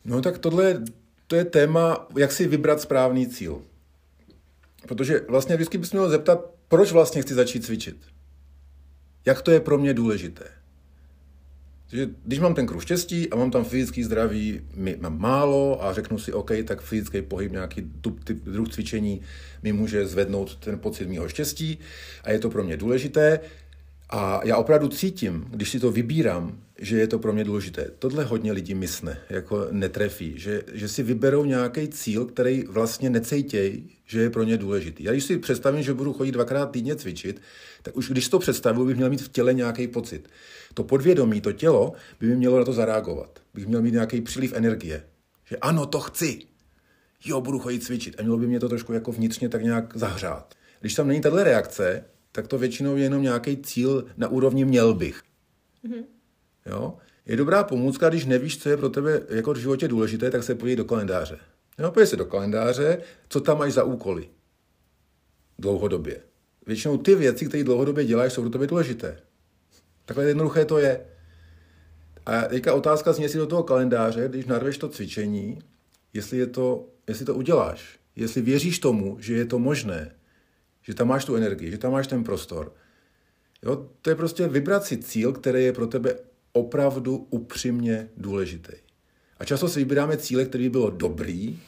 No 0.04 0.22
tak 0.22 0.38
tohle 0.38 0.82
to 1.26 1.36
je 1.36 1.44
téma, 1.44 2.06
jak 2.16 2.32
si 2.32 2.46
vybrat 2.46 2.80
správný 2.80 3.26
cíl. 3.26 3.64
Protože 4.88 5.20
vlastně 5.28 5.54
vždycky 5.54 5.78
bys 5.78 5.92
měl 5.92 6.10
zeptat, 6.10 6.50
proč 6.68 6.92
vlastně 6.92 7.22
chci 7.22 7.34
začít 7.34 7.64
cvičit. 7.64 7.96
Jak 9.24 9.42
to 9.42 9.50
je 9.50 9.60
pro 9.60 9.78
mě 9.78 9.94
důležité. 9.94 10.44
Takže 11.90 12.08
když 12.24 12.38
mám 12.38 12.54
ten 12.54 12.66
kruh 12.66 12.82
štěstí 12.82 13.30
a 13.30 13.36
mám 13.36 13.50
tam 13.50 13.64
fyzický 13.64 14.04
zdraví, 14.04 14.60
mám 15.00 15.18
málo 15.18 15.84
a 15.84 15.92
řeknu 15.92 16.18
si, 16.18 16.32
OK, 16.32 16.50
tak 16.64 16.82
fyzický 16.82 17.22
pohyb, 17.22 17.52
nějaký 17.52 17.80
druh 18.44 18.68
cvičení 18.68 19.20
mi 19.62 19.72
může 19.72 20.06
zvednout 20.06 20.56
ten 20.56 20.78
pocit 20.78 21.08
mého 21.08 21.28
štěstí 21.28 21.78
a 22.24 22.30
je 22.30 22.38
to 22.38 22.50
pro 22.50 22.64
mě 22.64 22.76
důležité. 22.76 23.40
A 24.14 24.40
já 24.44 24.56
opravdu 24.56 24.88
cítím, 24.88 25.46
když 25.50 25.70
si 25.70 25.80
to 25.80 25.90
vybírám, 25.90 26.58
že 26.78 26.98
je 26.98 27.06
to 27.06 27.18
pro 27.18 27.32
mě 27.32 27.44
důležité. 27.44 27.90
Tohle 27.98 28.24
hodně 28.24 28.52
lidí 28.52 28.74
mysne, 28.74 29.18
jako 29.30 29.66
netrefí, 29.70 30.32
že, 30.36 30.62
že 30.72 30.88
si 30.88 31.02
vyberou 31.02 31.44
nějaký 31.44 31.88
cíl, 31.88 32.24
který 32.24 32.64
vlastně 32.64 33.10
necejtějí, 33.10 33.90
že 34.06 34.20
je 34.20 34.30
pro 34.30 34.42
ně 34.42 34.56
důležitý. 34.56 35.04
Já 35.04 35.12
když 35.12 35.24
si 35.24 35.38
představím, 35.38 35.82
že 35.82 35.94
budu 35.94 36.12
chodit 36.12 36.32
dvakrát 36.32 36.70
týdně 36.70 36.96
cvičit, 36.96 37.40
tak 37.82 37.96
už 37.96 38.08
když 38.08 38.28
to 38.28 38.38
představuju, 38.38 38.86
bych 38.86 38.96
měl 38.96 39.10
mít 39.10 39.22
v 39.22 39.28
těle 39.28 39.54
nějaký 39.54 39.88
pocit. 39.88 40.28
To 40.74 40.84
podvědomí, 40.84 41.40
to 41.40 41.52
tělo, 41.52 41.92
by 42.20 42.26
mi 42.26 42.36
mělo 42.36 42.58
na 42.58 42.64
to 42.64 42.72
zareagovat. 42.72 43.40
Bych 43.54 43.66
měl 43.66 43.82
mít 43.82 43.92
nějaký 43.92 44.20
příliv 44.20 44.52
energie. 44.52 45.04
Že 45.44 45.56
ano, 45.56 45.86
to 45.86 46.00
chci. 46.00 46.38
Jo, 47.24 47.40
budu 47.40 47.58
chodit 47.58 47.84
cvičit. 47.84 48.20
A 48.20 48.22
mělo 48.22 48.38
by 48.38 48.46
mě 48.46 48.60
to 48.60 48.68
trošku 48.68 48.92
jako 48.92 49.12
vnitřně 49.12 49.48
tak 49.48 49.62
nějak 49.62 49.96
zahřát. 49.96 50.54
Když 50.80 50.94
tam 50.94 51.08
není 51.08 51.20
tahle 51.20 51.44
reakce, 51.44 52.04
tak 52.32 52.48
to 52.48 52.58
většinou 52.58 52.96
je 52.96 53.02
jenom 53.02 53.22
nějaký 53.22 53.56
cíl 53.56 54.04
na 54.16 54.28
úrovni 54.28 54.64
měl 54.64 54.94
bych. 54.94 55.22
Mm-hmm. 55.84 56.04
Jo? 56.66 56.96
Je 57.26 57.36
dobrá 57.36 57.64
pomůcka, 57.64 58.08
když 58.08 58.24
nevíš, 58.24 58.58
co 58.58 58.68
je 58.68 58.76
pro 58.76 58.88
tebe 58.88 59.22
jako 59.28 59.52
v 59.52 59.56
životě 59.56 59.88
důležité, 59.88 60.30
tak 60.30 60.42
se 60.42 60.54
podívej 60.54 60.76
do 60.76 60.84
kalendáře. 60.84 61.38
Jo, 61.78 61.90
podívej 61.90 62.06
se 62.06 62.16
do 62.16 62.24
kalendáře, 62.24 63.02
co 63.28 63.40
tam 63.40 63.58
máš 63.58 63.72
za 63.72 63.84
úkoly. 63.84 64.28
Dlouhodobě. 65.58 66.20
Většinou 66.66 66.98
ty 66.98 67.14
věci, 67.14 67.46
které 67.46 67.64
dlouhodobě 67.64 68.04
děláš, 68.04 68.32
jsou 68.32 68.40
pro 68.40 68.50
tebe 68.50 68.66
důležité. 68.66 69.20
Takhle 70.04 70.24
jednoduché 70.24 70.64
to 70.64 70.78
je. 70.78 71.06
A 72.26 72.42
teďka 72.42 72.74
otázka 72.74 73.12
zní, 73.12 73.22
jestli 73.22 73.38
do 73.38 73.46
toho 73.46 73.62
kalendáře, 73.62 74.28
když 74.28 74.46
narveš 74.46 74.78
to 74.78 74.88
cvičení, 74.88 75.58
jestli, 76.12 76.38
je 76.38 76.46
to, 76.46 76.88
jestli 77.08 77.24
to 77.24 77.34
uděláš. 77.34 77.98
Jestli 78.16 78.42
věříš 78.42 78.78
tomu, 78.78 79.16
že 79.20 79.34
je 79.34 79.44
to 79.44 79.58
možné, 79.58 80.14
že 80.82 80.94
tam 80.94 81.08
máš 81.08 81.24
tu 81.24 81.36
energii, 81.36 81.70
že 81.70 81.78
tam 81.78 81.92
máš 81.92 82.06
ten 82.06 82.24
prostor. 82.24 82.72
Jo, 83.62 83.88
to 84.02 84.10
je 84.10 84.16
prostě 84.16 84.48
vybrat 84.48 84.84
si 84.84 84.96
cíl, 84.96 85.32
který 85.32 85.64
je 85.64 85.72
pro 85.72 85.86
tebe 85.86 86.14
opravdu 86.52 87.26
upřímně 87.30 88.08
důležitý. 88.16 88.72
A 89.38 89.44
často 89.44 89.68
si 89.68 89.78
vybíráme 89.78 90.16
cíle, 90.16 90.44
který 90.44 90.64
by 90.64 90.70
bylo 90.70 90.90
dobrý, 90.90 91.60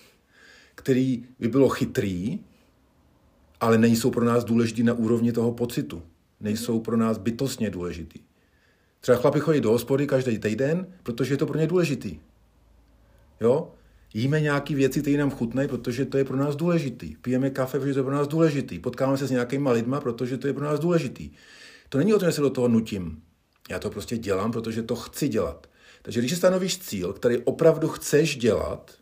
který 0.75 1.25
by 1.39 1.49
bylo 1.49 1.69
chytrý, 1.69 2.41
ale 3.61 3.79
nejsou 3.79 4.11
pro 4.11 4.25
nás 4.25 4.45
důležitý 4.45 4.83
na 4.83 4.95
úrovni 4.95 5.33
toho 5.33 5.53
pocitu. 5.53 6.03
Nejsou 6.41 6.81
pro 6.81 6.97
nás 6.97 7.19
bytostně 7.19 7.71
důležitý. 7.71 8.21
Třeba 9.01 9.19
chlapi 9.19 9.41
chodí 9.41 9.61
do 9.61 9.71
hospody 9.71 10.07
každý 10.07 10.39
týden, 10.39 10.87
protože 11.03 11.35
je 11.35 11.39
to 11.39 11.47
pro 11.47 11.59
ně 11.59 11.67
důležitý. 11.67 12.21
Jo? 13.41 13.73
Jíme 14.15 14.41
nějaké 14.41 14.75
věci, 14.75 15.01
které 15.01 15.17
nám 15.17 15.31
chutnají, 15.31 15.69
protože 15.69 16.05
to 16.05 16.19
je 16.19 16.25
pro 16.25 16.37
nás 16.37 16.57
důležitý. 16.57 17.17
Pijeme 17.17 17.51
kafe, 17.51 17.79
protože 17.79 17.93
to 17.93 17.99
je 17.99 18.05
pro 18.05 18.15
nás 18.15 18.29
důležitý. 18.29 18.79
Potkáme 18.79 19.17
se 19.17 19.27
s 19.27 19.31
nějakýma 19.31 19.71
lidma, 19.71 20.01
protože 20.01 20.39
to 20.39 20.47
je 20.47 20.53
pro 20.53 20.65
nás 20.65 20.81
důležitý. 20.81 21.31
To 21.89 21.99
není 21.99 22.15
o 22.15 22.19
tom, 22.19 22.29
že 22.29 22.33
se 22.33 22.41
do 22.41 22.51
toho 22.51 22.69
nutím. 22.69 23.23
Já 23.71 23.79
to 23.79 23.91
prostě 23.91 24.17
dělám, 24.17 24.53
protože 24.53 24.83
to 24.83 24.97
chci 24.97 25.29
dělat. 25.29 25.67
Takže 26.03 26.21
když 26.21 26.31
si 26.31 26.37
stanovíš 26.37 26.79
cíl, 26.79 27.13
který 27.13 27.39
opravdu 27.39 27.89
chceš 27.89 28.37
dělat, 28.37 28.95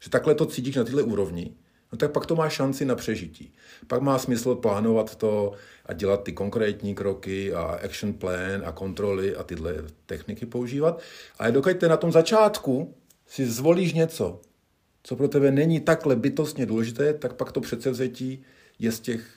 že 0.00 0.10
takhle 0.10 0.34
to 0.34 0.46
cítíš 0.46 0.76
na 0.76 0.84
této 0.84 1.04
úrovni, 1.04 1.54
no 1.92 1.98
tak 1.98 2.12
pak 2.12 2.26
to 2.26 2.36
má 2.36 2.48
šanci 2.48 2.84
na 2.84 2.94
přežití. 2.94 3.52
Pak 3.86 4.02
má 4.02 4.18
smysl 4.18 4.54
plánovat 4.54 5.16
to 5.16 5.52
a 5.86 5.92
dělat 5.92 6.22
ty 6.22 6.32
konkrétní 6.32 6.94
kroky 6.94 7.54
a 7.54 7.62
action 7.62 8.12
plan 8.12 8.62
a 8.64 8.72
kontroly 8.72 9.36
a 9.36 9.42
tyhle 9.42 9.74
techniky 10.06 10.46
používat. 10.46 11.00
Ale 11.38 11.52
dokud 11.52 11.82
na 11.82 11.96
tom 11.96 12.12
začátku 12.12 12.94
si 13.26 13.46
zvolíš 13.46 13.92
něco, 13.92 14.40
co 15.02 15.16
pro 15.16 15.28
tebe 15.28 15.50
není 15.50 15.80
takhle 15.80 16.16
bytostně 16.16 16.66
důležité, 16.66 17.14
tak 17.14 17.34
pak 17.34 17.52
to 17.52 17.60
předsevzetí 17.60 18.42
je 18.78 18.92
z 18.92 19.00
těch 19.00 19.34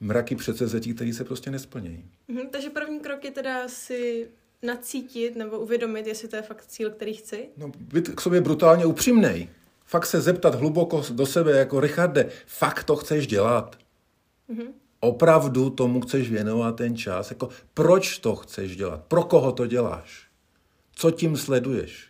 mraky 0.00 0.36
předsevzetí, 0.36 0.94
které 0.94 1.12
se 1.12 1.24
prostě 1.24 1.50
nesplnějí. 1.50 2.04
Mhm, 2.28 2.48
takže 2.48 2.70
první 2.70 3.00
krok 3.00 3.24
je 3.24 3.30
teda 3.30 3.68
si 3.68 4.28
nacítit 4.62 5.36
nebo 5.36 5.58
uvědomit, 5.58 6.06
jestli 6.06 6.28
to 6.28 6.36
je 6.36 6.42
fakt 6.42 6.66
cíl, 6.66 6.90
který 6.90 7.14
chci? 7.14 7.48
No, 7.56 7.72
být 7.78 8.08
k 8.08 8.20
sobě 8.20 8.40
brutálně 8.40 8.86
upřímnej. 8.86 9.48
Fakt 9.84 10.06
se 10.06 10.20
zeptat 10.20 10.54
hluboko 10.54 11.02
do 11.10 11.26
sebe, 11.26 11.52
jako 11.52 11.80
Richarde, 11.80 12.28
fakt 12.46 12.84
to 12.84 12.96
chceš 12.96 13.26
dělat? 13.26 13.76
Mm-hmm. 14.50 14.72
Opravdu 15.00 15.70
tomu 15.70 16.00
chceš 16.00 16.30
věnovat 16.30 16.72
ten 16.72 16.96
čas? 16.96 17.30
Jako, 17.30 17.48
proč 17.74 18.18
to 18.18 18.36
chceš 18.36 18.76
dělat? 18.76 19.04
Pro 19.04 19.24
koho 19.24 19.52
to 19.52 19.66
děláš? 19.66 20.26
Co 20.92 21.10
tím 21.10 21.36
sleduješ? 21.36 22.09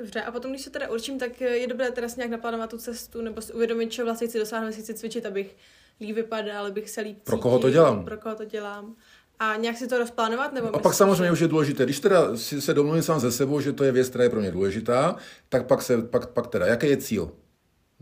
Dobře, 0.00 0.22
a 0.22 0.32
potom, 0.32 0.50
když 0.50 0.62
se 0.62 0.70
teda 0.70 0.90
určím, 0.90 1.18
tak 1.18 1.40
je 1.40 1.66
dobré 1.66 1.90
teda 1.90 2.08
nějak 2.16 2.30
naplánovat 2.30 2.70
tu 2.70 2.78
cestu, 2.78 3.22
nebo 3.22 3.40
si 3.40 3.52
uvědomit, 3.52 3.92
co 3.92 4.04
vlastně 4.04 4.26
chci 4.26 4.38
dosáhnout, 4.38 4.66
jestli 4.66 4.82
chci 4.82 4.94
cvičit, 4.94 5.26
abych 5.26 5.56
líp 6.00 6.16
vypadal, 6.16 6.66
abych 6.66 6.90
se 6.90 7.00
líp 7.00 7.16
cítil, 7.16 7.24
Pro 7.24 7.38
koho 7.38 7.58
to 7.58 7.70
dělám? 7.70 8.04
Pro 8.04 8.16
koho 8.16 8.34
to 8.34 8.44
dělám. 8.44 8.94
A 9.38 9.56
nějak 9.56 9.76
si 9.76 9.88
to 9.88 9.98
rozplánovat? 9.98 10.52
Nebo 10.52 10.76
a 10.76 10.78
pak 10.78 10.94
samozřejmě 10.94 11.24
že... 11.24 11.32
už 11.32 11.40
je 11.40 11.48
důležité, 11.48 11.84
když 11.84 12.00
teda 12.00 12.36
si 12.36 12.60
se 12.60 12.74
domluvím 12.74 13.02
sám 13.02 13.20
ze 13.20 13.32
sebou, 13.32 13.60
že 13.60 13.72
to 13.72 13.84
je 13.84 13.92
věc, 13.92 14.08
která 14.08 14.24
je 14.24 14.30
pro 14.30 14.40
mě 14.40 14.50
důležitá, 14.50 15.16
tak 15.48 15.66
pak, 15.66 15.82
se, 15.82 16.02
pak, 16.02 16.30
pak 16.30 16.46
teda, 16.46 16.66
jaký 16.66 16.86
je 16.86 16.96
cíl? 16.96 17.32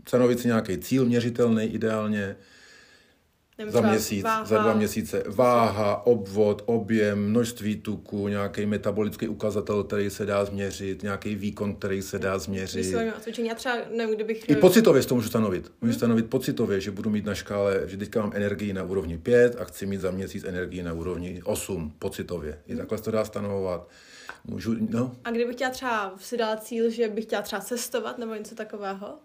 Stanovit 0.07 0.39
si 0.39 0.47
nějaký 0.47 0.77
cíl 0.77 1.05
měřitelný 1.05 1.65
ideálně, 1.65 2.35
Nevím, 3.59 3.71
za 3.71 3.81
měsíc, 3.81 4.23
váha. 4.23 4.45
za 4.45 4.57
dva 4.57 4.73
měsíce. 4.73 5.23
Váha, 5.27 6.05
obvod, 6.05 6.63
objem, 6.65 7.29
množství 7.29 7.75
tuku, 7.75 8.27
nějaký 8.27 8.65
metabolický 8.65 9.27
ukazatel, 9.27 9.83
který 9.83 10.09
se 10.09 10.25
dá 10.25 10.45
změřit, 10.45 11.03
nějaký 11.03 11.35
výkon, 11.35 11.75
který 11.75 12.01
se 12.01 12.19
dá 12.19 12.39
změřit. 12.39 12.95
Cvičení. 13.21 13.47
Já 13.47 13.55
třeba 13.55 13.75
nevím, 13.95 14.15
kdybych... 14.15 14.49
I 14.49 14.55
pocitově 14.55 15.03
to 15.03 15.15
můžu 15.15 15.27
stanovit. 15.27 15.71
Můžu 15.81 15.91
hmm. 15.91 15.97
stanovit 15.97 16.29
pocitově, 16.29 16.81
že 16.81 16.91
budu 16.91 17.09
mít 17.09 17.25
na 17.25 17.35
škále, 17.35 17.81
že 17.85 17.97
teďka 17.97 18.21
mám 18.21 18.31
energii 18.35 18.73
na 18.73 18.83
úrovni 18.83 19.17
5 19.17 19.55
a 19.61 19.63
chci 19.63 19.85
mít 19.85 20.01
za 20.01 20.11
měsíc 20.11 20.43
energii 20.43 20.83
na 20.83 20.93
úrovni 20.93 21.41
8 21.43 21.93
pocitově. 21.99 22.59
I 22.67 22.71
hmm. 22.71 22.77
takhle 22.77 22.97
se 22.97 23.03
to 23.03 23.11
dá 23.11 23.25
stanovovat. 23.25 23.89
Můžu, 24.43 24.75
no. 24.89 25.15
A 25.23 25.31
kdybych 25.31 25.55
chtěla 25.55 25.71
třeba 25.71 26.13
si 26.17 26.37
dát 26.37 26.63
cíl, 26.63 26.89
že 26.89 27.07
bych 27.07 27.25
chtěla 27.25 27.41
třeba 27.41 27.61
cestovat 27.61 28.17
nebo 28.17 28.35
něco 28.35 28.55
takového, 28.55 29.19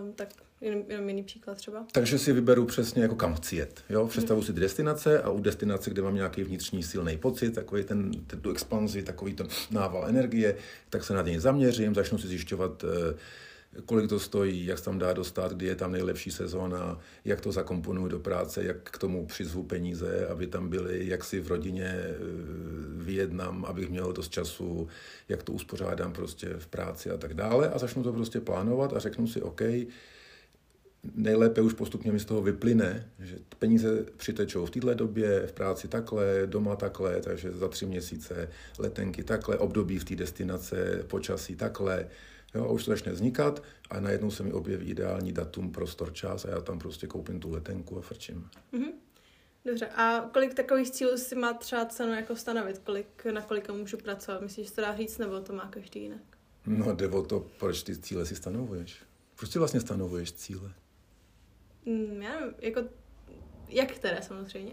um, 0.00 0.12
tak 0.12 0.28
Jenom, 0.60 0.84
jenom 0.88 1.08
jiný 1.08 1.22
příklad 1.22 1.54
třeba. 1.58 1.86
Takže 1.92 2.18
si 2.18 2.32
vyberu 2.32 2.66
přesně, 2.66 3.02
jako 3.02 3.14
kam 3.14 3.34
chci 3.34 3.56
jet. 3.56 3.84
Jo? 3.90 4.06
Představu 4.06 4.40
hmm. 4.40 4.46
si 4.46 4.52
destinace 4.52 5.22
a 5.22 5.30
u 5.30 5.40
destinace, 5.40 5.90
kde 5.90 6.02
mám 6.02 6.14
nějaký 6.14 6.42
vnitřní 6.42 6.82
silný 6.82 7.16
pocit, 7.16 7.54
takový 7.54 7.84
ten, 7.84 8.10
ten 8.26 8.40
tu 8.40 8.50
expanzi, 8.50 9.02
takový 9.02 9.34
ten 9.34 9.46
nával 9.70 10.08
energie, 10.08 10.56
tak 10.90 11.04
se 11.04 11.14
na 11.14 11.22
něj 11.22 11.38
zaměřím, 11.38 11.94
začnu 11.94 12.18
si 12.18 12.28
zjišťovat, 12.28 12.84
eh, 12.84 13.14
kolik 13.86 14.08
to 14.08 14.20
stojí, 14.20 14.66
jak 14.66 14.78
se 14.78 14.84
tam 14.84 14.98
dá 14.98 15.12
dostat, 15.12 15.52
kdy 15.52 15.66
je 15.66 15.76
tam 15.76 15.92
nejlepší 15.92 16.30
sezóna, 16.30 16.98
jak 17.24 17.40
to 17.40 17.52
zakomponuju 17.52 18.08
do 18.08 18.18
práce, 18.18 18.64
jak 18.64 18.90
k 18.90 18.98
tomu 18.98 19.26
přizvu 19.26 19.62
peníze, 19.62 20.26
aby 20.26 20.46
tam 20.46 20.68
byly, 20.68 21.08
jak 21.08 21.24
si 21.24 21.40
v 21.40 21.48
rodině 21.48 21.84
eh, 21.84 22.14
vyjednám, 22.96 23.64
abych 23.64 23.90
měl 23.90 24.12
dost 24.12 24.32
času, 24.32 24.88
jak 25.28 25.42
to 25.42 25.52
uspořádám 25.52 26.12
prostě 26.12 26.48
v 26.58 26.66
práci 26.66 27.10
a 27.10 27.16
tak 27.16 27.34
dále. 27.34 27.70
A 27.70 27.78
začnu 27.78 28.02
to 28.02 28.12
prostě 28.12 28.40
plánovat 28.40 28.92
a 28.92 28.98
řeknu 28.98 29.26
si, 29.26 29.42
OK, 29.42 29.60
nejlépe 31.14 31.60
už 31.60 31.72
postupně 31.72 32.12
mi 32.12 32.20
z 32.20 32.24
toho 32.24 32.42
vyplyne, 32.42 33.10
že 33.18 33.38
peníze 33.58 34.04
přitečou 34.16 34.66
v 34.66 34.70
této 34.70 34.94
době, 34.94 35.46
v 35.46 35.52
práci 35.52 35.88
takhle, 35.88 36.42
doma 36.46 36.76
takhle, 36.76 37.20
takže 37.20 37.52
za 37.52 37.68
tři 37.68 37.86
měsíce 37.86 38.48
letenky 38.78 39.24
takhle, 39.24 39.58
období 39.58 39.98
v 39.98 40.04
té 40.04 40.16
destinace, 40.16 41.04
počasí 41.06 41.56
takhle. 41.56 42.08
Jo, 42.54 42.64
a 42.64 42.68
už 42.68 42.84
to 42.84 42.90
začne 42.90 43.12
vznikat 43.12 43.62
a 43.90 44.00
najednou 44.00 44.30
se 44.30 44.42
mi 44.42 44.52
objeví 44.52 44.86
ideální 44.86 45.32
datum, 45.32 45.72
prostor, 45.72 46.12
čas 46.12 46.44
a 46.44 46.50
já 46.50 46.60
tam 46.60 46.78
prostě 46.78 47.06
koupím 47.06 47.40
tu 47.40 47.50
letenku 47.50 47.98
a 47.98 48.00
frčím. 48.00 48.48
Mm-hmm. 48.72 48.92
Dobře, 49.64 49.86
a 49.86 50.30
kolik 50.32 50.54
takových 50.54 50.90
cílů 50.90 51.16
si 51.16 51.34
má 51.34 51.52
třeba 51.52 51.86
cenu 51.86 52.12
jako 52.12 52.36
stanovit? 52.36 52.78
Kolik, 52.78 53.24
na 53.32 53.42
kolika 53.42 53.72
můžu 53.72 53.96
pracovat? 53.96 54.42
Myslíš, 54.42 54.66
že 54.66 54.72
to 54.72 54.80
dá 54.80 54.96
říct, 54.96 55.18
nebo 55.18 55.40
to 55.40 55.52
má 55.52 55.68
každý 55.70 56.02
jinak? 56.02 56.20
No, 56.66 56.94
jde 56.94 57.08
o 57.08 57.22
to, 57.22 57.46
proč 57.58 57.82
ty 57.82 57.96
cíle 57.96 58.26
si 58.26 58.36
stanovuješ. 58.36 58.96
Proč 59.36 59.50
si 59.50 59.58
vlastně 59.58 59.80
stanovuješ 59.80 60.32
cíle? 60.32 60.72
Mm, 61.86 62.22
já 62.22 62.40
nevím, 62.40 62.54
jako, 62.58 62.80
jak 63.68 63.92
které 63.92 64.22
samozřejmě, 64.22 64.72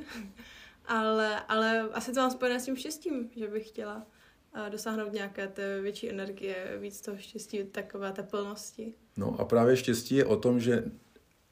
ale, 0.85 1.39
ale 1.39 1.79
asi 1.79 2.13
to 2.13 2.19
mám 2.19 2.31
spojené 2.31 2.59
s 2.59 2.65
tím 2.65 2.75
štěstím, 2.75 3.29
že 3.35 3.47
bych 3.47 3.67
chtěla 3.67 3.95
uh, 3.95 4.69
dosáhnout 4.69 5.13
nějaké 5.13 5.47
té 5.47 5.81
větší 5.81 6.09
energie, 6.09 6.77
víc 6.79 7.01
toho 7.01 7.17
štěstí, 7.17 7.63
takové 7.63 8.11
té 8.11 8.23
plnosti. 8.23 8.93
No 9.17 9.39
a 9.39 9.45
právě 9.45 9.77
štěstí 9.77 10.15
je 10.15 10.25
o 10.25 10.35
tom, 10.35 10.59
že 10.59 10.83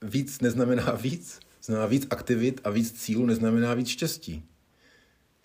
víc 0.02 0.42
neznamená 0.42 0.92
víc. 0.92 1.40
Znamená 1.62 1.86
víc 1.86 2.08
aktivit 2.10 2.62
a 2.64 2.70
víc 2.70 3.02
cílů 3.02 3.26
neznamená 3.26 3.74
víc 3.74 3.88
štěstí. 3.88 4.46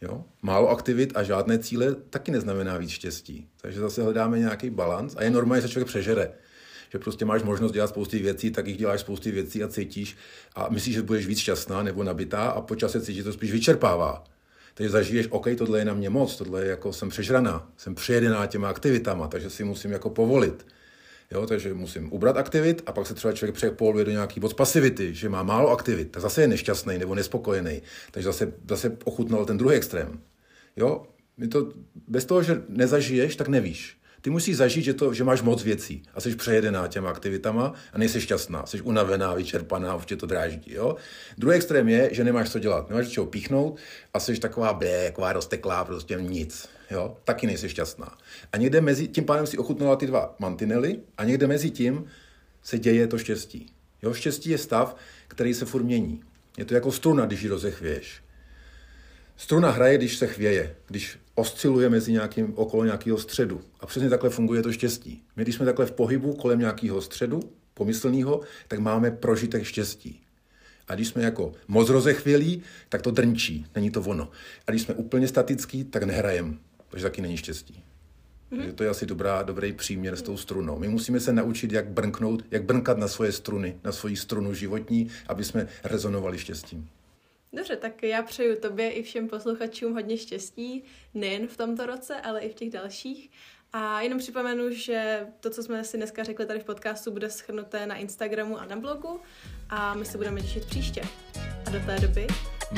Jo? 0.00 0.24
Málo 0.42 0.68
aktivit 0.68 1.16
a 1.16 1.22
žádné 1.22 1.58
cíle 1.58 1.94
taky 1.94 2.30
neznamená 2.30 2.78
víc 2.78 2.90
štěstí. 2.90 3.48
Takže 3.60 3.80
zase 3.80 4.02
hledáme 4.02 4.38
nějaký 4.38 4.70
balans 4.70 5.16
a 5.16 5.22
je 5.22 5.30
normálně, 5.30 5.62
že 5.62 5.68
se 5.68 5.72
člověk 5.72 5.88
přežere 5.88 6.34
že 6.94 6.98
prostě 6.98 7.24
máš 7.24 7.42
možnost 7.42 7.72
dělat 7.72 7.86
spousty 7.86 8.18
věcí, 8.18 8.50
tak 8.50 8.66
jich 8.66 8.76
děláš 8.76 9.00
spousty 9.00 9.30
věcí 9.30 9.62
a 9.62 9.68
cítíš 9.68 10.16
a 10.54 10.68
myslíš, 10.68 10.94
že 10.94 11.02
budeš 11.02 11.26
víc 11.26 11.38
šťastná 11.38 11.82
nebo 11.82 12.04
nabitá 12.04 12.46
a 12.46 12.60
po 12.60 12.76
čase 12.76 13.00
cítíš, 13.00 13.16
že 13.16 13.24
to 13.24 13.32
spíš 13.32 13.52
vyčerpává. 13.52 14.24
Takže 14.74 14.90
zažiješ, 14.90 15.26
OK, 15.30 15.46
tohle 15.58 15.78
je 15.78 15.84
na 15.84 15.94
mě 15.94 16.10
moc, 16.10 16.36
tohle 16.36 16.62
je 16.62 16.70
jako, 16.70 16.92
jsem 16.92 17.08
přežraná, 17.08 17.72
jsem 17.76 17.94
přejedená 17.94 18.46
těma 18.46 18.68
aktivitama, 18.68 19.28
takže 19.28 19.50
si 19.50 19.64
musím 19.64 19.92
jako 19.92 20.10
povolit. 20.10 20.66
Jo, 21.30 21.46
takže 21.46 21.74
musím 21.74 22.12
ubrat 22.12 22.36
aktivit 22.36 22.82
a 22.86 22.92
pak 22.92 23.06
se 23.06 23.14
třeba 23.14 23.34
člověk 23.34 23.54
přepoluje 23.54 24.04
do 24.04 24.10
nějaký 24.10 24.40
bod 24.40 24.54
pasivity, 24.54 25.14
že 25.14 25.28
má 25.28 25.42
málo 25.42 25.70
aktivit, 25.70 26.10
tak 26.10 26.22
zase 26.22 26.40
je 26.40 26.48
nešťastný 26.48 26.98
nebo 26.98 27.14
nespokojený. 27.14 27.82
Takže 28.10 28.26
zase, 28.26 28.52
zase 28.68 28.96
ochutnal 29.04 29.44
ten 29.44 29.58
druhý 29.58 29.76
extrém. 29.76 30.20
Jo, 30.76 31.06
to, 31.50 31.72
bez 32.08 32.24
toho, 32.24 32.42
že 32.42 32.62
nezažiješ, 32.68 33.36
tak 33.36 33.48
nevíš. 33.48 33.98
Ty 34.24 34.30
musíš 34.30 34.56
zažít, 34.56 34.84
že, 34.84 34.94
to, 34.94 35.14
že 35.14 35.24
máš 35.24 35.42
moc 35.42 35.62
věcí 35.62 36.02
a 36.14 36.20
jsi 36.20 36.36
přejedená 36.36 36.88
těma 36.88 37.10
aktivitama 37.10 37.72
a 37.92 37.98
nejsi 37.98 38.20
šťastná, 38.20 38.66
jsi 38.66 38.80
unavená, 38.80 39.34
vyčerpaná, 39.34 39.94
už 39.94 40.06
tě 40.06 40.16
to 40.16 40.26
dráždí. 40.26 40.72
Jo? 40.72 40.96
Druhý 41.38 41.56
extrém 41.56 41.88
je, 41.88 42.08
že 42.12 42.24
nemáš 42.24 42.50
co 42.50 42.58
dělat, 42.58 42.88
nemáš 42.90 43.08
čeho 43.08 43.26
píchnout 43.26 43.76
a 44.14 44.20
jsi 44.20 44.40
taková 44.40 44.72
blé, 44.72 45.06
taková 45.06 45.32
rozteklá, 45.32 45.84
prostě 45.84 46.18
nic. 46.20 46.68
Jo? 46.90 47.16
Taky 47.24 47.46
nejsi 47.46 47.68
šťastná. 47.68 48.18
A 48.52 48.56
někde 48.56 48.80
mezi, 48.80 49.08
tím 49.08 49.24
pádem 49.24 49.46
si 49.46 49.58
ochutnala 49.58 49.96
ty 49.96 50.06
dva 50.06 50.34
mantinely 50.38 51.00
a 51.18 51.24
někde 51.24 51.46
mezi 51.46 51.70
tím 51.70 52.04
se 52.62 52.78
děje 52.78 53.06
to 53.06 53.18
štěstí. 53.18 53.66
Jo? 54.02 54.14
Štěstí 54.14 54.50
je 54.50 54.58
stav, 54.58 54.96
který 55.28 55.54
se 55.54 55.64
furt 55.64 55.82
mění. 55.82 56.22
Je 56.58 56.64
to 56.64 56.74
jako 56.74 56.92
struna, 56.92 57.26
když 57.26 57.42
ji 57.42 57.48
rozechvěješ. 57.48 58.23
Struna 59.36 59.70
hraje, 59.70 59.98
když 59.98 60.16
se 60.16 60.26
chvěje, 60.26 60.76
když 60.86 61.18
osciluje 61.34 61.90
mezi 61.90 62.12
nějakým, 62.12 62.52
okolo 62.56 62.84
nějakého 62.84 63.18
středu. 63.18 63.60
A 63.80 63.86
přesně 63.86 64.10
takhle 64.10 64.30
funguje 64.30 64.62
to 64.62 64.72
štěstí. 64.72 65.22
My, 65.36 65.42
když 65.42 65.54
jsme 65.54 65.66
takhle 65.66 65.86
v 65.86 65.92
pohybu 65.92 66.34
kolem 66.34 66.58
nějakého 66.58 67.02
středu, 67.02 67.40
pomyslného, 67.74 68.40
tak 68.68 68.78
máme 68.78 69.10
prožitek 69.10 69.64
štěstí. 69.64 70.20
A 70.88 70.94
když 70.94 71.08
jsme 71.08 71.22
jako 71.22 71.52
moc 71.68 71.88
rozechvělí, 71.88 72.62
tak 72.88 73.02
to 73.02 73.10
drnčí, 73.10 73.66
není 73.74 73.90
to 73.90 74.00
ono. 74.00 74.30
A 74.66 74.70
když 74.70 74.82
jsme 74.82 74.94
úplně 74.94 75.28
statický, 75.28 75.84
tak 75.84 76.02
nehrajem, 76.02 76.58
takže 76.88 77.04
taky 77.04 77.22
není 77.22 77.36
štěstí. 77.36 77.74
Mm-hmm. 77.74 78.56
Takže 78.56 78.72
to 78.72 78.82
je 78.82 78.88
asi 78.88 79.06
dobrá, 79.06 79.42
dobrý 79.42 79.72
příměr 79.72 80.16
s 80.16 80.22
tou 80.22 80.36
strunou. 80.36 80.78
My 80.78 80.88
musíme 80.88 81.20
se 81.20 81.32
naučit, 81.32 81.72
jak 81.72 81.88
brnknout, 81.88 82.44
jak 82.50 82.64
brnkat 82.64 82.98
na 82.98 83.08
svoje 83.08 83.32
struny, 83.32 83.76
na 83.84 83.92
svoji 83.92 84.16
strunu 84.16 84.54
životní, 84.54 85.08
aby 85.26 85.44
jsme 85.44 85.66
rezonovali 85.84 86.38
štěstím. 86.38 86.88
Dobře, 87.54 87.76
tak 87.76 88.02
já 88.02 88.22
přeju 88.22 88.56
tobě 88.60 88.90
i 88.90 89.02
všem 89.02 89.28
posluchačům 89.28 89.92
hodně 89.92 90.18
štěstí, 90.18 90.84
nejen 91.14 91.46
v 91.46 91.56
tomto 91.56 91.86
roce, 91.86 92.20
ale 92.20 92.40
i 92.40 92.48
v 92.48 92.54
těch 92.54 92.70
dalších. 92.70 93.30
A 93.72 94.00
jenom 94.00 94.18
připomenu, 94.18 94.70
že 94.70 95.26
to, 95.40 95.50
co 95.50 95.62
jsme 95.62 95.84
si 95.84 95.96
dneska 95.96 96.24
řekli 96.24 96.46
tady 96.46 96.60
v 96.60 96.64
podcastu, 96.64 97.10
bude 97.10 97.30
schrnuté 97.30 97.86
na 97.86 97.96
Instagramu 97.96 98.58
a 98.58 98.64
na 98.64 98.76
blogu 98.76 99.20
a 99.70 99.94
my 99.94 100.04
se 100.04 100.18
budeme 100.18 100.40
těšit 100.40 100.64
příště. 100.64 101.02
A 101.66 101.70
do 101.70 101.80
té 101.86 102.00
doby... 102.00 102.26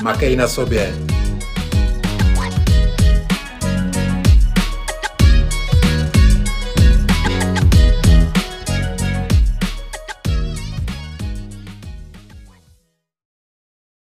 Makej 0.03 0.37
na 0.37 0.49
sobě! 0.49 0.93